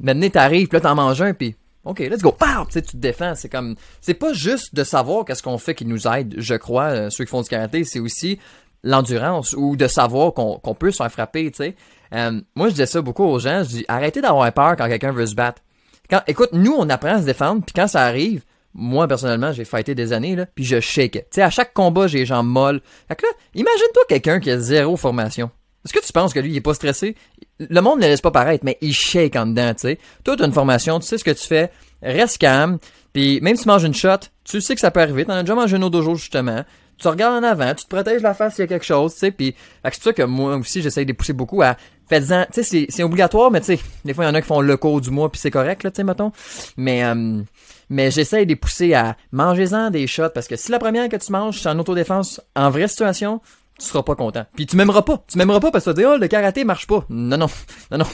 maintenant 0.00 0.28
t'arrives, 0.28 0.68
puis 0.68 0.76
là 0.76 0.80
t'en 0.80 0.94
manges 0.94 1.22
un, 1.22 1.32
puis 1.32 1.56
ok, 1.84 2.00
let's 2.00 2.22
go, 2.22 2.32
pow, 2.32 2.66
tu 2.70 2.82
te 2.82 2.96
défends. 2.96 3.34
C'est 3.34 3.48
comme, 3.48 3.76
c'est 4.00 4.14
pas 4.14 4.32
juste 4.32 4.74
de 4.74 4.84
savoir 4.84 5.24
qu'est-ce 5.24 5.42
qu'on 5.42 5.58
fait 5.58 5.74
qui 5.74 5.84
nous 5.84 6.06
aide, 6.08 6.34
je 6.36 6.54
crois, 6.54 6.84
euh, 6.84 7.10
ceux 7.10 7.24
qui 7.24 7.30
font 7.30 7.42
du 7.42 7.48
karaté, 7.48 7.84
c'est 7.84 8.00
aussi 8.00 8.38
l'endurance 8.82 9.54
ou 9.56 9.76
de 9.76 9.86
savoir 9.86 10.32
qu'on 10.32 10.58
qu'on 10.58 10.74
peut 10.74 10.90
se 10.90 10.98
faire 10.98 11.10
frapper, 11.10 11.50
tu 11.50 11.58
sais. 11.58 11.76
Euh, 12.14 12.40
moi, 12.54 12.68
je 12.68 12.74
dis 12.74 12.86
ça 12.86 13.02
beaucoup 13.02 13.24
aux 13.24 13.38
gens. 13.38 13.62
Je 13.62 13.68
dis, 13.68 13.84
arrêtez 13.88 14.20
d'avoir 14.20 14.50
peur 14.52 14.76
quand 14.76 14.86
quelqu'un 14.86 15.12
veut 15.12 15.26
se 15.26 15.34
battre. 15.34 15.62
Quand, 16.10 16.22
écoute, 16.26 16.50
nous, 16.52 16.74
on 16.76 16.88
apprend 16.88 17.16
à 17.16 17.20
se 17.20 17.26
défendre, 17.26 17.62
puis 17.64 17.72
quand 17.74 17.88
ça 17.88 18.02
arrive, 18.02 18.42
moi, 18.74 19.08
personnellement, 19.08 19.52
j'ai 19.52 19.64
fighté 19.64 19.94
des 19.94 20.12
années, 20.12 20.36
là, 20.36 20.46
puis 20.46 20.64
je 20.64 20.80
shake. 20.80 21.12
Tu 21.12 21.20
sais, 21.30 21.42
à 21.42 21.50
chaque 21.50 21.72
combat, 21.72 22.06
j'ai 22.06 22.18
les 22.18 22.26
jambes 22.26 22.46
molles. 22.46 22.80
Fait 23.08 23.16
que 23.16 23.24
là, 23.24 23.32
imagine-toi 23.54 24.02
quelqu'un 24.08 24.38
qui 24.38 24.50
a 24.50 24.58
zéro 24.58 24.96
formation. 24.96 25.50
Est-ce 25.84 25.94
que 25.94 26.04
tu 26.04 26.12
penses 26.12 26.34
que 26.34 26.40
lui, 26.40 26.50
il 26.50 26.56
est 26.56 26.60
pas 26.60 26.74
stressé? 26.74 27.14
Le 27.58 27.80
monde 27.80 28.00
ne 28.00 28.06
laisse 28.06 28.20
pas 28.20 28.32
paraître, 28.32 28.64
mais 28.64 28.76
il 28.80 28.92
shake 28.92 29.36
en 29.36 29.46
dedans, 29.46 29.72
tu 29.72 29.82
sais. 29.82 29.98
Toi, 30.24 30.36
t'as 30.36 30.46
une 30.46 30.52
formation, 30.52 30.98
tu 30.98 31.06
sais 31.06 31.16
ce 31.16 31.24
que 31.24 31.30
tu 31.30 31.46
fais, 31.46 31.70
reste 32.02 32.38
calme, 32.38 32.78
puis 33.12 33.40
même 33.40 33.56
si 33.56 33.62
tu 33.62 33.68
manges 33.68 33.84
une 33.84 33.94
shot, 33.94 34.18
tu 34.44 34.60
sais 34.60 34.74
que 34.74 34.80
ça 34.80 34.90
peut 34.90 35.00
arriver, 35.00 35.24
t'en 35.24 35.34
as 35.34 35.42
déjà 35.42 35.54
mangé 35.54 35.76
une 35.76 35.84
au 35.84 35.90
dojo, 35.90 36.16
justement. 36.16 36.64
Tu 36.98 37.08
regardes 37.08 37.42
en 37.42 37.46
avant, 37.46 37.74
tu 37.74 37.84
te 37.84 37.88
protèges 37.88 38.22
la 38.22 38.34
face 38.34 38.54
s'il 38.54 38.62
y 38.62 38.64
a 38.64 38.68
quelque 38.68 38.84
chose, 38.84 39.12
tu 39.12 39.20
sais, 39.20 39.30
puis 39.30 39.54
c'est 39.84 40.02
ça 40.02 40.12
que 40.12 40.22
moi 40.22 40.56
aussi, 40.56 40.82
j'essaye 40.82 41.06
de 41.06 41.12
pousser 41.12 41.34
beaucoup 41.34 41.62
à 41.62 41.76
faites-en, 42.08 42.44
tu 42.52 42.62
sais, 42.62 42.86
c'est- 42.90 43.02
obligatoire, 43.02 43.50
mais 43.50 43.60
tu 43.60 43.76
sais, 43.76 43.80
des 44.04 44.14
fois, 44.14 44.24
il 44.24 44.28
y 44.28 44.30
en 44.30 44.34
a 44.34 44.40
qui 44.40 44.46
font 44.48 44.60
le 44.60 44.76
cours 44.76 45.00
du 45.00 45.10
mois, 45.10 45.30
puis 45.30 45.40
c'est 45.40 45.50
correct, 45.50 45.82
là, 45.82 45.90
tu 45.90 45.96
sais, 45.96 46.04
mettons. 46.04 46.32
Mais, 46.76 47.04
euh, 47.04 47.42
mais 47.90 48.10
j'essaye 48.10 48.44
de 48.44 48.50
les 48.50 48.56
pousser 48.56 48.94
à 48.94 49.16
mangez-en 49.32 49.90
des 49.90 50.06
shots, 50.06 50.30
parce 50.34 50.48
que 50.48 50.56
si 50.56 50.70
la 50.70 50.78
première 50.78 51.08
que 51.08 51.16
tu 51.16 51.30
manges, 51.32 51.60
c'est 51.60 51.68
en 51.68 51.78
autodéfense, 51.78 52.40
en 52.54 52.70
vraie 52.70 52.88
situation, 52.88 53.40
tu 53.78 53.86
seras 53.86 54.02
pas 54.02 54.14
content. 54.14 54.46
Puis 54.54 54.66
tu 54.66 54.76
m'aimeras 54.76 55.02
pas. 55.02 55.22
Tu 55.28 55.36
m'aimeras 55.36 55.60
pas 55.60 55.70
parce 55.70 55.84
que 55.84 55.90
tu 55.90 55.96
vas 55.96 56.00
dire, 56.02 56.10
oh, 56.14 56.18
le 56.18 56.28
karaté 56.28 56.64
marche 56.64 56.86
pas. 56.86 57.04
Non, 57.10 57.36
non, 57.36 57.48
non, 57.90 57.98
non. 57.98 58.06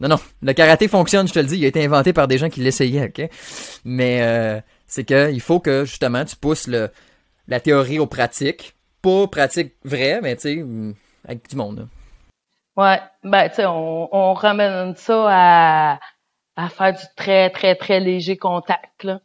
Non, 0.00 0.08
non. 0.08 0.18
Le 0.42 0.52
karaté 0.54 0.88
fonctionne, 0.88 1.28
je 1.28 1.32
te 1.34 1.38
le 1.38 1.44
dis. 1.44 1.58
Il 1.58 1.64
a 1.64 1.68
été 1.68 1.84
inventé 1.84 2.12
par 2.12 2.26
des 2.26 2.38
gens 2.38 2.48
qui 2.48 2.60
l'essayaient, 2.60 3.12
ok? 3.16 3.28
Mais, 3.84 4.22
euh, 4.22 4.60
c'est 4.86 5.04
que, 5.04 5.30
il 5.30 5.40
faut 5.40 5.60
que, 5.60 5.84
justement, 5.84 6.24
tu 6.24 6.34
pousses 6.36 6.66
le, 6.66 6.88
la 7.48 7.60
théorie 7.60 7.98
aux 7.98 8.06
pratiques. 8.06 8.74
Pas 9.02 9.26
pratique 9.28 9.74
vraie, 9.84 10.20
mais 10.22 10.34
tu 10.36 10.42
sais, 10.42 10.64
avec 11.28 11.48
du 11.48 11.56
monde, 11.56 11.78
là. 11.80 11.84
Ouais. 12.76 13.00
Ben, 13.22 13.48
tu 13.48 13.56
sais, 13.56 13.66
on, 13.66 14.34
ramène 14.34 14.96
ça 14.96 15.26
à, 15.28 16.00
à 16.56 16.68
faire 16.68 16.92
du 16.92 17.04
très, 17.16 17.50
très, 17.50 17.74
très 17.76 18.00
léger 18.00 18.36
contact, 18.36 19.04
là. 19.04 19.20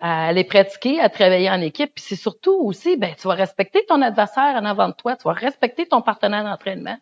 À 0.00 0.32
les 0.32 0.44
pratiquer, 0.44 1.00
à 1.00 1.08
travailler 1.08 1.50
en 1.50 1.60
équipe. 1.62 1.94
Puis 1.94 2.04
c'est 2.06 2.16
surtout 2.16 2.52
aussi, 2.52 2.96
ben, 2.96 3.14
tu 3.18 3.28
vas 3.28 3.34
respecter 3.34 3.84
ton 3.86 4.02
adversaire 4.02 4.54
en 4.56 4.64
avant 4.64 4.88
de 4.88 4.94
toi. 4.94 5.16
Tu 5.16 5.24
vas 5.24 5.32
respecter 5.32 5.86
ton 5.86 6.02
partenaire 6.02 6.44
d'entraînement. 6.44 6.98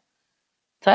Tu 0.82 0.90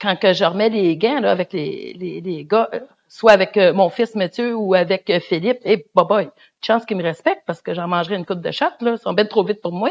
quand 0.00 0.16
que 0.16 0.32
je 0.32 0.44
remets 0.44 0.68
les 0.68 0.96
gants, 0.96 1.20
là, 1.20 1.30
avec 1.30 1.52
les, 1.52 1.92
les, 1.94 2.44
gars, 2.44 2.68
euh, 2.72 2.80
soit 3.08 3.32
avec 3.32 3.56
euh, 3.56 3.72
mon 3.72 3.88
fils 3.90 4.14
Mathieu 4.14 4.54
ou 4.54 4.74
avec 4.74 5.10
euh, 5.10 5.20
Philippe, 5.20 5.58
et 5.64 5.72
hey, 5.72 5.84
bah, 5.94 6.06
chance 6.64 6.84
qu'ils 6.86 6.96
me 6.96 7.02
respectent 7.02 7.44
parce 7.46 7.60
que 7.62 7.74
j'en 7.74 7.88
mangerai 7.88 8.16
une 8.16 8.26
coupe 8.26 8.40
de 8.40 8.50
chatte, 8.50 8.80
là. 8.80 8.92
Ils 8.92 8.98
sont 8.98 9.12
bien 9.12 9.26
trop 9.26 9.44
vite 9.44 9.60
pour 9.60 9.72
moi. 9.72 9.90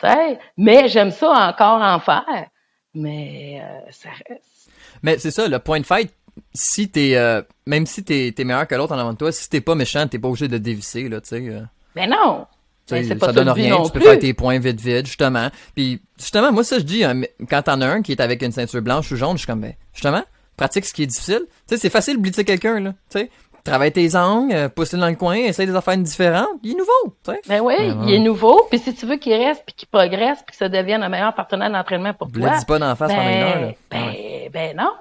Tu 0.00 0.08
mais 0.56 0.88
j'aime 0.88 1.10
ça 1.12 1.30
encore 1.30 1.80
en 1.80 2.00
faire. 2.00 2.48
Mais 2.94 3.60
euh, 3.62 3.90
ça 3.90 4.10
reste. 4.28 4.70
Mais 5.02 5.18
c'est 5.18 5.30
ça, 5.30 5.48
le 5.48 5.58
point 5.58 5.80
de 5.80 5.86
fight, 5.86 6.12
si 6.54 6.88
t'es, 6.90 7.16
euh, 7.16 7.42
même 7.66 7.86
si 7.86 8.04
t'es, 8.04 8.32
t'es 8.34 8.44
meilleur 8.44 8.66
que 8.66 8.74
l'autre 8.74 8.94
en 8.94 8.98
avant 8.98 9.12
de 9.12 9.18
toi, 9.18 9.32
si 9.32 9.48
t'es 9.48 9.60
pas 9.60 9.74
méchant, 9.74 10.06
t'es 10.08 10.18
pas 10.18 10.28
obligé 10.28 10.48
de 10.48 10.58
dévisser, 10.58 11.08
là, 11.08 11.20
tu 11.20 11.28
sais. 11.28 11.48
euh. 11.48 11.62
Mais 11.96 12.06
non! 12.06 12.46
Pas 12.88 13.26
ça 13.26 13.32
donne 13.32 13.48
rien, 13.48 13.70
non 13.70 13.84
tu 13.84 13.92
peux 13.92 14.00
plus. 14.00 14.08
faire 14.08 14.18
tes 14.18 14.34
points 14.34 14.58
vite 14.58 14.80
vite, 14.80 15.06
justement. 15.06 15.50
Puis 15.74 16.02
justement, 16.18 16.52
moi 16.52 16.62
ça 16.64 16.78
je 16.78 16.82
dis, 16.84 17.04
hein, 17.04 17.22
quand 17.48 17.62
t'en 17.62 17.80
as 17.80 17.86
un 17.86 18.02
qui 18.02 18.12
est 18.12 18.20
avec 18.20 18.42
une 18.42 18.52
ceinture 18.52 18.82
blanche 18.82 19.10
ou 19.12 19.16
jaune, 19.16 19.36
je 19.36 19.42
suis 19.42 19.46
comme, 19.46 19.60
ben, 19.60 19.72
justement, 19.94 20.22
pratique 20.58 20.84
ce 20.84 20.92
qui 20.92 21.04
est 21.04 21.06
difficile. 21.06 21.42
Tu 21.68 21.74
sais, 21.74 21.76
c'est 21.78 21.90
facile 21.90 22.16
de 22.16 22.20
blitzer 22.20 22.44
quelqu'un, 22.44 22.80
là, 22.80 22.90
tu 23.08 23.20
sais. 23.20 23.30
Travaille 23.64 23.92
tes 23.92 24.16
angles, 24.16 24.52
euh, 24.52 24.68
pousse-le 24.68 24.98
dans 24.98 25.08
le 25.08 25.14
coin, 25.14 25.36
essaye 25.36 25.66
des 25.68 25.74
affaires 25.76 25.96
différentes, 25.96 26.48
il 26.64 26.72
est 26.72 26.74
nouveau, 26.74 27.14
tu 27.24 27.30
sais. 27.30 27.40
Ben 27.48 27.60
oui, 27.60 27.74
Ouais, 27.78 27.90
ouais. 27.92 27.94
il 28.08 28.14
est 28.14 28.18
nouveau. 28.18 28.66
Puis 28.68 28.80
si 28.80 28.92
tu 28.92 29.06
veux 29.06 29.16
qu'il 29.16 29.34
reste, 29.34 29.62
puis 29.64 29.74
qu'il 29.76 29.88
progresse, 29.88 30.38
puis 30.44 30.50
que 30.50 30.56
ça 30.56 30.68
devienne 30.68 31.02
un 31.04 31.08
meilleur 31.08 31.32
partenaire 31.34 31.70
d'entraînement 31.70 32.12
pour 32.12 32.30
toi, 32.32 32.50
dis 32.58 32.64
pas 32.64 32.78
d'en 32.80 32.96
face 32.96 33.12
pendant 33.12 33.22
une 33.22 33.36
heure, 33.42 33.60
là. 33.60 33.70
ben, 33.90 34.02
Ouais. 34.02 34.50
ben, 34.52 34.74
ben 34.74 34.76
non. 34.78 34.92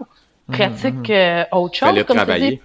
Pratique 0.56 1.10
euh, 1.10 1.44
autre 1.54 1.76
chose. 1.76 1.90
Fallait 1.90 2.04
comme 2.04 2.18
tu 2.18 2.24
travailler. 2.24 2.52
dis. 2.52 2.62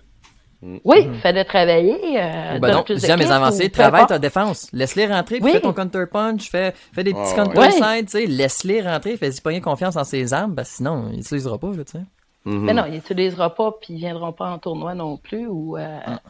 Oui, 0.84 1.08
fallait 1.22 1.44
travailler. 1.44 1.96
Euh, 2.20 2.58
ben 2.58 2.72
non, 2.72 2.82
plus 2.82 2.98
si 2.98 3.06
jamais 3.06 3.24
d'équipe, 3.24 3.34
avancé, 3.36 3.64
ou 3.66 3.68
peu 3.68 3.72
travaille 3.72 4.06
ta 4.06 4.18
défense. 4.18 4.68
Laisse-les 4.72 5.06
rentrer, 5.06 5.36
puis 5.36 5.44
Oui. 5.44 5.52
fais 5.52 5.60
ton 5.60 5.72
counter 5.72 6.04
punch, 6.10 6.50
fais, 6.50 6.74
fais 6.92 7.04
des 7.04 7.12
petits 7.12 7.20
Ouais, 7.30 7.36
counter 7.36 7.58
ouais. 7.58 7.70
side, 7.70 8.06
tu 8.06 8.18
sais, 8.18 8.26
laisse-les 8.26 8.82
rentrer, 8.82 9.16
fais-y 9.16 9.40
pogner 9.40 9.60
confiance 9.60 9.96
en 9.96 10.04
ses 10.04 10.32
armes, 10.34 10.54
que 10.56 10.64
sinon, 10.64 11.08
il 11.12 11.18
l'utilisera 11.18 11.58
pas, 11.58 11.68
là, 11.68 11.84
tu 11.84 11.92
sais. 11.92 12.04
Mhm. 12.46 12.60
Mais 12.64 12.72
non, 12.74 12.84
ils 12.86 12.94
n'utilisera 12.94 13.54
pas, 13.54 13.72
puis 13.72 13.94
ils 13.94 13.98
viendront 13.98 14.32
pas 14.32 14.48
en 14.50 14.58
tournoi 14.58 14.94
non 14.94 15.16
plus. 15.18 15.46
Ou, 15.46 15.76
euh, 15.76 15.98
Ah. 16.06 16.20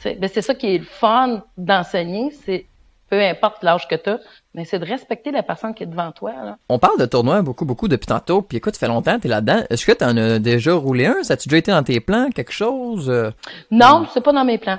tu 0.00 0.14
ben 0.14 0.28
c'est 0.32 0.42
ça 0.42 0.54
qui 0.54 0.74
est 0.74 0.78
le 0.78 0.84
fun 0.84 1.42
d'enseigner, 1.56 2.30
c'est 2.44 2.66
peu 3.10 3.20
importe 3.20 3.62
l'âge 3.62 3.88
que 3.88 3.94
tu 3.94 4.08
as, 4.08 4.20
mais 4.54 4.64
c'est 4.64 4.78
de 4.78 4.86
respecter 4.86 5.30
la 5.32 5.42
personne 5.42 5.74
qui 5.74 5.82
est 5.82 5.86
devant 5.86 6.12
toi. 6.12 6.32
Là. 6.32 6.56
On 6.70 6.78
parle 6.78 6.98
de 6.98 7.04
tournois 7.06 7.42
beaucoup, 7.42 7.64
beaucoup 7.66 7.86
depuis 7.88 8.06
tantôt, 8.06 8.40
puis 8.42 8.56
écoute, 8.56 8.74
ça 8.74 8.80
fait 8.80 8.88
longtemps 8.88 9.16
que 9.16 9.22
t'es 9.22 9.28
là-dedans. 9.28 9.62
Est-ce 9.68 9.84
que 9.84 9.92
t'en 9.92 10.16
as 10.16 10.38
déjà 10.38 10.72
roulé 10.74 11.04
un? 11.06 11.22
Ça 11.22 11.34
a-tu 11.34 11.48
déjà 11.48 11.58
été 11.58 11.72
dans 11.72 11.82
tes 11.82 12.00
plans, 12.00 12.30
quelque 12.30 12.52
chose? 12.52 13.10
Euh, 13.10 13.30
Non, 13.70 14.06
c'est 14.14 14.22
pas 14.22 14.32
dans 14.32 14.44
mes 14.44 14.56
plans. 14.58 14.78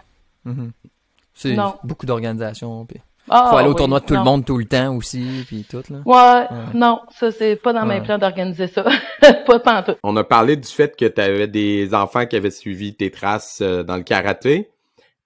c'est 1.35 1.53
Non. 1.55 1.75
beaucoup 1.83 2.05
d'organisation, 2.05 2.85
puis 2.85 2.99
Ah, 3.29 3.47
faut 3.51 3.57
aller 3.57 3.67
au 3.67 3.71
oui, 3.71 3.77
tournoi 3.77 3.99
de 4.01 4.05
tout 4.05 4.13
non. 4.15 4.19
le 4.19 4.25
monde 4.25 4.45
tout 4.45 4.57
le 4.57 4.65
temps 4.65 4.95
aussi, 4.95 5.43
puis 5.47 5.65
tout, 5.69 5.81
là. 5.89 5.99
Ouais, 6.05 6.47
non, 6.73 6.99
ça 7.09 7.31
c'est 7.31 7.55
pas 7.55 7.71
dans 7.73 7.87
Ouais. 7.87 7.99
mes 7.99 8.05
plans 8.05 8.17
d'organiser 8.17 8.67
ça. 8.67 8.83
pas 9.47 9.59
pantoute. 9.59 9.97
On 10.03 10.15
a 10.17 10.23
parlé 10.23 10.57
du 10.57 10.67
fait 10.67 10.95
que 10.95 11.05
tu 11.05 11.21
avais 11.21 11.47
des 11.47 11.93
enfants 11.93 12.25
qui 12.25 12.35
avaient 12.35 12.51
suivi 12.51 12.95
tes 12.95 13.11
traces 13.11 13.59
euh, 13.61 13.83
dans 13.83 13.95
le 13.95 14.03
karaté. 14.03 14.69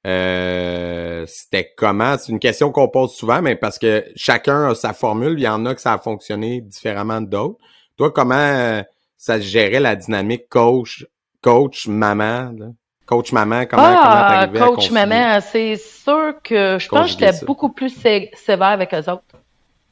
Euh, 0.06 1.26
c'était 1.28 1.74
comment? 1.76 2.18
C'est 2.18 2.32
une 2.32 2.40
question 2.40 2.72
qu'on 2.72 2.88
pose 2.88 3.14
souvent, 3.16 3.42
mais 3.42 3.56
parce 3.56 3.78
que 3.80 4.06
chacun 4.16 4.70
a 4.70 4.76
sa 4.76 4.94
formule. 4.94 5.34
Il 5.38 5.44
y 5.44 5.48
en 5.48 5.66
a 5.66 5.76
que 5.76 5.82
ça 5.82 5.94
a 5.94 5.98
fonctionné 5.98 6.62
différemment 6.62 7.20
d'autres. 7.22 7.58
Toi, 7.98 8.12
comment 8.12 8.36
euh, 8.36 8.84
ça 9.18 9.38
se 9.42 9.46
gérait 9.46 9.80
la 9.80 9.96
dynamique 9.96 10.48
coach, 10.50 11.06
coach, 11.42 11.88
maman? 11.88 12.52
Là? 12.58 12.68
Coach 13.08 13.32
maman, 13.32 13.66
comment 13.66 13.84
ah, 13.86 14.50
comment 14.52 14.76
coach 14.76 14.92
maman, 14.92 15.40
c'est 15.40 15.78
sûr 15.78 16.36
que 16.44 16.78
je 16.78 16.90
pense 16.90 17.16
que 17.16 17.26
j'étais 17.26 17.46
beaucoup 17.46 17.70
plus 17.70 17.90
sévère 17.90 18.68
avec 18.68 18.94
eux 18.94 19.10
autres. 19.10 19.24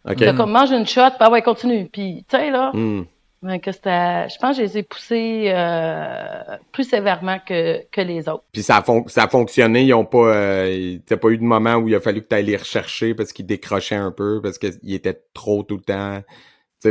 OK. 0.07 0.35
comme 0.35 0.51
mange 0.51 0.71
une 0.71 0.85
shot, 0.85 1.11
bah 1.19 1.29
ouais, 1.29 1.41
continue. 1.41 1.89
Puis, 1.91 2.25
tu 2.29 2.37
sais, 2.37 2.51
là, 2.51 2.71
hmm. 2.73 3.05
que 3.59 3.71
je 3.71 4.39
pense 4.39 4.57
que 4.57 4.57
je 4.57 4.61
les 4.61 4.77
ai 4.77 4.83
poussés 4.83 5.45
euh, 5.47 6.57
plus 6.73 6.83
sévèrement 6.83 7.39
que, 7.39 7.81
que 7.89 8.01
les 8.01 8.27
autres. 8.27 8.43
Puis 8.51 8.63
ça 8.63 8.77
a, 8.77 8.83
ça 9.07 9.23
a 9.23 9.27
fonctionné, 9.29 9.83
ils 9.83 9.93
ont 9.93 10.05
pas, 10.05 10.35
euh, 10.35 10.97
t'as 11.05 11.17
pas 11.17 11.29
eu 11.29 11.37
de 11.37 11.43
moment 11.43 11.75
où 11.75 11.87
il 11.87 11.95
a 11.95 12.01
fallu 12.01 12.21
que 12.21 12.27
tu 12.27 12.35
ailles 12.35 12.45
les 12.45 12.57
rechercher 12.57 13.15
parce 13.15 13.31
qu'ils 13.33 13.45
décrochaient 13.45 13.95
un 13.95 14.11
peu, 14.11 14.41
parce 14.43 14.57
qu'ils 14.57 14.93
étaient 14.93 15.19
trop 15.33 15.63
tout 15.63 15.77
le 15.77 15.83
temps. 15.83 16.21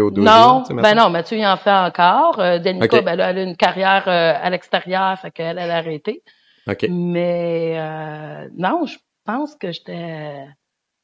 Au 0.01 0.11
non, 0.11 0.65
ben 0.71 0.95
non, 0.95 1.11
Mathieu 1.11 1.39
il 1.39 1.47
en 1.47 1.57
fait 1.57 1.71
encore. 1.71 2.39
Euh, 2.39 2.59
Danica, 2.59 3.01
ben 3.01 3.19
elle 3.19 3.39
a 3.39 3.43
une 3.43 3.57
carrière 3.57 4.05
euh, 4.07 4.35
à 4.41 4.51
l'extérieur, 4.51 5.19
fait 5.19 5.31
qu'elle 5.31 5.59
elle 5.59 5.71
a 5.71 5.77
arrêté. 5.77 6.23
Mais 6.89 7.75
euh, 7.77 8.49
non, 8.57 8.87
je 8.87 8.97
pense 9.25 9.55
que 9.57 9.73
j'étais 9.73 10.47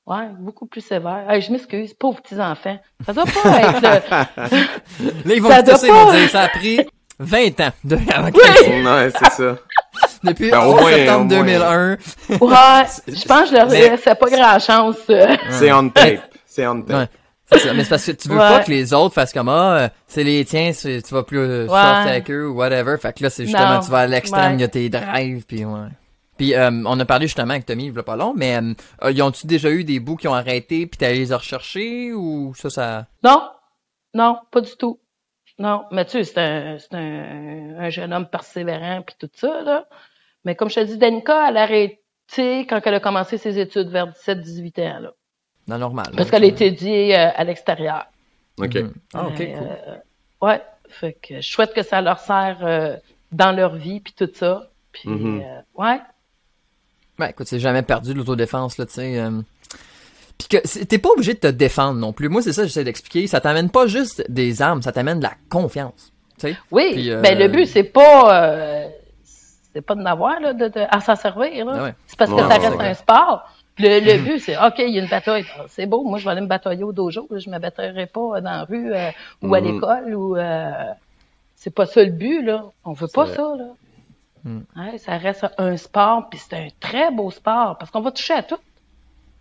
Ouais, 0.06 0.28
beaucoup 0.40 0.66
plus 0.66 0.80
sévère. 0.80 1.24
je 1.40 1.52
m'excuse, 1.52 1.94
pauvres 1.94 2.20
petits-enfants. 2.20 2.78
Ça 3.06 3.12
doit 3.12 3.26
pas 3.26 3.60
être... 3.60 3.82
Là, 3.82 4.26
ils 5.26 5.40
vont 5.40 5.50
ça, 5.50 5.62
pas... 5.62 6.12
dire, 6.16 6.30
ça 6.30 6.40
a 6.40 6.48
pris 6.48 6.80
20 7.20 7.60
ans 7.60 7.70
de... 7.84 7.96
oui! 7.96 8.84
Ouais, 8.84 9.10
c'est 9.16 9.30
ça. 9.30 9.56
Depuis 10.24 10.50
ben, 10.50 10.64
moins, 10.64 10.90
septembre 10.90 11.28
2001. 11.28 11.90
ouais, 11.92 11.96
je 12.40 13.24
pense 13.26 13.42
que 13.42 13.48
je 13.48 13.54
leur 13.54 13.68
laissais 13.68 14.14
pas 14.14 14.30
grand-chance. 14.30 14.96
C'est 15.50 15.72
on 15.72 15.88
tape. 15.90 16.22
C'est 16.46 16.66
on 16.66 16.82
tape. 16.82 16.96
Ouais. 16.96 17.19
Mais 17.52 17.84
c'est 17.84 17.90
parce 17.90 18.06
que 18.06 18.12
tu 18.12 18.28
veux 18.28 18.36
pas 18.36 18.60
que 18.60 18.70
les 18.70 18.92
autres 18.94 19.14
fassent 19.14 19.32
comme 19.32 19.48
ah 19.48 19.90
c'est 20.06 20.24
les 20.24 20.44
tiens 20.44 20.72
tu 20.72 21.00
vas 21.10 21.22
plus 21.22 21.38
euh, 21.38 21.66
sortir 21.66 22.10
avec 22.10 22.30
eux 22.30 22.48
ou 22.48 22.54
whatever. 22.54 22.96
Fait 22.98 23.12
que 23.12 23.22
là 23.22 23.30
c'est 23.30 23.44
justement 23.44 23.80
tu 23.80 23.90
vas 23.90 24.00
à 24.00 24.06
l'extrême 24.06 24.54
il 24.54 24.60
y 24.60 24.64
a 24.64 24.68
tes 24.68 24.88
drives 24.88 25.44
puis 25.46 25.64
ouais. 25.64 25.88
Puis 26.36 26.54
euh, 26.54 26.70
on 26.86 26.98
a 26.98 27.04
parlé 27.04 27.26
justement 27.26 27.50
avec 27.50 27.66
Tommy 27.66 27.86
il 27.86 27.94
y 27.94 27.98
a 27.98 28.02
pas 28.02 28.16
long, 28.16 28.32
mais 28.34 28.58
euh, 29.02 29.12
ils 29.12 29.22
ont-tu 29.22 29.46
déjà 29.46 29.70
eu 29.70 29.84
des 29.84 30.00
bouts 30.00 30.16
qui 30.16 30.26
ont 30.28 30.34
arrêté 30.34 30.86
puis 30.86 30.96
t'as 30.96 31.12
les 31.12 31.34
rechercher 31.34 32.12
ou 32.12 32.54
ça 32.54 32.70
ça 32.70 33.06
Non, 33.22 33.50
non, 34.14 34.38
pas 34.50 34.60
du 34.60 34.74
tout. 34.78 35.00
Non, 35.58 35.84
Mathieu 35.90 36.22
c'est 36.22 36.38
un 36.38 36.78
c'est 36.78 36.94
un, 36.94 37.76
un, 37.78 37.90
jeune 37.90 38.12
homme 38.14 38.26
persévérant 38.26 39.02
puis 39.02 39.16
tout 39.18 39.30
ça 39.34 39.60
là. 39.62 39.86
Mais 40.44 40.54
comme 40.54 40.70
je 40.70 40.76
te 40.76 40.80
dis, 40.80 40.96
Danica 40.96 41.50
elle 41.50 41.58
a 41.58 41.62
arrêté 41.62 42.00
quand 42.66 42.80
elle 42.82 42.94
a 42.94 43.00
commencé 43.00 43.36
ses 43.36 43.58
études 43.58 43.88
vers 43.88 44.06
17-18 44.12 44.80
ans 44.80 45.00
là. 45.00 45.12
Normal. 45.78 46.12
Parce 46.16 46.30
qu'elle 46.30 46.44
étudiait 46.44 47.16
euh, 47.16 47.30
à 47.34 47.44
l'extérieur. 47.44 48.06
Ok. 48.58 48.74
Mhm. 48.74 48.92
Ah 49.14 49.26
ok 49.26 49.36
cool. 49.36 49.46
Euh, 49.46 49.96
ouais, 50.42 50.62
fait 50.88 51.12
que 51.14 51.40
je 51.40 51.48
souhaite 51.48 51.72
que 51.74 51.82
ça 51.82 52.00
leur 52.00 52.18
sert 52.18 52.58
euh, 52.62 52.96
dans 53.32 53.52
leur 53.52 53.74
vie 53.76 54.00
puis 54.00 54.14
tout 54.16 54.30
ça. 54.34 54.68
Puis 54.92 55.08
mhm. 55.08 55.42
ouais. 55.76 56.00
Ben, 57.18 57.28
écoute, 57.28 57.46
c'est 57.48 57.60
jamais 57.60 57.82
perdu 57.82 58.14
l'autodéfense, 58.14 58.78
là, 58.78 58.86
tu 58.86 58.94
sais. 58.94 59.20
Euh... 59.20 59.42
Puis 60.38 60.48
que 60.48 60.84
t'es 60.84 60.96
pas 60.96 61.10
obligé 61.10 61.34
de 61.34 61.38
te 61.38 61.46
défendre 61.48 61.98
non 62.00 62.14
plus. 62.14 62.30
Moi, 62.30 62.40
c'est 62.40 62.54
ça 62.54 62.62
que 62.62 62.68
j'essaie 62.68 62.82
d'expliquer. 62.82 63.26
Ça 63.26 63.42
t'amène 63.42 63.68
pas 63.68 63.86
juste 63.86 64.24
des 64.30 64.62
armes, 64.62 64.80
ça 64.80 64.90
t'amène 64.90 65.18
de 65.18 65.24
la 65.24 65.34
confiance. 65.50 66.12
sais. 66.38 66.56
Oui, 66.70 67.10
euh... 67.10 67.20
ben 67.20 67.38
le 67.38 67.48
but, 67.48 67.66
c'est 67.66 67.84
pas... 67.84 68.42
Euh, 68.42 68.88
c'est 69.74 69.82
pas 69.82 69.94
de 69.94 70.00
n'avoir, 70.00 70.40
là, 70.40 70.54
de, 70.54 70.68
de, 70.68 70.80
à 70.88 71.00
s'en 71.00 71.14
servir, 71.14 71.64
là. 71.66 71.72
Ah 71.76 71.90
c'est 72.06 72.18
parce 72.18 72.30
que 72.30 72.38
ça 72.38 72.58
reste 72.58 72.80
un 72.80 72.94
sport. 72.94 73.52
Le, 73.80 74.00
le 74.00 74.18
but, 74.22 74.38
c'est 74.40 74.56
OK, 74.56 74.74
il 74.78 74.94
y 74.94 74.98
a 74.98 75.02
une 75.02 75.08
bataille. 75.08 75.44
C'est 75.68 75.86
beau, 75.86 76.04
moi, 76.04 76.18
je 76.18 76.24
vais 76.24 76.30
aller 76.30 76.40
me 76.40 76.46
batailler 76.46 76.84
au 76.84 76.92
dojo. 76.92 77.28
Je 77.30 77.50
me 77.50 77.58
bataillerai 77.58 78.06
pas 78.06 78.40
dans 78.40 78.50
la 78.50 78.64
rue 78.64 78.92
euh, 78.92 79.10
ou 79.42 79.54
à 79.54 79.60
mhm. 79.60 79.66
l'école. 79.72 80.14
ou 80.14 80.36
euh, 80.36 80.70
C'est 81.56 81.74
pas 81.74 81.86
ça 81.86 82.02
le 82.02 82.10
but, 82.10 82.42
là. 82.42 82.64
On 82.84 82.92
veut 82.92 83.08
pas 83.08 83.26
ça, 83.26 83.54
là. 83.56 83.66
Mm. 84.44 84.60
ça 84.98 85.18
reste 85.18 85.46
un 85.58 85.76
sport, 85.76 86.28
puis 86.30 86.40
c'est 86.40 86.56
un 86.56 86.68
très 86.80 87.10
beau 87.10 87.30
sport 87.30 87.76
parce 87.78 87.90
qu'on 87.90 88.00
va 88.00 88.10
toucher 88.10 88.34
à 88.34 88.42
tout. 88.42 88.56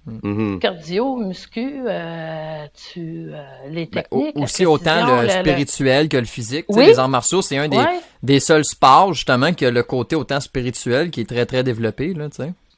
Mm-hmm. 0.07 0.59
Cardio, 0.59 1.17
muscu, 1.17 1.83
euh, 1.85 2.65
tu, 2.73 3.29
euh, 3.31 3.43
les 3.69 3.85
ben, 3.85 4.01
techniques. 4.03 4.37
aussi 4.37 4.65
autant 4.65 5.21
le, 5.21 5.29
spirituel 5.29 6.09
que 6.09 6.17
le 6.17 6.25
physique. 6.25 6.65
Les 6.69 6.97
arts 6.97 7.09
martiaux, 7.09 7.41
c'est 7.41 7.57
un 7.57 7.67
des, 7.67 7.83
des 8.23 8.39
seuls 8.39 8.65
sports 8.65 9.13
justement 9.13 9.53
qui 9.53 9.65
a 9.65 9.71
le 9.71 9.83
côté 9.83 10.15
autant 10.15 10.39
spirituel 10.39 11.11
qui 11.11 11.21
est 11.21 11.29
très 11.29 11.45
très 11.45 11.63
développé. 11.63 12.13
Là, 12.13 12.27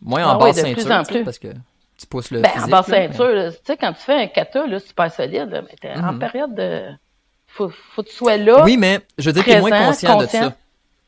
Moins 0.01 0.25
en 0.27 0.35
ah, 0.35 0.37
basse 0.37 0.59
ceinture, 0.59 1.03
plus 1.07 1.23
parce 1.23 1.39
que 1.39 1.49
tu 1.97 2.07
pousses 2.07 2.31
le 2.31 2.41
ben, 2.41 2.49
physique. 2.49 2.67
En 2.67 2.71
basse 2.71 2.87
ceinture, 2.87 3.51
tu 3.51 3.57
sais, 3.63 3.77
quand 3.77 3.93
tu 3.93 4.01
fais 4.01 4.23
un 4.23 4.27
kata 4.27 4.65
là, 4.65 4.79
super 4.79 5.11
solide, 5.11 5.49
là, 5.51 5.61
mais 5.61 5.75
t'es 5.79 5.93
en 5.93 6.13
mm-hmm. 6.13 6.19
période 6.19 6.55
de... 6.55 6.89
Faut, 7.47 7.69
faut 7.69 8.01
que 8.01 8.09
tu 8.09 8.15
sois 8.15 8.37
là. 8.37 8.63
Oui, 8.63 8.77
mais 8.77 9.01
je 9.17 9.29
veux 9.29 9.33
dire, 9.33 9.43
t'es 9.43 9.59
moins 9.59 9.87
conscient, 9.87 10.17
de 10.17 10.25
ça. 10.25 10.53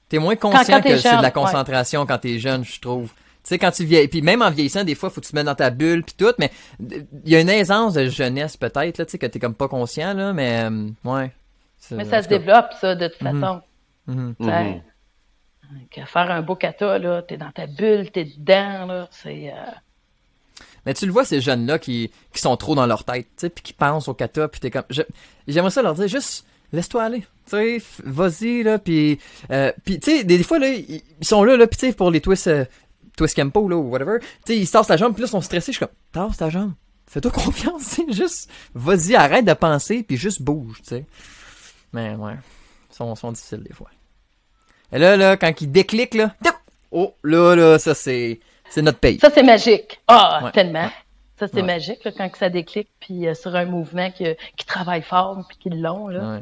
T'es 0.09 0.19
moins 0.19 0.35
conscient 0.35 0.81
que 0.81 0.97
c'est 0.97 1.17
de 1.17 1.21
la 1.21 1.31
concentration 1.31 2.05
quand 2.05 2.17
t'es 2.17 2.37
jeune, 2.37 2.63
je 2.63 2.79
trouve. 2.79 3.07
Tu 3.07 3.49
sais, 3.49 3.57
quand 3.57 3.71
tu 3.71 3.83
vieillis, 3.83 4.07
puis 4.07 4.21
même 4.21 4.41
en 4.41 4.49
vieillissant, 4.49 4.83
des 4.83 4.95
fois, 4.95 5.09
faut 5.09 5.19
que 5.19 5.25
tu 5.25 5.31
te 5.31 5.35
mettes 5.35 5.45
dans 5.45 5.55
ta 5.55 5.69
bulle 5.69 6.03
puis 6.03 6.15
tout, 6.17 6.33
mais 6.37 6.51
il 6.79 7.31
y 7.31 7.35
a 7.35 7.41
une 7.41 7.49
aisance 7.49 7.93
de 7.93 8.07
jeunesse 8.07 8.55
peut-être, 8.55 8.97
là, 8.97 9.05
tu 9.05 9.11
sais, 9.11 9.17
que 9.17 9.25
t'es 9.25 9.39
comme 9.39 9.55
pas 9.55 9.67
conscient, 9.67 10.13
là, 10.13 10.31
mais 10.31 10.63
euh, 10.63 10.87
ouais. 11.03 11.31
Mais 11.91 12.05
ça 12.05 12.21
se 12.21 12.29
développe, 12.29 12.73
ça, 12.79 12.95
de 12.95 13.07
toute 13.07 13.21
mhm. 13.21 13.41
façon. 13.41 13.61
Mm 14.07 14.35
-hmm. 14.39 14.81
Faire 16.05 16.31
un 16.31 16.41
beau 16.41 16.55
kata, 16.55 16.99
là, 16.99 17.21
t'es 17.21 17.37
dans 17.37 17.51
ta 17.51 17.67
bulle, 17.67 18.11
t'es 18.11 18.25
dedans, 18.25 18.85
là, 18.85 19.07
c'est... 19.11 19.51
Euh, 19.51 19.71
mais 20.85 20.93
tu 20.93 21.05
le 21.05 21.11
vois, 21.11 21.23
ces 21.23 21.39
jeunes-là 21.39 21.79
qui, 21.79 22.11
qui 22.33 22.41
sont 22.41 22.57
trop 22.57 22.75
dans 22.75 22.85
leur 22.85 23.05
tête, 23.05 23.27
tu 23.37 23.49
puis 23.49 23.63
qui 23.63 23.73
pensent 23.73 24.07
au 24.07 24.13
kata, 24.13 24.47
puis 24.47 24.59
t'es 24.59 24.71
comme... 24.71 24.83
J'aimerais 25.47 25.71
ça 25.71 25.81
leur 25.81 25.95
dire, 25.95 26.07
juste 26.07 26.45
laisse-toi 26.73 27.03
aller. 27.03 27.21
Tu 27.49 27.79
sais, 27.79 27.81
vas-y, 28.03 28.63
là, 28.63 28.79
puis... 28.79 29.19
Euh, 29.51 29.71
puis, 29.85 29.99
tu 29.99 30.11
sais, 30.11 30.23
des, 30.23 30.43
fois, 30.43 30.59
là, 30.59 30.67
ils 30.69 31.01
sont 31.21 31.43
là, 31.43 31.55
là, 31.55 31.67
puis 31.67 31.79
tu 31.79 31.87
sais, 31.87 31.93
pour 31.93 32.11
les 32.11 32.21
twists... 32.21 32.47
Euh, 32.47 32.65
twist 33.15 33.35
campo, 33.35 33.67
là, 33.67 33.75
ou 33.75 33.89
whatever. 33.89 34.19
Tu 34.19 34.27
sais, 34.53 34.57
ils 34.57 34.67
se 34.67 34.71
tassent 34.71 34.89
la 34.89 34.97
jambe, 34.97 35.13
puis 35.13 35.21
là, 35.21 35.27
ils 35.27 35.31
sont 35.31 35.41
stressés. 35.41 35.71
Je 35.71 35.77
suis 35.77 35.85
comme, 35.85 35.95
tasse 36.11 36.37
ta 36.37 36.49
jambe. 36.49 36.73
Fais-toi 37.07 37.31
confiance, 37.31 37.95
tu 37.95 38.11
Juste, 38.13 38.49
vas-y, 38.73 39.15
arrête 39.15 39.45
de 39.45 39.53
penser, 39.53 40.03
puis 40.03 40.17
juste 40.17 40.41
bouge, 40.41 40.77
tu 40.81 40.89
sais. 40.89 41.05
Mais, 41.91 42.15
ouais. 42.15 42.35
Ils 42.91 43.15
sont 43.15 43.31
difficiles, 43.31 43.63
des 43.63 43.73
fois. 43.73 43.89
Et 44.93 44.99
là, 44.99 45.17
là, 45.17 45.37
quand 45.37 45.61
ils 45.61 45.71
décliquent, 45.71 46.15
là... 46.15 46.33
Oh, 46.91 47.13
là, 47.23 47.55
là, 47.55 47.79
ça, 47.79 47.95
c'est... 47.95 48.39
C'est 48.69 48.81
notre 48.81 48.99
pays. 48.99 49.19
Ça, 49.19 49.29
c'est 49.33 49.43
magique. 49.43 49.99
Ah, 50.07 50.51
tellement. 50.53 50.89
Ça, 51.39 51.47
c'est 51.51 51.61
magique, 51.63 52.03
là, 52.03 52.11
quand 52.15 52.29
ça 52.35 52.49
déclique, 52.49 52.89
puis 52.99 53.27
euh, 53.27 53.33
sur 53.33 53.55
un 53.55 53.65
mouvement 53.65 54.09
qui, 54.11 54.25
qui 54.55 54.65
travaille 54.65 55.01
fort, 55.01 55.43
puis 55.47 55.57
qui 55.57 55.69
l'ont, 55.69 56.07
là. 56.07 56.41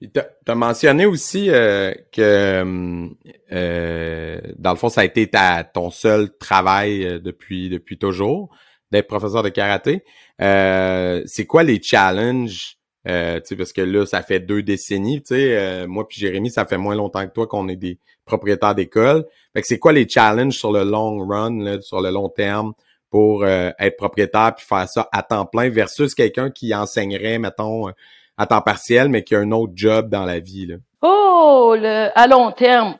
Tu 0.00 0.08
as 0.46 0.54
mentionné 0.54 1.04
aussi 1.04 1.50
euh, 1.50 1.92
que 2.10 3.12
euh, 3.52 4.40
dans 4.56 4.70
le 4.70 4.76
fond, 4.76 4.88
ça 4.88 5.02
a 5.02 5.04
été 5.04 5.26
ta, 5.26 5.62
ton 5.62 5.90
seul 5.90 6.34
travail 6.38 7.04
euh, 7.04 7.18
depuis 7.18 7.68
depuis 7.68 7.98
toujours 7.98 8.48
d'être 8.90 9.08
professeur 9.08 9.42
de 9.42 9.50
karaté. 9.50 10.02
c'est 10.38 11.46
quoi 11.46 11.62
les 11.62 11.82
challenges? 11.82 12.78
Euh, 13.08 13.40
parce 13.56 13.72
que 13.72 13.80
là, 13.80 14.04
ça 14.04 14.22
fait 14.22 14.40
deux 14.40 14.62
décennies, 14.62 15.22
sais, 15.24 15.86
moi 15.86 16.06
puis 16.06 16.20
Jérémy, 16.20 16.50
ça 16.50 16.66
fait 16.66 16.76
moins 16.76 16.94
longtemps 16.94 17.26
que 17.26 17.32
toi 17.32 17.46
qu'on 17.46 17.68
est 17.68 17.76
des 17.76 17.98
propriétaires 18.24 18.74
d'école. 18.74 19.24
Fait 19.54 19.62
que 19.62 19.66
c'est 19.66 19.78
quoi 19.78 19.92
les 19.92 20.08
challenges 20.08 20.58
sur 20.58 20.70
le 20.72 20.84
long 20.84 21.26
run, 21.26 21.62
là, 21.62 21.80
sur 21.80 22.00
le 22.00 22.10
long 22.10 22.28
terme, 22.28 22.74
pour 23.08 23.46
être 23.46 23.96
propriétaire 23.96 24.54
puis 24.54 24.66
faire 24.66 24.88
ça 24.88 25.08
à 25.12 25.22
temps 25.22 25.46
plein 25.46 25.70
versus 25.70 26.14
quelqu'un 26.14 26.50
qui 26.50 26.74
enseignerait, 26.74 27.38
mettons, 27.38 27.90
à 28.36 28.46
temps 28.46 28.62
partiel, 28.62 29.08
mais 29.08 29.22
qui 29.22 29.34
a 29.34 29.40
un 29.40 29.52
autre 29.52 29.72
job 29.74 30.08
dans 30.08 30.24
la 30.24 30.38
vie? 30.38 30.66
Là? 30.66 30.76
Oh, 31.02 31.74
le, 31.78 32.08
à 32.14 32.26
long 32.26 32.52
terme, 32.52 32.96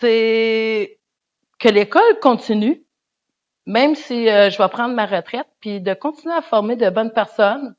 c'est 0.00 0.98
que 1.58 1.68
l'école 1.68 2.18
continue, 2.20 2.82
même 3.66 3.94
si 3.94 4.28
euh, 4.28 4.50
je 4.50 4.58
vais 4.58 4.68
prendre 4.68 4.94
ma 4.94 5.06
retraite, 5.06 5.46
puis 5.60 5.80
de 5.80 5.94
continuer 5.94 6.34
à 6.34 6.42
former 6.42 6.76
de 6.76 6.88
bonnes 6.90 7.12
personnes, 7.12 7.74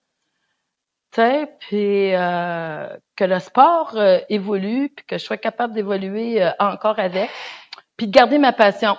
puis 1.59 2.13
euh, 2.15 2.87
que 3.15 3.23
le 3.23 3.39
sport 3.39 3.95
euh, 3.95 4.19
évolue, 4.29 4.89
puis 4.95 5.05
que 5.05 5.17
je 5.17 5.23
sois 5.23 5.37
capable 5.37 5.73
d'évoluer 5.73 6.47
encore 6.59 6.99
avec, 6.99 7.29
puis 7.97 8.07
de 8.07 8.11
garder 8.11 8.37
ma 8.37 8.53
passion. 8.53 8.97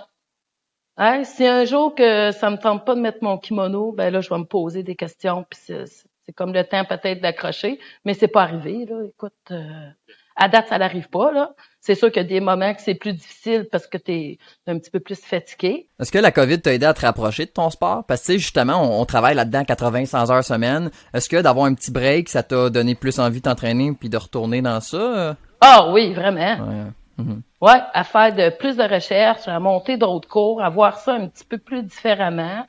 Hein? 0.97 1.25
Si 1.25 1.47
un 1.47 1.64
jour 1.64 1.95
que 1.95 2.31
ça 2.33 2.51
me 2.51 2.57
tente 2.57 2.85
pas 2.87 2.95
de 2.95 3.01
mettre 3.01 3.19
mon 3.23 3.39
kimono, 3.39 3.93
ben 3.93 4.11
là, 4.11 4.21
je 4.21 4.31
vais 4.31 4.39
me 4.39 4.45
poser 4.45 4.83
des 4.83 4.97
questions, 4.97 5.45
puis 5.49 5.61
c'est 5.67 6.33
comme 6.35 6.53
le 6.53 6.64
temps 6.64 6.85
peut-être 6.85 7.21
d'accrocher, 7.21 7.79
mais 8.05 8.14
c'est 8.14 8.29
pas 8.29 8.43
arrivé. 8.43 8.87
Là. 8.87 9.03
Écoute, 9.05 9.35
euh, 9.51 9.91
à 10.37 10.49
date, 10.49 10.68
ça 10.68 10.78
n'arrive 10.78 11.09
pas. 11.09 11.32
Là. 11.32 11.51
C'est 11.80 11.95
sûr 11.95 12.11
qu'il 12.11 12.22
y 12.22 12.26
a 12.26 12.28
des 12.28 12.41
moments 12.41 12.74
que 12.74 12.82
c'est 12.82 12.95
plus 12.95 13.12
difficile 13.12 13.68
parce 13.70 13.87
que 13.87 13.97
tu 13.97 14.12
es 14.12 14.39
un 14.66 14.78
petit 14.78 14.91
peu 14.91 15.01
plus 15.01 15.18
fatigué. 15.20 15.89
Est-ce 16.01 16.12
que 16.12 16.18
la 16.18 16.32
COVID 16.32 16.61
t'a 16.61 16.74
aidé 16.74 16.84
à 16.84 16.95
te 16.95 17.01
rapprocher 17.01 17.47
de 17.47 17.51
ton 17.51 17.70
sport? 17.70 18.05
Parce 18.05 18.26
que 18.26 18.34
justement, 18.34 19.01
on, 19.01 19.05
travaille 19.05 19.34
là-dedans 19.34 19.62
80-100 19.62 20.32
heures 20.32 20.45
semaine. 20.45 20.91
Est-ce 21.14 21.28
que 21.28 21.41
d'avoir 21.41 21.66
un 21.66 21.74
petit 21.74 21.91
break, 21.91 22.28
ça 22.28 22.43
t'a 22.43 22.70
donné 22.70 22.95
plus 22.95 23.18
envie 23.18 23.39
de 23.39 23.45
t'entraîner 23.45 23.93
puis 23.93 24.09
de 24.09 24.16
retourner 24.16 24.62
dans 24.62 24.80
ça? 24.80 25.37
Ah 25.61 25.91
oui, 25.93 26.12
vraiment. 26.12 26.93
Mhm. 27.18 27.43
Ouais, 27.62 27.80
à 27.95 28.05
faire 28.05 28.34
de 28.34 28.51
plus 28.51 28.76
de 28.76 28.82
recherches, 28.82 29.49
à 29.49 29.59
monter 29.59 29.97
d'autres 29.97 30.28
cours, 30.28 30.62
à 30.62 30.68
voir 30.68 30.99
ça 30.99 31.14
un 31.14 31.28
petit 31.28 31.45
peu 31.45 31.57
plus 31.57 31.82
différemment. 31.82 32.66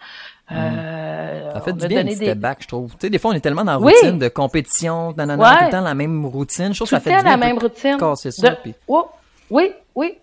Euh, 0.51 1.51
Ça 1.53 1.61
fait 1.61 1.73
du 1.73 1.87
bien 1.87 2.03
petit 2.05 2.15
des- 2.17 2.35
back, 2.35 2.59
je 2.61 2.67
trouve. 2.67 2.91
Tu 2.91 2.97
sais, 3.01 3.09
des 3.09 3.19
fois, 3.19 3.31
on 3.31 3.33
est 3.33 3.39
tellement 3.41 3.65
dans 3.65 3.73
la 3.73 3.79
Oui. 3.79 3.93
routine 4.01 4.19
de 4.19 4.27
compétition, 4.29 5.13
nanana, 5.17 5.43
Ouais. 5.43 5.57
tout 5.59 5.65
le 5.65 5.71
temps 5.71 5.81
la 5.81 5.93
même 5.95 6.25
routine. 6.25 6.73
Je 6.73 6.77
trouve 6.79 6.89
tout 6.89 6.95
que 6.95 7.01
ça 7.01 7.09
fait 7.11 7.17
du 7.17 7.23
bien. 7.23 7.31
la 7.31 7.37
même 7.37 7.57
routine. 7.57 7.97
casser 7.97 8.31
ça, 8.31 8.49
De- 8.51 8.55
puis- 8.63 8.73
Oui, 8.87 9.01
oui, 9.49 9.71
oui. 9.95 10.13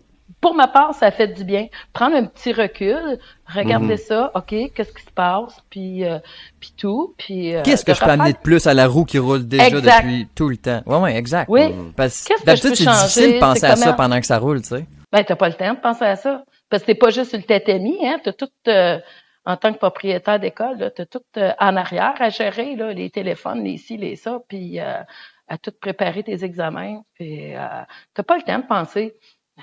Pour 0.41 0.55
ma 0.55 0.68
part, 0.68 0.95
ça 0.95 1.11
fait 1.11 1.29
du 1.29 1.45
bien. 1.45 1.66
Prendre 1.93 2.16
un 2.16 2.25
petit 2.25 2.53
recul, 2.53 3.18
regarder 3.47 3.87
Mhm. 3.95 3.97
ça, 3.99 4.31
OK, 4.35 4.49
qu'est-ce 4.75 4.93
qui 4.93 5.03
se 5.03 5.11
passe, 5.14 5.57
puis, 5.70 6.05
euh, 6.05 6.18
puis 6.61 6.72
tout, 6.77 7.14
puis... 7.18 7.55
euh, 7.55 7.62
Qu'est-ce 7.62 7.85
que 7.85 7.93
de 7.93 7.97
je 7.97 8.03
peux 8.05 8.11
amener 8.11 8.33
de 8.33 8.39
plus 8.39 8.66
à 8.66 8.72
la 8.75 8.87
roue 8.87 9.05
qui 9.05 9.18
roule 9.18 9.47
déjà 9.47 9.66
Exact. 9.66 10.03
depuis 10.03 10.29
tout 10.35 10.49
le 10.49 10.57
temps? 10.57 10.83
Ouais, 10.87 10.97
ouais, 10.99 11.16
exact. 11.16 11.47
Oui, 11.51 11.62
Parce 11.97 12.25
Qu'est-ce 12.25 12.41
que 12.43 12.68
que 12.70 12.75
c'est 12.75 12.85
difficile 12.87 13.35
de 13.35 13.39
penser 13.41 13.66
à 13.66 13.77
ça 13.77 13.93
pendant 13.93 14.18
que 14.18 14.27
ça 14.27 14.39
roule, 14.39 14.62
tu 14.62 14.68
sais. 14.68 14.87
ben 15.12 15.22
t'as 15.25 15.37
pas 15.37 15.49
le 15.49 15.55
temps 15.55 15.72
de 15.75 15.79
penser 15.81 16.05
à 16.05 16.16
ça. 16.16 16.43
Parce 16.70 16.83
que 16.83 16.87
t'es 16.89 16.95
pas 16.95 17.11
juste 17.11 17.31
sur 17.31 17.39
le 17.39 17.45
tétami, 17.45 17.97
hein, 18.05 18.16
t'as 18.25 18.33
tout... 18.33 18.49
euh, 18.68 18.99
en 19.47 19.57
tant 19.57 19.72
que 19.72 19.78
propriétaire 19.78 20.40
d'école, 20.40 20.78
là, 20.78 20.90
t'as 20.90 21.07
tout 21.07 21.22
euh, 21.36 21.53
en 21.59 21.76
arrière 21.76 22.14
à 22.20 22.30
gérer, 22.30 22.74
les 22.95 23.11
téléphones, 23.11 23.64
les 23.64 23.76
ci, 23.78 23.97
les 23.97 24.16
ça, 24.16 24.40
puis 24.49 24.80
euh, 24.80 25.03
à 25.49 25.59
tout 25.59 25.72
préparer 25.80 26.22
tes 26.22 26.45
examens. 26.45 27.03
Puis 27.14 27.55
euh, 27.55 27.82
t'as 28.14 28.22
pas 28.22 28.36
le 28.36 28.42
temps 28.42 28.59
de 28.59 28.66
penser. 28.66 29.16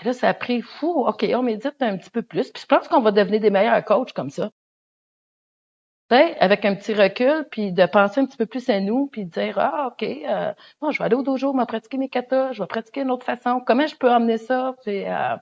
Là, 0.03 0.13
ça 0.13 0.29
a 0.29 0.34
pris 0.34 0.61
fou. 0.61 1.05
OK, 1.07 1.25
on 1.36 1.43
médite 1.43 1.82
un 1.82 1.97
petit 1.97 2.09
peu 2.09 2.21
plus. 2.21 2.51
Puis 2.51 2.61
je 2.61 2.67
pense 2.67 2.88
qu'on 2.88 3.01
va 3.01 3.11
devenir 3.11 3.39
des 3.41 3.49
meilleurs 3.49 3.84
coachs 3.84 4.13
comme 4.13 4.29
ça. 4.29 4.51
Tu 6.09 6.17
sais, 6.17 6.38
avec 6.39 6.65
un 6.65 6.75
petit 6.75 6.93
recul, 6.93 7.47
puis 7.49 7.71
de 7.71 7.86
penser 7.86 8.19
un 8.21 8.25
petit 8.25 8.38
peu 8.38 8.45
plus 8.45 8.69
à 8.69 8.79
nous, 8.82 9.07
puis 9.07 9.25
de 9.25 9.32
dire 9.32 9.57
Ah, 9.57 9.88
OK, 9.91 10.03
euh, 10.03 10.53
bon, 10.82 10.91
je 10.91 10.99
vais 10.99 11.05
aller 11.05 11.15
au 11.15 11.23
dojo, 11.23 11.53
je 11.53 11.57
vais 11.57 11.65
pratiquer 11.65 11.97
mes 11.97 12.09
katas, 12.09 12.51
je 12.51 12.61
vais 12.61 12.67
pratiquer 12.67 13.01
une 13.01 13.11
autre 13.11 13.25
façon. 13.25 13.61
Comment 13.65 13.88
je 13.88 13.95
peux 13.95 14.11
amener 14.11 14.38
ça? 14.38 14.75
Euh, 14.88 15.36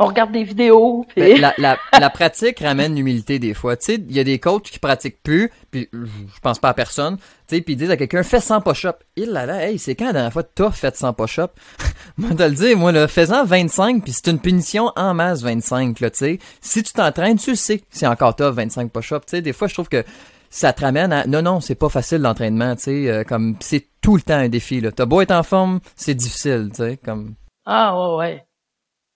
on 0.00 0.06
regarde 0.06 0.32
des 0.32 0.42
vidéos. 0.42 1.04
Puis... 1.08 1.20
Ben, 1.20 1.40
la, 1.40 1.54
la, 1.58 1.78
la 1.98 2.10
pratique 2.10 2.60
ramène 2.60 2.96
l'humilité 2.96 3.38
des 3.38 3.52
fois. 3.52 3.76
Tu 3.76 3.84
sais, 3.84 3.94
il 3.94 4.16
y 4.16 4.18
a 4.18 4.24
des 4.24 4.38
coachs 4.38 4.64
qui 4.64 4.78
pratiquent 4.78 5.22
plus, 5.22 5.52
puis 5.70 5.88
je 5.92 6.40
pense 6.42 6.58
pas 6.58 6.70
à 6.70 6.74
personne, 6.74 7.18
tu 7.18 7.56
sais, 7.56 7.60
puis 7.60 7.74
ils 7.74 7.76
disent 7.76 7.90
à 7.90 7.98
quelqu'un, 7.98 8.22
fais 8.22 8.40
100 8.40 8.62
push-up. 8.62 9.04
Il 9.16 9.30
là 9.30 9.44
là, 9.44 9.68
hey, 9.68 9.78
c'est 9.78 9.94
quand 9.94 10.06
la 10.06 10.12
dernière 10.14 10.32
fois 10.32 10.42
que 10.42 10.50
t'as 10.54 10.70
fait 10.70 10.96
100 10.96 11.12
push-up? 11.12 11.52
moi, 12.16 12.30
de 12.30 12.44
le 12.44 12.52
dire, 12.52 12.78
moi, 12.78 12.92
là, 12.92 13.08
faisant 13.08 13.44
25, 13.44 14.02
puis 14.02 14.12
c'est 14.12 14.30
une 14.30 14.38
punition 14.38 14.90
en 14.96 15.12
masse 15.12 15.42
25, 15.42 16.00
là, 16.00 16.10
tu 16.10 16.18
sais. 16.18 16.38
Si 16.62 16.82
tu 16.82 16.94
t'entraînes, 16.94 17.38
tu 17.38 17.54
sais 17.54 17.82
si 17.90 18.06
encore 18.06 18.34
t'as 18.34 18.50
25 18.50 18.90
push-up. 18.90 19.24
Tu 19.26 19.36
sais, 19.36 19.42
des 19.42 19.52
fois, 19.52 19.68
je 19.68 19.74
trouve 19.74 19.90
que 19.90 20.02
ça 20.48 20.72
te 20.72 20.80
ramène 20.80 21.12
à, 21.12 21.26
non, 21.26 21.42
non, 21.42 21.60
c'est 21.60 21.74
pas 21.74 21.90
facile 21.90 22.22
l'entraînement, 22.22 22.74
tu 22.74 22.82
sais, 22.84 23.10
euh, 23.10 23.22
comme, 23.24 23.56
c'est 23.60 23.86
tout 24.00 24.16
le 24.16 24.22
temps 24.22 24.34
un 24.34 24.48
défi, 24.48 24.80
là. 24.80 24.92
T'as 24.92 25.04
beau 25.04 25.20
être 25.20 25.30
en 25.30 25.42
forme, 25.42 25.80
c'est 25.94 26.14
difficile, 26.14 26.70
tu 26.70 26.82
sais, 26.82 26.96
comme, 27.04 27.34
Ah 27.66 27.94
ouais, 27.94 28.16
ouais. 28.16 28.44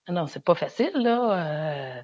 Ah 0.07 0.13
Non, 0.13 0.27
c'est 0.27 0.45
pas 0.45 0.55
facile, 0.55 0.93
là. 0.95 1.99
euh, 1.99 2.03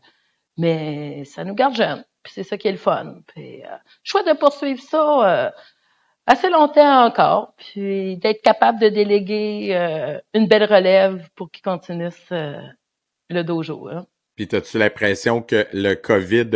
mais 0.57 1.25
ça 1.25 1.45
nous 1.45 1.55
garde 1.55 1.75
jeunes. 1.75 2.05
Puis 2.23 2.33
c'est 2.35 2.43
ça 2.45 2.59
qui 2.59 2.69
est 2.69 2.73
le 2.73 2.79
fun. 2.79 3.21
Puis, 3.29 3.63
euh, 3.65 3.69
souhaite 4.05 4.27
de 4.27 4.35
poursuivre 4.39 4.81
ça 4.83 5.47
euh, 5.47 5.51
assez 6.27 6.51
longtemps 6.51 7.05
encore. 7.07 7.55
Puis 7.57 8.17
d'être 8.19 8.43
capable 8.43 8.79
de 8.81 8.89
déléguer 8.89 9.71
euh, 9.73 10.19
une 10.35 10.47
belle 10.47 10.65
relève 10.65 11.29
pour 11.35 11.51
qu'ils 11.51 11.63
continuent 11.63 12.09
euh, 12.33 12.61
le 13.31 13.43
dojo. 13.43 13.89
Hein. 13.89 14.07
Puis 14.37 14.49
t'as-tu 14.49 14.79
l'impression 14.79 15.41
que 15.43 15.67
le 15.73 15.95
COVID 15.95 16.51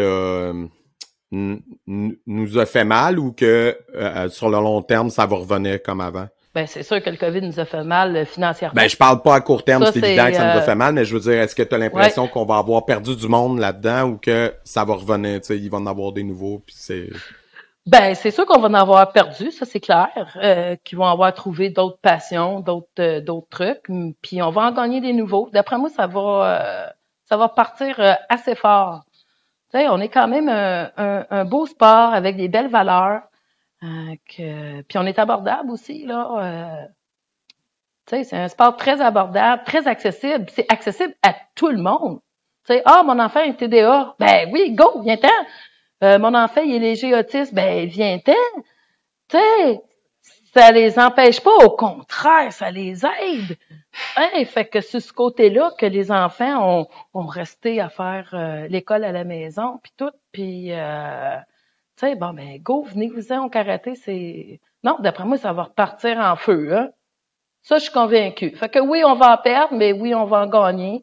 n- 1.86 2.16
nous 2.26 2.58
a 2.58 2.66
fait 2.66 2.84
mal 2.84 3.18
ou 3.18 3.32
que 3.32 3.78
euh, 3.94 4.28
sur 4.28 4.48
le 4.48 4.58
long 4.58 4.82
terme, 4.82 5.10
ça 5.10 5.26
va 5.26 5.36
revenir 5.36 5.82
comme 5.82 6.00
avant? 6.00 6.28
Ben, 6.54 6.66
c'est 6.68 6.84
sûr 6.84 7.02
que 7.02 7.10
le 7.10 7.16
COVID 7.16 7.42
nous 7.42 7.58
a 7.58 7.64
fait 7.64 7.82
mal 7.82 8.16
euh, 8.16 8.24
financièrement. 8.24 8.74
Ben, 8.76 8.88
je 8.88 8.96
parle 8.96 9.22
pas 9.22 9.34
à 9.34 9.40
court 9.40 9.64
terme, 9.64 9.84
c'est 9.86 9.98
évident 9.98 10.26
que 10.26 10.34
ça 10.34 10.44
nous 10.44 10.58
a 10.58 10.62
euh, 10.62 10.66
fait 10.66 10.74
mal, 10.76 10.94
mais 10.94 11.04
je 11.04 11.14
veux 11.14 11.20
dire, 11.20 11.42
est-ce 11.42 11.54
que 11.54 11.64
tu 11.64 11.74
as 11.74 11.78
l'impression 11.78 12.28
qu'on 12.28 12.44
va 12.44 12.58
avoir 12.58 12.84
perdu 12.84 13.16
du 13.16 13.26
monde 13.26 13.58
là-dedans 13.58 14.10
ou 14.10 14.18
que 14.18 14.54
ça 14.62 14.84
va 14.84 14.94
revenir, 14.94 15.40
tu 15.40 15.48
sais, 15.48 15.58
ils 15.58 15.68
vont 15.68 15.78
en 15.78 15.86
avoir 15.86 16.12
des 16.12 16.22
nouveaux, 16.22 16.60
puis 16.64 16.74
c'est... 16.78 17.10
Ben, 17.86 18.14
c'est 18.14 18.30
sûr 18.30 18.46
qu'on 18.46 18.60
va 18.60 18.68
en 18.68 18.74
avoir 18.74 19.12
perdu, 19.12 19.50
ça 19.50 19.66
c'est 19.66 19.80
clair, 19.80 20.08
euh, 20.36 20.74
qu'ils 20.84 20.96
vont 20.96 21.04
avoir 21.06 21.34
trouvé 21.34 21.68
d'autres 21.68 21.98
passions, 22.00 22.60
d'autres 22.60 22.88
euh, 22.98 23.20
d'autres 23.20 23.48
trucs, 23.50 23.90
puis 24.22 24.40
on 24.40 24.50
va 24.50 24.62
en 24.62 24.72
gagner 24.72 25.02
des 25.02 25.12
nouveaux. 25.12 25.50
D'après 25.52 25.76
moi, 25.76 25.90
ça 25.90 26.06
va 26.06 26.20
euh, 26.20 26.86
ça 27.28 27.36
va 27.36 27.48
partir 27.48 28.00
assez 28.30 28.54
fort. 28.54 29.02
Tu 29.70 29.78
sais, 29.78 29.88
on 29.88 30.00
est 30.00 30.08
quand 30.08 30.28
même 30.28 30.48
un, 30.48 30.90
un, 30.96 31.26
un 31.28 31.44
beau 31.44 31.66
sport 31.66 32.14
avec 32.14 32.38
des 32.38 32.48
belles 32.48 32.70
valeurs, 32.70 33.20
que, 34.28 34.82
puis 34.82 34.98
on 34.98 35.06
est 35.06 35.18
abordable 35.18 35.70
aussi 35.70 36.04
là. 36.06 36.28
euh, 36.40 36.86
tu 38.06 38.16
sais, 38.16 38.24
c'est 38.24 38.36
un 38.36 38.48
sport 38.48 38.76
très 38.76 39.00
abordable, 39.00 39.62
très 39.64 39.86
accessible. 39.88 40.46
C'est 40.50 40.70
accessible 40.70 41.14
à 41.22 41.34
tout 41.54 41.68
le 41.68 41.78
monde. 41.78 42.20
Tu 42.66 42.74
sais, 42.74 42.82
ah, 42.84 43.02
mon 43.02 43.18
enfant 43.18 43.40
est 43.40 43.54
TDA. 43.54 44.14
Ben 44.18 44.50
oui, 44.52 44.72
go, 44.74 45.00
viens-t'en. 45.02 45.28
Euh, 46.02 46.18
mon 46.18 46.34
enfant, 46.34 46.60
il 46.62 46.74
est 46.74 46.78
léger 46.78 47.14
autiste. 47.14 47.54
Ben, 47.54 47.86
viens-t'en. 47.86 48.32
Tu 49.28 49.38
sais, 49.38 49.80
ça 50.54 50.70
les 50.70 50.98
empêche 50.98 51.40
pas. 51.40 51.56
Au 51.64 51.70
contraire, 51.70 52.52
ça 52.52 52.70
les 52.70 53.06
aide. 53.06 53.56
Hein, 54.16 54.44
fait 54.44 54.66
que 54.66 54.80
c'est 54.80 55.00
ce 55.00 55.12
côté-là 55.12 55.70
que 55.78 55.86
les 55.86 56.10
enfants 56.12 56.80
ont, 56.80 56.88
ont 57.14 57.26
resté 57.26 57.80
à 57.80 57.88
faire 57.88 58.30
euh, 58.34 58.66
l'école 58.68 59.04
à 59.04 59.12
la 59.12 59.24
maison, 59.24 59.78
puis 59.82 59.92
tout. 59.96 60.10
Puis, 60.32 60.72
euh, 60.72 61.36
tu 61.98 62.06
sais, 62.06 62.16
bon, 62.16 62.32
ben, 62.32 62.58
go, 62.60 62.82
venez-vous-en 62.82 63.44
au 63.44 63.48
karaté. 63.48 63.94
C'est... 63.94 64.60
Non, 64.82 64.96
d'après 65.00 65.24
moi, 65.24 65.36
ça 65.38 65.52
va 65.52 65.64
repartir 65.64 66.18
en 66.18 66.36
feu, 66.36 66.74
hein. 66.76 66.90
Ça, 67.62 67.78
je 67.78 67.84
suis 67.84 67.92
convaincue. 67.92 68.50
Fait 68.56 68.68
que 68.68 68.78
oui, 68.78 69.02
on 69.06 69.14
va 69.14 69.34
en 69.34 69.38
perdre, 69.38 69.74
mais 69.74 69.92
oui, 69.92 70.14
on 70.14 70.26
va 70.26 70.42
en 70.42 70.46
gagner. 70.46 71.02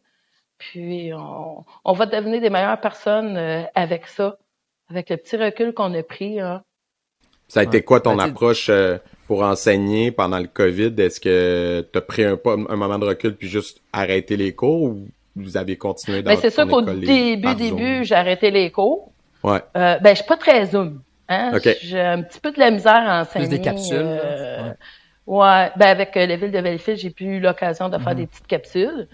Puis 0.60 1.12
on, 1.12 1.64
on 1.84 1.94
va 1.94 2.06
devenir 2.06 2.40
des 2.40 2.52
meilleures 2.52 2.80
personnes 2.80 3.36
euh, 3.36 3.64
avec 3.74 4.06
ça, 4.06 4.38
avec 4.88 5.10
le 5.10 5.18
petit 5.18 5.38
recul 5.38 5.74
qu'on 5.74 5.92
a 5.96 6.04
pris. 6.04 6.40
Hein. 6.40 6.62
Ça 7.48 7.62
a 7.62 7.64
été 7.64 7.82
quoi 7.82 8.00
ton 8.00 8.20
approche 8.20 8.70
euh, 8.70 9.00
pour 9.28 9.42
enseigner 9.42 10.12
pendant 10.12 10.38
le 10.38 10.46
COVID? 10.48 10.94
Est-ce 11.00 11.20
que 11.20 11.82
tu 11.92 11.98
as 11.98 12.02
pris 12.02 12.24
un, 12.24 12.38
pas- 12.38 12.54
un 12.54 12.76
moment 12.76 13.00
de 13.00 13.08
recul 13.08 13.36
puis 13.36 13.48
juste 13.48 13.82
arrêté 13.92 14.38
les 14.38 14.54
cours 14.54 14.84
ou 14.84 15.08
vous 15.36 15.58
avez 15.58 15.78
continué 15.78 16.22
dans 16.22 16.30
Ben, 16.32 16.38
c'est 16.38 16.52
sûr 16.52 16.68
qu'au 16.68 16.82
début, 16.82 17.56
début, 17.56 18.04
j'ai 18.04 18.16
arrêté 18.16 18.52
les 18.52 18.70
cours. 18.72 19.11
Ouais. 19.44 19.60
Euh, 19.78 19.98
ben, 20.00 20.10
je 20.12 20.16
suis 20.16 20.28
pas 20.28 20.38
très 20.38 20.66
zoom. 20.68 21.02
Hein? 21.30 21.52
OK. 21.56 21.70
J'ai 21.82 22.02
un 22.02 22.22
petit 22.24 22.40
peu 22.40 22.52
de 22.52 22.60
la 22.60 22.72
misère 22.72 22.94
à 23.08 23.22
enseigner. 23.22 23.48
Plus 23.48 23.58
des 23.58 23.62
capsules, 23.62 23.96
euh, 24.02 24.64
Ouais. 25.28 25.38
ouais. 25.38 25.72
Ben, 25.78 25.88
avec 25.88 26.16
euh, 26.18 26.26
la 26.26 26.36
ville 26.36 26.52
de 26.52 26.62
Belleville, 26.62 26.98
j'ai 26.98 27.10
pu 27.10 27.24
eu 27.26 27.40
l'occasion 27.40 27.90
de 27.90 27.98
Mhm. 27.98 28.04
faire 28.04 28.16
des 28.16 28.28
petites 28.28 28.48
capsules. 28.48 29.08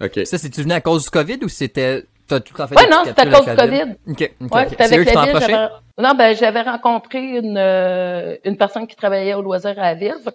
OK. 0.00 0.20
Ça, 0.24 0.38
c'est-tu 0.38 0.62
venu 0.62 0.72
à 0.74 0.80
cause 0.80 1.04
du 1.04 1.10
COVID 1.10 1.38
ou 1.42 1.48
c'était. 1.48 2.04
T'as 2.26 2.40
tout 2.40 2.58
en 2.58 2.66
fait 2.66 2.74
Ouais, 2.76 2.88
non, 2.90 3.02
c'était 3.04 3.20
à 3.20 3.26
cause 3.26 3.44
du 3.44 3.54
COVID. 3.54 3.82
Ok, 4.08 4.32
ok, 4.40 4.54
Ouais, 4.54 4.62
ok. 4.62 4.66
c'était 4.70 4.84
C'est 4.86 4.96
eux 4.96 5.00
avec 5.02 5.14
la 5.14 5.24
ville. 5.26 5.40
j'avais- 5.40 5.68
Non, 5.98 6.14
ben 6.14 6.34
j'avais 6.34 6.62
rencontré 6.62 7.18
une 7.20 7.58
euh, 7.58 8.36
une 8.44 8.56
personne 8.56 8.86
qui 8.86 8.96
travaillait 8.96 9.34
au 9.34 9.42
loisir 9.42 9.72
à 9.78 9.82
la 9.82 9.94
ville, 9.94 10.14
fait 10.24 10.34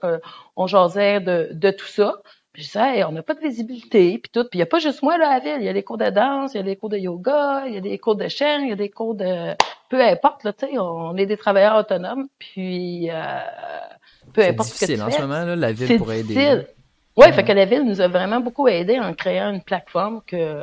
on 0.55 0.67
jasait 0.67 1.19
de, 1.19 1.49
de 1.51 1.71
tout 1.71 1.87
ça. 1.87 2.13
Puis 2.59 2.65
je 2.65 2.71
disais, 2.73 2.97
Hey, 2.97 3.03
on 3.05 3.13
n'a 3.13 3.23
pas 3.23 3.35
de 3.35 3.39
visibilité, 3.39 4.17
puis 4.17 4.29
tout. 4.33 4.41
Puis 4.41 4.49
il 4.55 4.57
n'y 4.57 4.63
a 4.63 4.65
pas 4.65 4.79
juste 4.79 5.01
moi 5.01 5.17
là 5.17 5.29
à 5.29 5.33
la 5.35 5.39
ville, 5.39 5.55
il 5.61 5.63
y 5.63 5.69
a 5.69 5.71
les 5.71 5.81
cours 5.83 5.97
de 5.97 6.09
danse, 6.09 6.53
il 6.53 6.57
y 6.57 6.59
a 6.59 6.63
les 6.63 6.75
cours 6.75 6.89
de 6.89 6.97
yoga, 6.97 7.63
il 7.67 7.73
y 7.73 7.77
a 7.77 7.79
des 7.79 7.97
cours 7.97 8.17
de 8.17 8.27
chant, 8.27 8.57
il 8.59 8.67
y 8.67 8.71
a 8.73 8.75
des 8.75 8.89
cours 8.89 9.15
de 9.15 9.53
peu 9.87 10.01
importe 10.03 10.43
là, 10.43 10.51
tu 10.51 10.67
sais, 10.67 10.77
on 10.77 11.15
est 11.15 11.25
des 11.25 11.37
travailleurs 11.37 11.77
autonomes, 11.77 12.27
puis 12.37 13.09
euh, 13.09 13.39
peu 14.33 14.41
importe 14.41 14.67
ce 14.69 14.73
que 14.73 14.91
tu 14.91 14.91
difficile 14.91 15.01
en 15.01 15.05
fais. 15.09 15.17
ce 15.17 15.21
moment, 15.21 15.45
là, 15.45 15.55
la 15.55 15.71
ville 15.71 15.97
pourrait 15.97 16.19
aider. 16.19 16.65
Oui, 17.15 17.31
fait 17.31 17.43
que 17.45 17.51
la 17.53 17.63
ville 17.65 17.83
nous 17.85 18.01
a 18.01 18.07
vraiment 18.09 18.41
beaucoup 18.41 18.67
aidé 18.67 18.99
en 18.99 19.13
créant 19.13 19.51
une 19.51 19.61
plateforme 19.61 20.21
que 20.27 20.61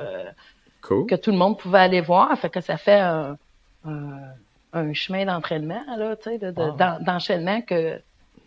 Cool. 0.83 1.07
que 1.07 1.15
tout 1.15 1.31
le 1.31 1.39
monde 1.39 1.59
pouvait 1.59 1.79
aller 1.81 2.01
voir. 2.03 2.39
Fait 2.39 2.51
que 2.51 2.61
ça 2.61 2.77
fait 2.77 3.01
un, 3.01 3.37
un, 3.87 4.19
un 4.75 4.93
chemin 4.93 5.25
d'entraînement, 5.25 5.81
là, 5.97 6.15
tu 6.17 6.31
sais, 6.31 6.39
de, 6.39 6.51
de- 6.51 6.61
Wow. 6.61 6.77
d'en- 6.77 6.99
d'enchaînement 7.01 7.61
que, 7.63 8.01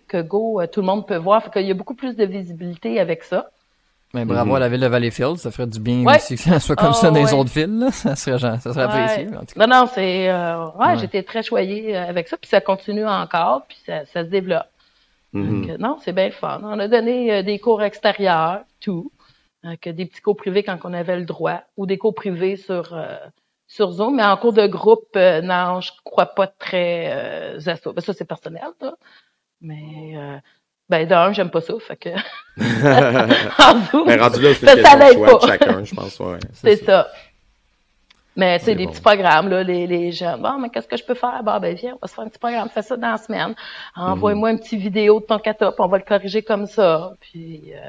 que 0.10 0.22
Go, 0.22 0.60
euh, 0.62 0.68
tout 0.68 0.82
le 0.82 0.88
monde 0.88 1.07
peut 1.07 1.16
voir. 1.16 1.41
Fait 1.43 1.51
qu'il 1.51 1.68
y 1.68 1.72
a 1.72 1.74
beaucoup 1.74 1.95
plus 1.95 2.16
de 2.18 2.26
visibilité 2.26 2.99
avec 2.99 3.24
ça. 3.24 3.49
Mais 4.14 4.26
bravo 4.26 4.49
Mhm. 4.49 4.55
à 4.55 4.60
la 4.60 4.70
ville 4.70 4.82
de 4.82 4.88
Valleyfield, 4.88 5.38
ça 5.38 5.51
ferait 5.51 5.68
du 5.68 5.80
bien 5.80 6.03
Ouais. 6.03 6.16
aussi 6.18 6.36
que 6.36 6.41
ça 6.41 6.60
soit 6.60 6.76
comme 6.76 6.89
Ah, 6.89 6.93
ça 6.93 7.12
dans 7.12 7.16
les 7.24 7.32
autres 7.34 7.51
villes. 7.53 7.78
Là. 7.80 7.91
Ça 7.91 8.16
serait, 8.16 8.39
genre- 8.39 8.60
ça 8.60 8.74
serait 8.74 8.86
Ouais. 8.88 8.91
apprécié. 8.91 9.28
en 9.38 9.41
tout 9.41 9.53
cas. 9.60 9.68
Non, 9.68 9.76
non, 9.82 9.86
c'est... 9.86 10.30
euh, 10.30 10.66
ouais, 10.72 10.88
Ouais. 10.88 10.97
j'étais 10.97 11.22
très 11.22 11.43
choyée 11.43 11.95
euh, 11.95 12.10
avec 12.10 12.28
ça. 12.28 12.36
Puis 12.38 12.49
ça 12.49 12.60
continue 12.60 13.05
encore, 13.07 13.66
puis 13.68 13.78
ça, 13.86 14.05
ça 14.07 14.24
se 14.24 14.30
développe. 14.30 14.66
Mhm. 15.34 15.68
Donc, 15.68 15.80
non, 15.80 15.97
c'est 16.03 16.12
bien 16.14 16.26
le 16.26 16.32
fun. 16.32 16.60
On 16.64 16.80
a 16.80 16.88
donné 16.88 17.32
euh, 17.32 17.43
des 17.43 17.60
cours 17.60 17.84
extérieurs, 17.84 18.62
tout. 18.82 19.12
Euh, 19.66 19.76
que 19.80 19.89
des 19.91 20.05
petits 20.07 20.22
cours 20.22 20.38
privés 20.38 20.64
quand 20.64 20.78
on 20.86 20.93
avait 20.93 21.18
le 21.20 21.26
droit, 21.26 21.62
ou 21.78 21.86
des 21.86 21.97
cours 21.99 22.16
privés 22.16 22.55
sur 22.55 22.93
euh, 22.93 23.16
sur 23.68 23.91
Zoom, 23.91 24.16
mais 24.16 24.24
en 24.24 24.36
cours 24.38 24.53
de 24.53 24.66
groupe, 24.66 25.10
euh, 25.18 25.41
non, 25.41 25.82
je 25.82 25.91
crois 26.03 26.26
pas 26.28 26.47
très 26.47 27.12
euh, 27.12 27.57
à 27.68 27.76
ça. 27.76 27.91
Ben, 27.91 28.01
ça, 28.01 28.14
c'est 28.14 28.26
personnel, 28.26 28.64
là. 28.82 28.93
Mais 29.62 30.14
euh, 30.16 30.38
ben 30.89 31.07
d'un, 31.07 31.34
j'aime 31.34 31.49
pas 31.51 31.62
ça, 31.62 31.74
fait 31.80 31.97
que 31.97 32.10
en 32.60 33.86
Zoom, 33.91 34.07
Ben, 34.07 34.22
rendu 34.22 34.41
là, 34.41 34.53
c'est 34.53 34.66
Ça, 34.66 34.76
de 34.76 34.82
choix 35.14 35.28
de 35.28 35.38
pas. 35.39 35.47
chacun, 35.47 35.84
je 35.84 35.95
pense. 35.95 36.20
Ouais, 36.20 36.39
c'est 36.53 36.84
ça. 36.86 37.07
Mais 38.36 38.57
tu 38.60 38.66
sais, 38.66 38.72
C'est 38.72 38.76
des 38.76 38.86
bon. 38.86 38.91
petits 38.91 39.01
programmes, 39.01 39.49
là, 39.49 39.64
les, 39.64 39.86
les 39.86 40.12
jeunes. 40.12 40.41
Bon, 40.41 40.57
mais 40.60 40.70
qu'est-ce 40.70 40.88
que 40.88 40.95
je 40.95 41.03
peux 41.03 41.14
faire? 41.16 41.41
Bon, 41.43 41.60
ben 41.60 41.76
viens, 41.76 41.93
on 41.95 41.99
va 42.01 42.07
se 42.07 42.14
faire 42.14 42.24
un 42.24 42.30
petit 42.30 42.39
programme, 42.39 42.70
fais 42.70 42.82
ça 42.84 42.95
dans 42.95 43.12
la 43.12 43.18
semaine. 43.18 43.53
Envoie-moi 43.95 44.51
une 44.51 44.60
petite 44.60 44.80
vidéo 44.80 45.20
de 45.20 45.26
ton 45.26 45.39
puis 45.72 45.82
on 45.82 45.88
va 45.88 45.97
le 45.97 46.03
corriger 46.03 46.41
comme 46.41 46.66
ça. 46.66 47.14
Puis 47.20 47.74
euh, 47.74 47.80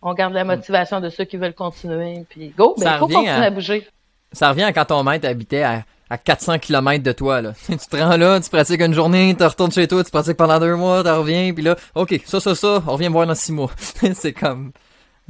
on 0.00 0.14
garde 0.14 0.34
la 0.34 0.44
motivation 0.44 1.00
de 1.00 1.08
ceux 1.08 1.24
qui 1.24 1.36
veulent 1.36 1.54
continuer. 1.54 2.24
Puis 2.28 2.50
go, 2.56 2.74
ben, 2.78 2.84
Ça 2.84 2.92
il 2.94 2.98
faut 2.98 3.04
revient 3.06 3.14
continuer 3.16 3.34
à- 3.36 3.42
à 3.46 3.50
bouger. 3.50 3.88
Ça 4.30 4.48
revient 4.50 4.62
à 4.64 4.72
quand 4.72 4.84
ton 4.84 5.02
maître 5.02 5.26
habitait 5.28 5.62
à, 5.64 5.82
à 6.12 6.18
400 6.18 6.58
km 6.58 7.02
de 7.02 7.12
toi, 7.12 7.40
là. 7.40 7.52
tu 7.66 7.76
te 7.76 7.96
rends 7.96 8.16
là, 8.16 8.38
tu 8.40 8.50
pratiques 8.50 8.80
une 8.82 8.92
journée, 8.94 9.34
tu 9.36 9.44
retournes 9.44 9.72
chez 9.72 9.88
toi, 9.88 10.04
tu 10.04 10.10
pratiques 10.10 10.36
pendant 10.36 10.58
deux 10.60 10.76
mois, 10.76 11.02
tu 11.02 11.08
reviens, 11.10 11.52
puis 11.54 11.62
là, 11.62 11.74
OK, 11.94 12.20
ça, 12.26 12.38
ça, 12.40 12.54
ça, 12.54 12.82
on 12.86 12.92
revient 12.92 13.08
me 13.08 13.14
voir 13.14 13.26
dans 13.26 13.34
six 13.34 13.52
mois. 13.52 13.70
c'est 14.14 14.32
comme... 14.32 14.72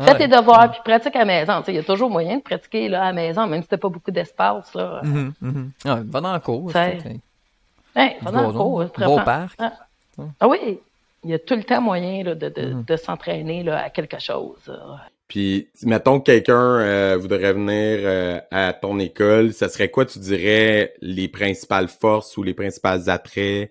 Fais 0.01 0.13
Ouais. 0.13 0.19
tes 0.19 0.27
devoirs, 0.29 0.71
puis 0.73 0.81
pratique 0.85 1.15
à 1.15 1.21
la 1.21 1.25
maison. 1.27 1.63
Il 1.69 1.75
y 1.75 1.79
a 1.79 1.83
toujours 1.83 2.09
moyen 2.11 2.39
de 2.39 2.43
pratiquer 2.43 2.89
là, 2.89 3.03
à 3.03 3.07
la 3.09 3.13
maison, 3.13 3.47
même 3.47 3.63
si 3.63 3.69
t'as 3.69 3.77
pas 3.77 3.91
beaucoup 3.91 4.11
d'espace. 4.11 4.75
Là. 4.75 5.01
Mhm, 5.05 5.33
mhm. 5.41 5.71
Ouais, 5.85 6.01
va 6.07 6.21
dans 6.23 6.33
le 6.33 6.41
cours. 6.41 6.75
Hey, 6.75 6.99
va 8.23 8.31
dans 8.31 8.47
le 8.49 8.53
cours, 8.55 8.79
va 8.79 8.89
très 8.89 9.05
au 9.05 9.17
fort. 9.17 9.25
parc. 9.25 9.53
Ah. 9.59 9.73
Ah 10.41 10.49
oui, 10.49 10.81
il 11.25 11.31
y 11.31 11.35
a 11.35 11.39
tout 11.39 11.55
le 11.55 11.63
temps 11.63 11.81
moyen 11.83 12.25
là, 12.25 12.35
de, 12.35 12.49
de, 12.49 12.63
Mhm. 12.73 12.85
de 12.85 12.97
s'entraîner 12.97 13.63
là, 13.63 13.85
à 13.85 13.91
quelque 13.91 14.19
chose. 14.19 14.57
Puis, 15.33 15.71
mettons 15.85 16.21
que 16.21 16.27
quelqu'un 16.27 16.81
euh, 16.81 17.17
voudrait 17.19 17.55
venir 17.55 18.01
euh, 18.03 18.39
à 18.51 18.75
ton 18.75 18.99
école, 18.99 19.55
ça 19.55 19.71
serait 19.71 19.89
quoi, 19.89 20.05
tu 20.05 20.19
dirais, 20.19 20.93
les 21.01 21.27
principales 21.27 21.89
forces 21.89 22.37
ou 22.37 22.43
les 22.43 22.53
principales 22.53 23.09
attraits 23.09 23.71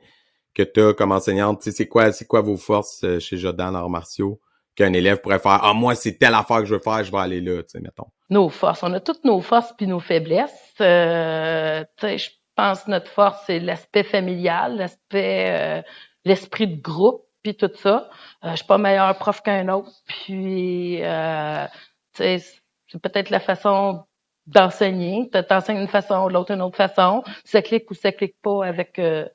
que 0.56 0.64
tu 0.64 0.82
as 0.82 0.96
comme 0.96 1.12
enseignante? 1.12 1.62
C'est 1.62 1.88
quoi, 1.88 2.12
c'est 2.14 2.26
quoi 2.26 2.42
vos 2.42 2.58
forces 2.58 3.04
euh, 3.04 3.20
chez 3.20 3.38
Jordan 3.38 3.76
en 3.76 3.82
arts 3.82 3.90
martiaux 3.92 4.42
qu'un 4.76 4.92
élève 4.92 5.22
pourrait 5.22 5.38
faire? 5.38 5.60
Ah, 5.62 5.76
moi, 5.76 5.94
c'est 5.94 6.14
telle 6.14 6.34
affaire 6.34 6.62
que 6.62 6.66
je 6.66 6.74
veux 6.74 6.82
faire, 6.82 7.04
je 7.04 7.12
vais 7.12 7.20
aller 7.20 7.42
là, 7.42 7.62
tu 7.62 7.70
sais, 7.70 7.80
mettons. 7.80 8.08
Nos 8.32 8.50
forces, 8.50 8.82
on 8.82 8.92
a 8.94 9.00
toutes 9.00 9.24
nos 9.24 9.40
forces 9.40 9.76
puis 9.78 9.86
nos 9.86 10.00
faiblesses. 10.00 10.74
Euh, 10.82 11.84
tu 11.96 12.08
sais, 12.08 12.18
je 12.18 12.32
pense 12.56 12.86
que 12.86 12.90
notre 12.90 13.12
force, 13.12 13.40
c'est 13.46 13.60
l'aspect 13.60 14.04
familial, 14.04 14.78
l'aspect, 14.78 15.46
euh, 15.52 15.82
l'esprit 16.26 16.66
de 16.76 16.82
groupe, 16.82 17.22
puis 17.44 17.56
tout 17.56 17.72
ça. 17.76 18.10
Euh, 18.44 18.52
je 18.52 18.58
suis 18.58 18.66
pas 18.66 18.78
meilleur 18.78 19.18
prof 19.18 19.42
qu'un 19.42 19.68
autre, 19.70 19.92
puis 20.08 21.04
euh, 21.04 21.66
tu 22.14 22.24
sais, 22.24 22.40
c'est 22.88 23.02
peut-être 23.02 23.30
la 23.30 23.40
façon 23.40 24.04
d'enseigner. 24.48 25.30
Tu 25.34 25.44
t'enseignes 25.44 25.80
une 25.80 25.88
façon, 25.88 26.28
l'autre 26.28 26.52
une 26.52 26.62
autre 26.62 26.78
façon. 26.78 27.24
Ça 27.46 27.62
clique 27.62 27.90
ou 27.92 27.94
ça 27.94 28.12
clique 28.12 28.36
pas 28.42 28.66
avec 28.66 29.00
euh, 29.00 29.28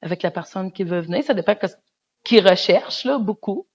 avec 0.00 0.22
la 0.22 0.30
personne 0.30 0.72
qui 0.72 0.84
veut 0.84 1.00
venir. 1.00 1.22
Ça 1.22 1.34
dépend 1.34 1.54
de 1.54 1.66
ce 1.66 1.76
qu'il 2.24 2.46
recherche 2.46 3.04
là, 3.04 3.18
beaucoup. 3.18 3.66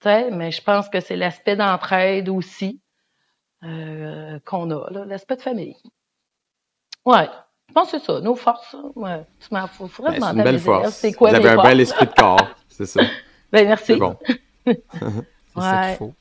Tu 0.00 0.08
sais, 0.08 0.30
mais 0.30 0.50
je 0.50 0.62
pense 0.62 0.88
que 0.88 1.00
c'est 1.00 1.16
l'aspect 1.16 1.56
d'entraide 1.56 2.28
aussi 2.28 2.80
euh, 3.64 4.38
qu'on 4.44 4.70
a, 4.70 4.90
là, 4.90 5.04
l'aspect 5.04 5.36
de 5.36 5.42
famille. 5.42 5.76
Ouais, 7.04 7.28
je 7.68 7.74
pense 7.74 7.90
que 7.90 7.98
c'est 7.98 8.04
ça, 8.04 8.20
nos 8.20 8.34
forces. 8.34 8.76
Ouais. 8.94 9.24
Tu 9.40 9.54
m'en 9.54 9.66
fous. 9.66 9.88
Faudrait 9.88 10.12
c'est 10.12 10.20
demander 10.20 10.34
une 10.34 10.40
à 10.40 10.44
belle 10.44 10.82
mes. 10.84 10.90
C'est 10.90 11.12
quoi 11.12 11.30
Vous 11.30 11.36
avez 11.36 11.50
un 11.50 11.62
bel 11.62 11.80
esprit 11.80 12.06
de 12.06 12.12
corps, 12.12 12.48
c'est 12.86 12.86
ça. 12.86 13.00
Ben, 13.52 13.66
merci. 13.66 13.86
C'est 13.86 13.96
bon. 13.96 14.16
C'est 14.64 14.80
ça 14.94 15.06
Ouais. 15.56 15.88
qu'il 15.88 15.96
faut. 15.96 16.14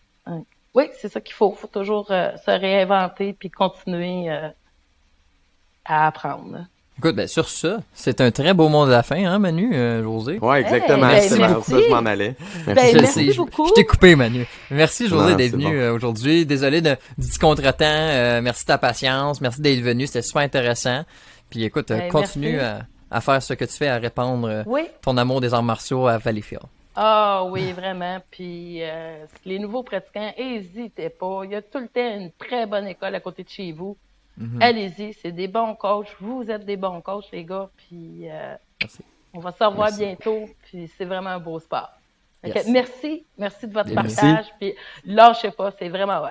Oui, 0.73 0.85
c'est 0.99 1.11
ça 1.11 1.21
qu'il 1.21 1.33
faut. 1.35 1.53
Il 1.55 1.59
faut 1.61 1.67
toujours 1.67 2.07
euh, 2.11 2.31
se 2.43 2.49
réinventer 2.51 3.33
puis 3.33 3.49
continuer 3.51 4.29
euh, 4.31 4.49
à 5.85 6.07
apprendre. 6.07 6.65
Écoute, 6.97 7.15
ben, 7.15 7.27
sur 7.27 7.47
ça, 7.49 7.77
c'est 7.93 8.19
un 8.21 8.31
très 8.31 8.53
beau 8.53 8.67
mot 8.67 8.85
de 8.85 8.91
la 8.91 9.03
fin, 9.03 9.23
hein, 9.25 9.39
Manu, 9.39 9.73
euh, 9.73 10.03
José? 10.03 10.37
Ouais, 10.39 10.61
exactement. 10.61 11.07
ben, 11.07 11.21
c'est 11.21 11.37
merci. 11.39 11.71
ça 11.71 11.77
je 11.81 11.87
m'en 11.89 12.05
allais. 12.05 12.35
Ben, 12.65 12.75
merci 12.75 13.31
je- 13.31 13.37
beaucoup. 13.37 13.67
Je 13.69 13.73
t'ai 13.73 13.85
coupé, 13.85 14.15
Manu. 14.15 14.45
Merci, 14.71 15.07
José, 15.07 15.31
Non, 15.31 15.35
d'être 15.37 15.51
venu 15.53 15.65
bon. 15.79 15.91
aujourd'hui. 15.95 16.45
Désolé 16.45 16.81
de, 16.81 16.97
du 17.17 17.27
petit 17.27 17.39
contretemps. 17.39 17.85
Euh, 17.85 18.41
merci 18.41 18.63
de 18.63 18.67
ta 18.67 18.77
patience. 18.77 19.39
Merci 19.39 19.61
d'être 19.61 19.81
venu. 19.81 20.07
C'était 20.07 20.21
super 20.23 20.41
intéressant. 20.41 21.03
Puis 21.49 21.63
écoute, 21.63 21.87
Ben, 21.89 22.11
continue 22.11 22.53
merci. 22.57 22.65
à, 22.65 22.85
à 23.11 23.21
faire 23.21 23.41
ce 23.41 23.53
que 23.53 23.65
tu 23.65 23.73
fais, 23.73 23.87
à 23.87 23.97
répandre 23.97 24.47
euh, 24.47 24.63
Oui. 24.65 24.87
ton 25.01 25.17
amour 25.17 25.41
des 25.41 25.53
arts 25.53 25.63
martiaux 25.63 26.07
à 26.07 26.17
Valleyfield. 26.17 26.63
Ah 26.95 27.43
oui, 27.45 27.71
vraiment. 27.71 28.19
Puis 28.29 28.79
euh, 28.83 29.25
les 29.45 29.57
nouveaux 29.59 29.83
pratiquants, 29.83 30.33
n'hésitez 30.37 31.09
pas. 31.09 31.41
Il 31.45 31.51
y 31.51 31.55
a 31.55 31.61
tout 31.61 31.79
le 31.79 31.87
temps 31.87 32.15
une 32.15 32.31
très 32.31 32.65
bonne 32.65 32.87
école 32.87 33.15
à 33.15 33.19
côté 33.19 33.43
de 33.43 33.49
chez 33.49 33.71
vous. 33.71 33.95
Mhm. 34.37 34.61
Allez-y, 34.61 35.13
c'est 35.13 35.31
des 35.31 35.47
bons 35.47 35.75
coachs. 35.75 36.15
Vous 36.19 36.49
êtes 36.49 36.65
des 36.65 36.77
bons 36.77 37.01
coachs, 37.01 37.31
les 37.31 37.45
gars. 37.45 37.69
Puis 37.77 38.29
euh, 38.29 38.55
Merci. 38.81 38.99
on 39.33 39.39
va 39.39 39.51
se 39.51 39.63
revoir 39.63 39.87
Merci. 39.89 40.05
bientôt. 40.05 40.45
Puis 40.63 40.91
c'est 40.97 41.05
vraiment 41.05 41.31
un 41.31 41.39
beau 41.39 41.59
sport. 41.59 41.89
Merci, 42.67 43.25
merci 43.37 43.67
de 43.67 43.73
votre 43.73 43.93
Merci. 43.93 44.15
partage. 44.15 44.45
Puis 44.59 44.73
lâchez 45.05 45.51
pas, 45.51 45.71
c'est 45.77 45.89
vraiment 45.89 46.23
hot. 46.23 46.29